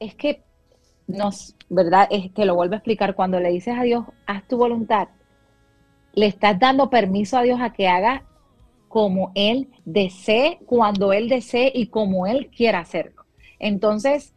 es 0.00 0.14
que 0.14 0.42
nos, 1.06 1.56
¿verdad? 1.68 2.08
Es 2.10 2.30
que 2.32 2.44
lo 2.44 2.54
vuelvo 2.54 2.74
a 2.74 2.78
explicar, 2.78 3.14
cuando 3.14 3.40
le 3.40 3.50
dices 3.50 3.74
a 3.78 3.82
Dios, 3.82 4.04
haz 4.26 4.46
tu 4.48 4.56
voluntad, 4.58 5.08
le 6.12 6.26
estás 6.26 6.58
dando 6.58 6.90
permiso 6.90 7.36
a 7.38 7.42
Dios 7.42 7.60
a 7.60 7.72
que 7.72 7.88
haga 7.88 8.24
como 8.88 9.32
Él 9.34 9.68
desee, 9.84 10.58
cuando 10.66 11.12
Él 11.12 11.28
desee 11.28 11.70
y 11.74 11.88
como 11.88 12.26
Él 12.26 12.50
quiera 12.54 12.80
hacerlo. 12.80 13.24
Entonces, 13.58 14.34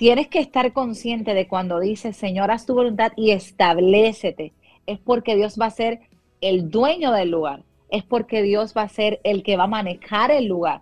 tienes 0.00 0.28
que 0.28 0.38
estar 0.38 0.72
consciente 0.72 1.34
de 1.34 1.46
cuando 1.46 1.78
dices, 1.78 2.16
Señor, 2.16 2.50
haz 2.50 2.64
tu 2.64 2.72
voluntad 2.72 3.12
y 3.16 3.32
establecete. 3.32 4.54
Es 4.86 4.98
porque 4.98 5.36
Dios 5.36 5.58
va 5.60 5.66
a 5.66 5.70
ser 5.70 6.00
el 6.40 6.70
dueño 6.70 7.12
del 7.12 7.30
lugar. 7.30 7.64
Es 7.90 8.02
porque 8.02 8.40
Dios 8.40 8.72
va 8.74 8.80
a 8.80 8.88
ser 8.88 9.20
el 9.24 9.42
que 9.42 9.58
va 9.58 9.64
a 9.64 9.66
manejar 9.66 10.30
el 10.30 10.46
lugar. 10.46 10.80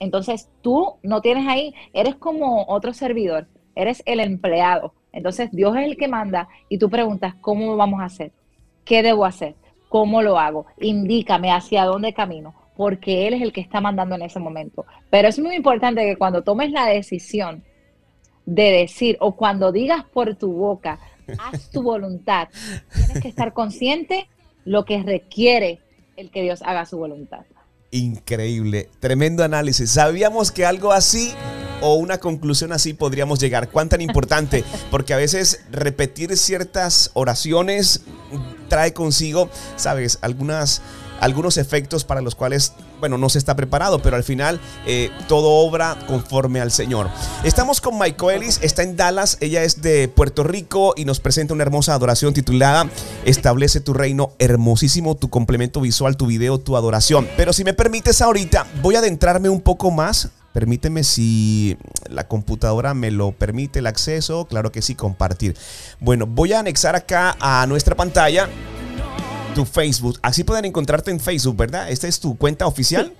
Entonces, 0.00 0.50
tú 0.60 0.96
no 1.02 1.22
tienes 1.22 1.48
ahí, 1.48 1.74
eres 1.94 2.16
como 2.16 2.66
otro 2.66 2.92
servidor, 2.92 3.46
eres 3.74 4.02
el 4.04 4.20
empleado. 4.20 4.92
Entonces, 5.12 5.50
Dios 5.50 5.74
es 5.74 5.86
el 5.86 5.96
que 5.96 6.06
manda 6.06 6.46
y 6.68 6.76
tú 6.76 6.90
preguntas, 6.90 7.36
¿cómo 7.40 7.74
vamos 7.74 8.02
a 8.02 8.04
hacer? 8.04 8.32
¿Qué 8.84 9.02
debo 9.02 9.24
hacer? 9.24 9.54
¿Cómo 9.88 10.20
lo 10.20 10.38
hago? 10.38 10.66
Indícame 10.78 11.52
hacia 11.52 11.86
dónde 11.86 12.12
camino, 12.12 12.54
porque 12.76 13.28
Él 13.28 13.32
es 13.32 13.40
el 13.40 13.54
que 13.54 13.62
está 13.62 13.80
mandando 13.80 14.14
en 14.14 14.22
ese 14.22 14.40
momento. 14.40 14.84
Pero 15.08 15.28
es 15.28 15.38
muy 15.38 15.56
importante 15.56 16.04
que 16.04 16.16
cuando 16.16 16.42
tomes 16.42 16.70
la 16.70 16.84
decisión 16.84 17.64
de 18.48 18.72
decir 18.72 19.18
o 19.20 19.36
cuando 19.36 19.72
digas 19.72 20.04
por 20.10 20.34
tu 20.34 20.50
boca, 20.54 20.98
haz 21.38 21.68
tu 21.70 21.82
voluntad, 21.82 22.48
tienes 22.94 23.20
que 23.20 23.28
estar 23.28 23.52
consciente 23.52 24.26
lo 24.64 24.86
que 24.86 25.02
requiere 25.02 25.80
el 26.16 26.30
que 26.30 26.42
Dios 26.42 26.62
haga 26.62 26.86
su 26.86 26.96
voluntad. 26.96 27.40
Increíble, 27.90 28.88
tremendo 29.00 29.44
análisis. 29.44 29.90
Sabíamos 29.90 30.50
que 30.50 30.64
algo 30.64 30.92
así 30.92 31.32
o 31.82 31.96
una 31.96 32.18
conclusión 32.18 32.72
así 32.72 32.94
podríamos 32.94 33.38
llegar. 33.38 33.68
¿Cuán 33.68 33.90
tan 33.90 34.00
importante? 34.00 34.64
Porque 34.90 35.12
a 35.12 35.18
veces 35.18 35.64
repetir 35.70 36.34
ciertas 36.38 37.10
oraciones 37.12 38.02
trae 38.68 38.94
consigo, 38.94 39.50
sabes, 39.76 40.18
algunas 40.22 40.80
algunos 41.20 41.56
efectos 41.56 42.04
para 42.04 42.20
los 42.20 42.34
cuales, 42.34 42.72
bueno, 43.00 43.18
no 43.18 43.28
se 43.28 43.38
está 43.38 43.56
preparado, 43.56 44.00
pero 44.00 44.16
al 44.16 44.24
final 44.24 44.60
eh, 44.86 45.10
todo 45.26 45.48
obra 45.48 45.98
conforme 46.06 46.60
al 46.60 46.70
Señor. 46.70 47.08
Estamos 47.44 47.80
con 47.80 47.98
Mike 47.98 48.34
Ellis, 48.34 48.60
está 48.62 48.82
en 48.82 48.96
Dallas, 48.96 49.38
ella 49.40 49.62
es 49.62 49.82
de 49.82 50.08
Puerto 50.08 50.42
Rico 50.42 50.94
y 50.96 51.04
nos 51.04 51.20
presenta 51.20 51.54
una 51.54 51.62
hermosa 51.62 51.94
adoración 51.94 52.34
titulada 52.34 52.88
Establece 53.24 53.80
tu 53.80 53.94
reino, 53.94 54.32
hermosísimo 54.38 55.16
tu 55.16 55.30
complemento 55.30 55.80
visual, 55.80 56.16
tu 56.16 56.26
video, 56.26 56.58
tu 56.58 56.76
adoración. 56.76 57.28
Pero 57.36 57.52
si 57.52 57.64
me 57.64 57.74
permites 57.74 58.20
ahorita, 58.20 58.66
voy 58.82 58.96
a 58.96 59.00
adentrarme 59.00 59.48
un 59.48 59.60
poco 59.60 59.90
más. 59.90 60.30
Permíteme 60.52 61.04
si 61.04 61.76
la 62.08 62.26
computadora 62.26 62.94
me 62.94 63.10
lo 63.10 63.32
permite 63.32 63.80
el 63.80 63.86
acceso. 63.86 64.46
Claro 64.46 64.72
que 64.72 64.82
sí, 64.82 64.94
compartir. 64.94 65.56
Bueno, 66.00 66.26
voy 66.26 66.52
a 66.52 66.60
anexar 66.60 66.96
acá 66.96 67.36
a 67.38 67.66
nuestra 67.66 67.94
pantalla 67.94 68.48
tu 69.58 69.64
Facebook. 69.64 70.20
Así 70.22 70.44
pueden 70.44 70.66
encontrarte 70.66 71.10
en 71.10 71.18
Facebook, 71.18 71.56
¿verdad? 71.56 71.90
¿Esta 71.90 72.06
es 72.06 72.20
tu 72.20 72.38
cuenta 72.38 72.68
oficial? 72.68 73.12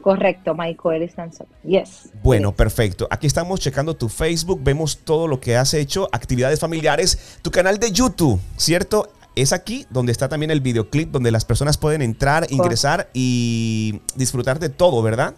Correcto, 0.00 0.54
Michael 0.54 1.02
Stanson. 1.02 1.46
Yes. 1.62 2.08
Bueno, 2.22 2.48
Yes. 2.48 2.56
perfecto. 2.56 3.06
Aquí 3.10 3.26
estamos 3.26 3.60
checando 3.60 3.94
tu 3.94 4.08
Facebook, 4.08 4.60
vemos 4.62 5.00
todo 5.04 5.28
lo 5.28 5.40
que 5.40 5.58
has 5.58 5.74
hecho, 5.74 6.08
actividades 6.10 6.58
familiares, 6.58 7.38
tu 7.42 7.50
canal 7.50 7.78
de 7.78 7.92
YouTube, 7.92 8.40
¿cierto? 8.56 9.12
Es 9.36 9.52
aquí 9.52 9.84
donde 9.90 10.10
está 10.10 10.26
también 10.26 10.50
el 10.50 10.62
videoclip, 10.62 11.10
donde 11.10 11.30
las 11.30 11.44
personas 11.44 11.76
pueden 11.76 12.00
entrar, 12.00 12.46
ingresar 12.48 13.10
y 13.12 14.00
disfrutar 14.16 14.58
de 14.58 14.70
todo, 14.70 15.02
¿verdad? 15.02 15.34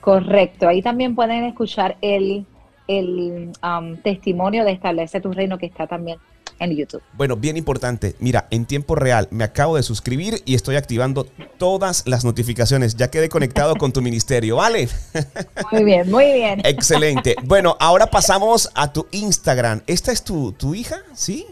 Correcto. 0.00 0.68
Ahí 0.68 0.80
también 0.80 1.16
pueden 1.16 1.42
escuchar 1.42 1.96
el, 2.02 2.46
el 2.86 3.50
um, 3.64 3.96
testimonio 3.96 4.64
de 4.64 4.70
Establece 4.70 5.20
tu 5.20 5.32
Reino 5.32 5.58
que 5.58 5.66
está 5.66 5.88
también 5.88 6.18
en 6.58 6.76
YouTube. 6.76 7.02
Bueno, 7.14 7.36
bien 7.36 7.56
importante. 7.56 8.14
Mira, 8.18 8.46
en 8.50 8.66
tiempo 8.66 8.94
real 8.94 9.28
me 9.30 9.44
acabo 9.44 9.76
de 9.76 9.82
suscribir 9.82 10.42
y 10.44 10.54
estoy 10.54 10.76
activando 10.76 11.24
todas 11.58 12.06
las 12.06 12.24
notificaciones. 12.24 12.96
Ya 12.96 13.10
quedé 13.10 13.28
conectado 13.28 13.76
con 13.76 13.92
tu 13.92 14.02
ministerio, 14.02 14.56
¿vale? 14.56 14.88
Muy 15.72 15.84
bien, 15.84 16.10
muy 16.10 16.32
bien. 16.32 16.60
Excelente. 16.64 17.36
Bueno, 17.44 17.76
ahora 17.80 18.06
pasamos 18.06 18.70
a 18.74 18.92
tu 18.92 19.06
Instagram. 19.10 19.82
¿Esta 19.86 20.12
es 20.12 20.22
tu, 20.22 20.52
tu 20.52 20.74
hija? 20.74 20.96
¿Sí? 21.14 21.46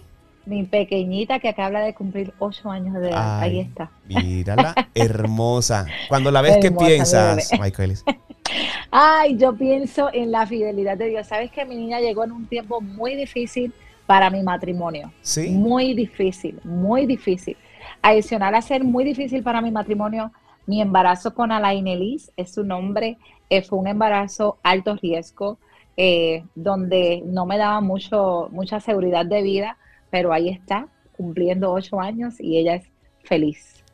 Mi 0.44 0.64
pequeñita 0.64 1.38
que 1.38 1.48
acaba 1.48 1.80
de 1.80 1.94
cumplir 1.94 2.32
ocho 2.38 2.70
años 2.70 2.94
de 3.00 3.10
edad. 3.10 3.40
Ahí 3.40 3.58
Ay, 3.58 3.60
está. 3.60 3.90
Mírala, 4.06 4.74
hermosa. 4.94 5.86
Cuando 6.08 6.30
la 6.30 6.42
ves, 6.42 6.58
¿qué 6.60 6.66
Hermosa, 6.66 6.84
mi 6.84 6.90
piensas. 6.90 7.50
Michael? 7.60 7.98
Ay, 8.90 9.36
yo 9.38 9.54
pienso 9.54 10.10
en 10.12 10.32
la 10.32 10.46
fidelidad 10.46 10.98
de 10.98 11.06
Dios. 11.06 11.26
Sabes 11.26 11.50
que 11.50 11.64
mi 11.64 11.76
niña 11.76 12.00
llegó 12.00 12.24
en 12.24 12.32
un 12.32 12.46
tiempo 12.46 12.80
muy 12.80 13.14
difícil 13.14 13.72
para 14.06 14.30
mi 14.30 14.42
matrimonio. 14.42 15.12
Sí. 15.22 15.50
Muy 15.50 15.94
difícil, 15.94 16.60
muy 16.64 17.06
difícil. 17.06 17.56
Adicional 18.00 18.54
a 18.54 18.62
ser 18.62 18.84
muy 18.84 19.04
difícil 19.04 19.42
para 19.42 19.60
mi 19.60 19.70
matrimonio, 19.70 20.32
mi 20.66 20.80
embarazo 20.80 21.34
con 21.34 21.52
Alain 21.52 21.86
Elise, 21.86 22.32
es 22.36 22.54
su 22.54 22.64
nombre, 22.64 23.18
eh, 23.50 23.62
fue 23.62 23.78
un 23.78 23.88
embarazo 23.88 24.58
alto 24.62 24.96
riesgo, 24.96 25.58
eh, 25.96 26.44
donde 26.54 27.22
no 27.26 27.44
me 27.46 27.58
daba 27.58 27.80
mucho, 27.80 28.48
mucha 28.50 28.80
seguridad 28.80 29.26
de 29.26 29.42
vida, 29.42 29.76
pero 30.10 30.32
ahí 30.32 30.48
está, 30.48 30.88
cumpliendo 31.16 31.72
ocho 31.72 32.00
años 32.00 32.40
y 32.40 32.58
ella 32.58 32.76
es 32.76 32.86
feliz. 33.24 33.84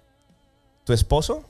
¿Tu 0.85 0.93
esposo? 0.93 1.45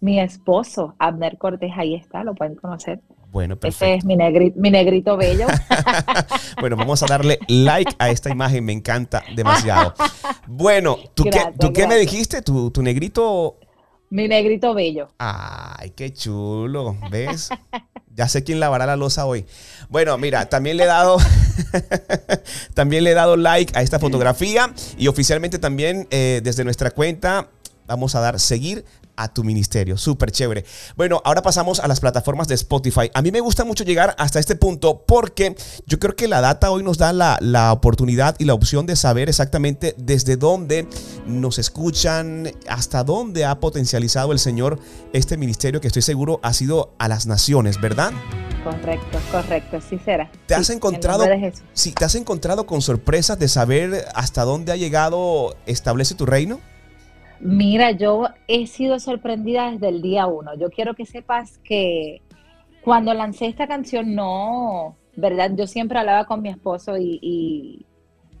Mi 0.00 0.18
esposo, 0.18 0.94
Abner 0.98 1.38
Cortés, 1.38 1.72
ahí 1.76 1.94
está, 1.94 2.24
lo 2.24 2.34
pueden 2.34 2.56
conocer. 2.56 3.00
Bueno, 3.32 3.54
Ese 3.54 3.60
perfecto. 3.60 3.94
es 3.98 4.04
mi, 4.04 4.14
negri- 4.14 4.52
mi 4.54 4.70
negrito 4.70 5.16
bello. 5.16 5.46
Bueno, 6.60 6.76
vamos 6.76 7.02
a 7.02 7.06
darle 7.06 7.38
like 7.48 7.92
a 7.98 8.10
esta 8.10 8.30
imagen, 8.30 8.64
me 8.64 8.72
encanta 8.72 9.24
demasiado. 9.34 9.94
Bueno, 10.46 10.96
¿tú, 11.14 11.24
qué, 11.24 11.40
¿tú 11.58 11.72
qué 11.72 11.86
me 11.88 11.96
dijiste? 11.96 12.42
¿Tu, 12.42 12.70
tu 12.70 12.82
negrito? 12.82 13.56
mi 14.10 14.28
negrito 14.28 14.74
bello. 14.74 15.08
Ay, 15.18 15.90
qué 15.96 16.12
chulo, 16.12 16.98
¿ves? 17.10 17.48
Ya 18.14 18.28
sé 18.28 18.44
quién 18.44 18.60
lavará 18.60 18.84
la 18.84 18.94
losa 18.96 19.24
hoy. 19.24 19.46
Bueno, 19.88 20.18
mira, 20.18 20.50
también 20.50 20.76
le 20.76 20.84
he 20.84 20.86
dado 20.86 21.16
también 22.74 23.04
le 23.04 23.12
he 23.12 23.14
dado 23.14 23.36
like 23.36 23.72
a 23.76 23.82
esta 23.82 23.98
fotografía 23.98 24.72
y 24.98 25.08
oficialmente 25.08 25.58
también 25.58 26.06
eh, 26.10 26.40
desde 26.44 26.64
nuestra 26.64 26.90
cuenta 26.90 27.48
vamos 27.86 28.14
a 28.14 28.20
dar 28.20 28.38
seguir 28.38 28.84
a 29.22 29.32
tu 29.32 29.44
ministerio. 29.44 29.96
Súper 29.96 30.30
chévere. 30.30 30.64
Bueno, 30.96 31.20
ahora 31.24 31.42
pasamos 31.42 31.80
a 31.80 31.88
las 31.88 32.00
plataformas 32.00 32.48
de 32.48 32.54
Spotify. 32.54 33.10
A 33.14 33.22
mí 33.22 33.30
me 33.30 33.40
gusta 33.40 33.64
mucho 33.64 33.84
llegar 33.84 34.14
hasta 34.18 34.38
este 34.38 34.56
punto 34.56 35.04
porque 35.06 35.56
yo 35.86 35.98
creo 35.98 36.16
que 36.16 36.28
la 36.28 36.40
data 36.40 36.70
hoy 36.70 36.82
nos 36.82 36.98
da 36.98 37.12
la, 37.12 37.38
la 37.40 37.72
oportunidad 37.72 38.36
y 38.38 38.44
la 38.44 38.54
opción 38.54 38.86
de 38.86 38.96
saber 38.96 39.28
exactamente 39.28 39.94
desde 39.96 40.36
dónde 40.36 40.88
nos 41.26 41.58
escuchan, 41.58 42.50
hasta 42.68 43.04
dónde 43.04 43.44
ha 43.44 43.60
potencializado 43.60 44.32
el 44.32 44.38
Señor 44.38 44.78
este 45.12 45.36
ministerio 45.36 45.80
que 45.80 45.86
estoy 45.86 46.02
seguro 46.02 46.40
ha 46.42 46.52
sido 46.52 46.94
a 46.98 47.08
las 47.08 47.26
naciones, 47.26 47.80
¿verdad? 47.80 48.12
Correcto, 48.64 49.18
correcto, 49.30 49.80
sí 49.80 49.98
será. 50.04 50.30
¿Te 50.46 50.54
has 50.54 50.70
en 50.70 50.76
encontrado, 50.76 51.24
sí, 51.72 51.92
te 51.92 52.04
has 52.04 52.14
encontrado 52.14 52.66
con 52.66 52.80
sorpresas 52.80 53.38
de 53.38 53.48
saber 53.48 54.06
hasta 54.14 54.44
dónde 54.44 54.72
ha 54.72 54.76
llegado 54.76 55.56
establece 55.66 56.14
tu 56.14 56.26
reino? 56.26 56.60
Mira, 57.44 57.90
yo 57.90 58.28
he 58.46 58.66
sido 58.68 59.00
sorprendida 59.00 59.72
desde 59.72 59.88
el 59.88 60.00
día 60.00 60.26
uno. 60.26 60.54
Yo 60.54 60.70
quiero 60.70 60.94
que 60.94 61.06
sepas 61.06 61.58
que 61.58 62.22
cuando 62.84 63.12
lancé 63.14 63.46
esta 63.46 63.66
canción, 63.66 64.14
no, 64.14 64.96
¿verdad? 65.16 65.50
Yo 65.56 65.66
siempre 65.66 65.98
hablaba 65.98 66.24
con 66.26 66.40
mi 66.42 66.50
esposo 66.50 66.96
y, 66.98 67.18
y- 67.20 67.86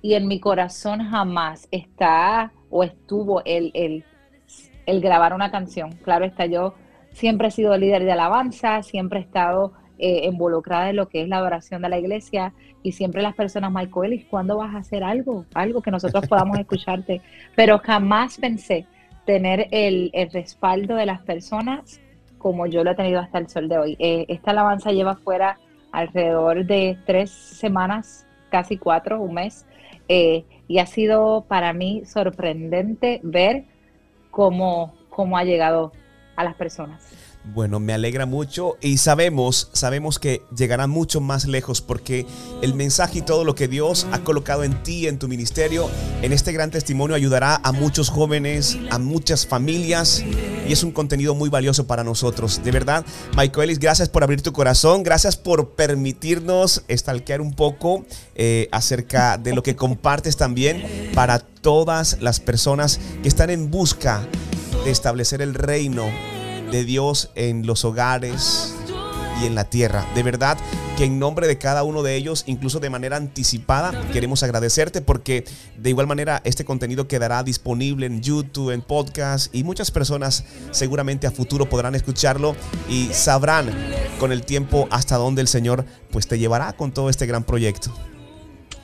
y 0.02 0.14
en 0.14 0.26
mi 0.28 0.40
corazón 0.40 1.00
jamás 1.00 1.68
está 1.70 2.52
o 2.70 2.82
estuvo 2.84 3.42
el, 3.44 3.70
el, 3.74 4.04
el 4.86 5.00
grabar 5.00 5.32
una 5.34 5.50
canción. 5.50 5.92
Claro 6.04 6.24
está, 6.24 6.46
yo 6.46 6.74
siempre 7.12 7.48
he 7.48 7.50
sido 7.50 7.76
líder 7.76 8.04
de 8.04 8.12
alabanza, 8.12 8.82
siempre 8.82 9.18
he 9.20 9.22
estado 9.22 9.72
eh, 10.02 10.26
involucrada 10.26 10.90
en 10.90 10.96
lo 10.96 11.08
que 11.08 11.22
es 11.22 11.28
la 11.28 11.38
adoración 11.38 11.80
de 11.80 11.88
la 11.88 11.98
iglesia 11.98 12.52
y 12.82 12.92
siempre 12.92 13.22
las 13.22 13.34
personas, 13.34 13.72
Michael, 13.72 14.12
¿y 14.12 14.24
cuándo 14.24 14.58
vas 14.58 14.74
a 14.74 14.78
hacer 14.78 15.04
algo? 15.04 15.46
Algo 15.54 15.80
que 15.80 15.90
nosotros 15.90 16.26
podamos 16.28 16.58
escucharte. 16.58 17.22
Pero 17.56 17.78
jamás 17.78 18.36
pensé 18.38 18.86
tener 19.24 19.68
el, 19.70 20.10
el 20.12 20.30
respaldo 20.30 20.96
de 20.96 21.06
las 21.06 21.22
personas 21.22 22.00
como 22.42 22.66
yo 22.66 22.82
lo 22.82 22.90
he 22.90 22.94
tenido 22.96 23.20
hasta 23.20 23.38
el 23.38 23.48
sol 23.48 23.68
de 23.68 23.78
hoy. 23.78 23.96
Eh, 24.00 24.26
esta 24.28 24.50
alabanza 24.50 24.90
lleva 24.90 25.14
fuera 25.14 25.58
alrededor 25.92 26.66
de 26.66 26.98
tres 27.06 27.30
semanas, 27.30 28.26
casi 28.50 28.76
cuatro, 28.76 29.20
un 29.20 29.34
mes, 29.34 29.64
eh, 30.08 30.44
y 30.66 30.78
ha 30.78 30.86
sido 30.86 31.44
para 31.46 31.72
mí 31.72 32.02
sorprendente 32.04 33.20
ver 33.22 33.64
cómo, 34.32 34.94
cómo 35.08 35.38
ha 35.38 35.44
llegado 35.44 35.92
a 36.34 36.42
las 36.42 36.56
personas. 36.56 37.31
Bueno, 37.44 37.80
me 37.80 37.92
alegra 37.92 38.24
mucho 38.24 38.76
y 38.80 38.98
sabemos, 38.98 39.68
sabemos 39.72 40.20
que 40.20 40.42
llegará 40.56 40.86
mucho 40.86 41.20
más 41.20 41.44
lejos 41.44 41.80
porque 41.80 42.24
el 42.62 42.72
mensaje 42.74 43.18
y 43.18 43.22
todo 43.22 43.42
lo 43.42 43.56
que 43.56 43.66
Dios 43.66 44.06
ha 44.12 44.20
colocado 44.20 44.62
en 44.62 44.80
ti, 44.84 45.08
en 45.08 45.18
tu 45.18 45.26
ministerio, 45.26 45.90
en 46.22 46.32
este 46.32 46.52
gran 46.52 46.70
testimonio 46.70 47.16
ayudará 47.16 47.56
a 47.64 47.72
muchos 47.72 48.10
jóvenes, 48.10 48.78
a 48.90 49.00
muchas 49.00 49.44
familias 49.44 50.24
y 50.68 50.72
es 50.72 50.84
un 50.84 50.92
contenido 50.92 51.34
muy 51.34 51.48
valioso 51.48 51.84
para 51.84 52.04
nosotros. 52.04 52.62
De 52.62 52.70
verdad, 52.70 53.04
Michael 53.36 53.70
Ellis, 53.70 53.80
gracias 53.80 54.08
por 54.08 54.22
abrir 54.22 54.40
tu 54.40 54.52
corazón, 54.52 55.02
gracias 55.02 55.36
por 55.36 55.70
permitirnos 55.70 56.84
estalquear 56.86 57.40
un 57.40 57.54
poco 57.54 58.06
eh, 58.36 58.68
acerca 58.70 59.36
de 59.36 59.52
lo 59.52 59.64
que 59.64 59.74
compartes 59.74 60.36
también 60.36 61.10
para 61.12 61.40
todas 61.40 62.18
las 62.20 62.38
personas 62.38 63.00
que 63.20 63.28
están 63.28 63.50
en 63.50 63.68
busca 63.68 64.24
de 64.84 64.92
establecer 64.92 65.42
el 65.42 65.54
reino 65.54 66.04
de 66.72 66.84
Dios 66.84 67.30
en 67.36 67.66
los 67.66 67.84
hogares 67.84 68.74
y 69.40 69.46
en 69.46 69.54
la 69.54 69.64
tierra. 69.64 70.06
De 70.14 70.22
verdad 70.22 70.58
que 70.96 71.04
en 71.04 71.18
nombre 71.18 71.46
de 71.46 71.58
cada 71.58 71.84
uno 71.84 72.02
de 72.02 72.16
ellos, 72.16 72.44
incluso 72.46 72.80
de 72.80 72.90
manera 72.90 73.16
anticipada, 73.16 73.92
queremos 74.12 74.42
agradecerte 74.42 75.02
porque 75.02 75.44
de 75.76 75.90
igual 75.90 76.06
manera 76.06 76.40
este 76.44 76.64
contenido 76.64 77.06
quedará 77.08 77.42
disponible 77.42 78.06
en 78.06 78.22
YouTube, 78.22 78.70
en 78.70 78.80
podcast 78.80 79.54
y 79.54 79.64
muchas 79.64 79.90
personas 79.90 80.44
seguramente 80.70 81.26
a 81.26 81.30
futuro 81.30 81.68
podrán 81.68 81.94
escucharlo 81.94 82.56
y 82.88 83.06
sabrán 83.12 83.70
con 84.18 84.32
el 84.32 84.42
tiempo 84.42 84.88
hasta 84.90 85.16
dónde 85.16 85.42
el 85.42 85.48
Señor 85.48 85.84
pues 86.10 86.26
te 86.26 86.38
llevará 86.38 86.72
con 86.72 86.92
todo 86.92 87.10
este 87.10 87.26
gran 87.26 87.44
proyecto. 87.44 87.92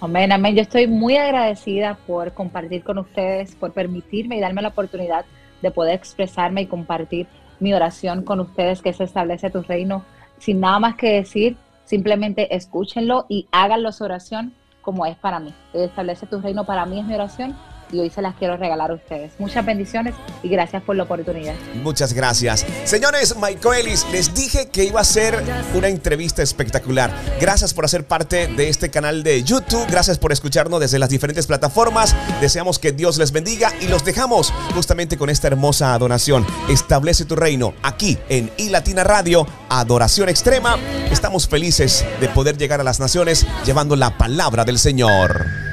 Amén, 0.00 0.30
amén. 0.30 0.54
Yo 0.54 0.62
estoy 0.62 0.86
muy 0.86 1.16
agradecida 1.16 1.98
por 2.06 2.32
compartir 2.32 2.84
con 2.84 2.98
ustedes, 2.98 3.54
por 3.56 3.72
permitirme 3.72 4.36
y 4.36 4.40
darme 4.40 4.62
la 4.62 4.68
oportunidad 4.68 5.24
de 5.62 5.70
poder 5.70 5.94
expresarme 5.94 6.62
y 6.62 6.66
compartir 6.66 7.26
mi 7.60 7.74
oración 7.74 8.22
con 8.22 8.40
ustedes, 8.40 8.82
que 8.82 8.92
se 8.92 9.04
establece 9.04 9.50
tu 9.50 9.62
reino. 9.62 10.04
Sin 10.38 10.60
nada 10.60 10.78
más 10.78 10.96
que 10.96 11.12
decir, 11.14 11.56
simplemente 11.84 12.54
escúchenlo 12.54 13.26
y 13.28 13.48
háganlo 13.50 13.92
su 13.92 14.04
oración 14.04 14.54
como 14.80 15.06
es 15.06 15.16
para 15.16 15.40
mí. 15.40 15.52
Establece 15.72 16.26
tu 16.26 16.40
reino 16.40 16.64
para 16.64 16.86
mí 16.86 17.00
es 17.00 17.06
mi 17.06 17.14
oración 17.14 17.56
y 17.92 18.00
hoy 18.00 18.10
se 18.10 18.22
las 18.22 18.34
quiero 18.36 18.56
regalar 18.56 18.90
a 18.90 18.94
ustedes. 18.94 19.32
Muchas 19.38 19.64
bendiciones 19.64 20.14
y 20.42 20.48
gracias 20.48 20.82
por 20.82 20.96
la 20.96 21.04
oportunidad. 21.04 21.54
Muchas 21.82 22.12
gracias. 22.12 22.66
Señores, 22.84 23.34
Michael 23.36 23.86
Ellis, 23.86 24.06
les 24.12 24.34
dije 24.34 24.68
que 24.68 24.84
iba 24.84 25.00
a 25.00 25.04
ser 25.04 25.42
una 25.74 25.88
entrevista 25.88 26.42
espectacular. 26.42 27.10
Gracias 27.40 27.74
por 27.74 27.84
hacer 27.84 28.04
parte 28.04 28.46
de 28.48 28.68
este 28.68 28.90
canal 28.90 29.22
de 29.22 29.42
YouTube. 29.42 29.86
Gracias 29.88 30.18
por 30.18 30.32
escucharnos 30.32 30.80
desde 30.80 30.98
las 30.98 31.10
diferentes 31.10 31.46
plataformas. 31.46 32.14
Deseamos 32.40 32.78
que 32.78 32.92
Dios 32.92 33.18
les 33.18 33.32
bendiga 33.32 33.72
y 33.80 33.88
los 33.88 34.04
dejamos 34.04 34.52
justamente 34.74 35.16
con 35.16 35.30
esta 35.30 35.48
hermosa 35.48 35.94
adoración. 35.94 36.46
Establece 36.68 37.24
tu 37.24 37.36
reino 37.36 37.74
aquí 37.82 38.18
en 38.28 38.50
iLatina 38.56 39.04
Radio, 39.04 39.46
Adoración 39.68 40.28
Extrema. 40.28 40.76
Estamos 41.10 41.48
felices 41.48 42.04
de 42.20 42.28
poder 42.28 42.56
llegar 42.56 42.80
a 42.80 42.84
las 42.84 43.00
naciones 43.00 43.46
llevando 43.64 43.96
la 43.96 44.16
palabra 44.16 44.64
del 44.64 44.78
Señor. 44.78 45.67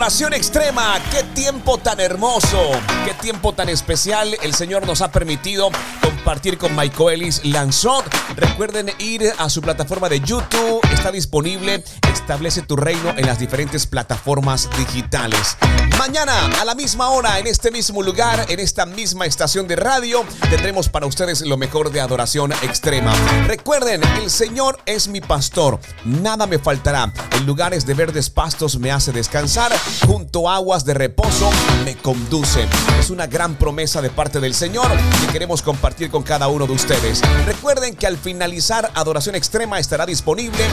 Adoración 0.00 0.32
Extrema. 0.32 0.98
Qué 1.10 1.22
tiempo 1.34 1.76
tan 1.76 2.00
hermoso, 2.00 2.70
qué 3.04 3.12
tiempo 3.20 3.52
tan 3.52 3.68
especial 3.68 4.34
el 4.42 4.54
Señor 4.54 4.86
nos 4.86 5.02
ha 5.02 5.12
permitido 5.12 5.70
compartir 6.00 6.56
con 6.56 6.74
Michaelis 6.74 7.44
Lanzot. 7.44 8.06
Recuerden 8.34 8.90
ir 8.98 9.30
a 9.36 9.50
su 9.50 9.60
plataforma 9.60 10.08
de 10.08 10.20
YouTube, 10.20 10.80
está 10.90 11.12
disponible. 11.12 11.84
Establece 12.30 12.62
tu 12.62 12.76
reino 12.76 13.12
en 13.16 13.26
las 13.26 13.40
diferentes 13.40 13.88
plataformas 13.88 14.68
digitales. 14.78 15.56
Mañana 15.98 16.32
a 16.60 16.64
la 16.64 16.76
misma 16.76 17.10
hora, 17.10 17.40
en 17.40 17.48
este 17.48 17.72
mismo 17.72 18.04
lugar, 18.04 18.46
en 18.48 18.60
esta 18.60 18.86
misma 18.86 19.26
estación 19.26 19.66
de 19.66 19.74
radio, 19.74 20.24
tendremos 20.48 20.88
para 20.88 21.06
ustedes 21.06 21.40
lo 21.40 21.56
mejor 21.56 21.90
de 21.90 22.00
Adoración 22.00 22.52
Extrema. 22.62 23.12
Recuerden, 23.48 24.00
el 24.22 24.30
Señor 24.30 24.78
es 24.86 25.08
mi 25.08 25.20
pastor, 25.20 25.80
nada 26.04 26.46
me 26.46 26.60
faltará. 26.60 27.12
En 27.32 27.46
lugares 27.46 27.84
de 27.84 27.94
verdes 27.94 28.30
pastos 28.30 28.78
me 28.78 28.92
hace 28.92 29.10
descansar, 29.10 29.72
junto 30.06 30.48
a 30.48 30.54
aguas 30.54 30.84
de 30.84 30.94
reposo 30.94 31.50
me 31.84 31.96
conduce. 31.96 32.64
Es 33.00 33.10
una 33.10 33.26
gran 33.26 33.56
promesa 33.56 34.00
de 34.00 34.10
parte 34.10 34.38
del 34.38 34.54
Señor 34.54 34.86
que 35.20 35.32
queremos 35.32 35.62
compartir 35.62 36.12
con 36.12 36.22
cada 36.22 36.46
uno 36.46 36.68
de 36.68 36.74
ustedes. 36.74 37.22
Recuerden 37.44 37.96
que 37.96 38.06
al 38.06 38.16
finalizar 38.16 38.88
Adoración 38.94 39.34
Extrema 39.34 39.80
estará 39.80 40.06
disponible 40.06 40.64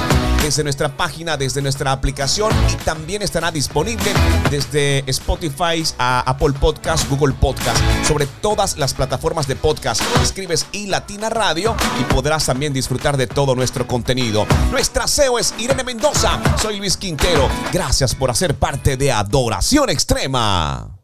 desde 0.43 0.63
nuestra 0.63 0.95
página, 0.95 1.35
desde 1.47 1.61
nuestra 1.61 1.93
aplicación 1.93 2.51
y 2.73 2.75
también 2.83 3.21
estará 3.21 3.51
disponible 3.51 4.11
desde 4.51 5.09
Spotify 5.09 5.81
a 5.97 6.19
Apple 6.29 6.51
Podcast, 6.59 7.09
Google 7.09 7.33
Podcast, 7.35 7.77
sobre 8.05 8.25
todas 8.25 8.77
las 8.77 8.93
plataformas 8.93 9.47
de 9.47 9.55
podcast. 9.55 10.01
Escribes 10.21 10.65
y 10.73 10.87
Latina 10.87 11.29
Radio 11.29 11.73
y 12.01 12.03
podrás 12.13 12.45
también 12.47 12.73
disfrutar 12.73 13.15
de 13.15 13.27
todo 13.27 13.55
nuestro 13.55 13.87
contenido. 13.87 14.45
Nuestra 14.71 15.07
CEO 15.07 15.39
es 15.39 15.53
Irene 15.57 15.85
Mendoza. 15.85 16.37
Soy 16.61 16.79
Luis 16.79 16.97
Quintero. 16.97 17.47
Gracias 17.71 18.13
por 18.13 18.29
hacer 18.29 18.55
parte 18.55 18.97
de 18.97 19.13
Adoración 19.13 19.89
Extrema. 19.89 20.96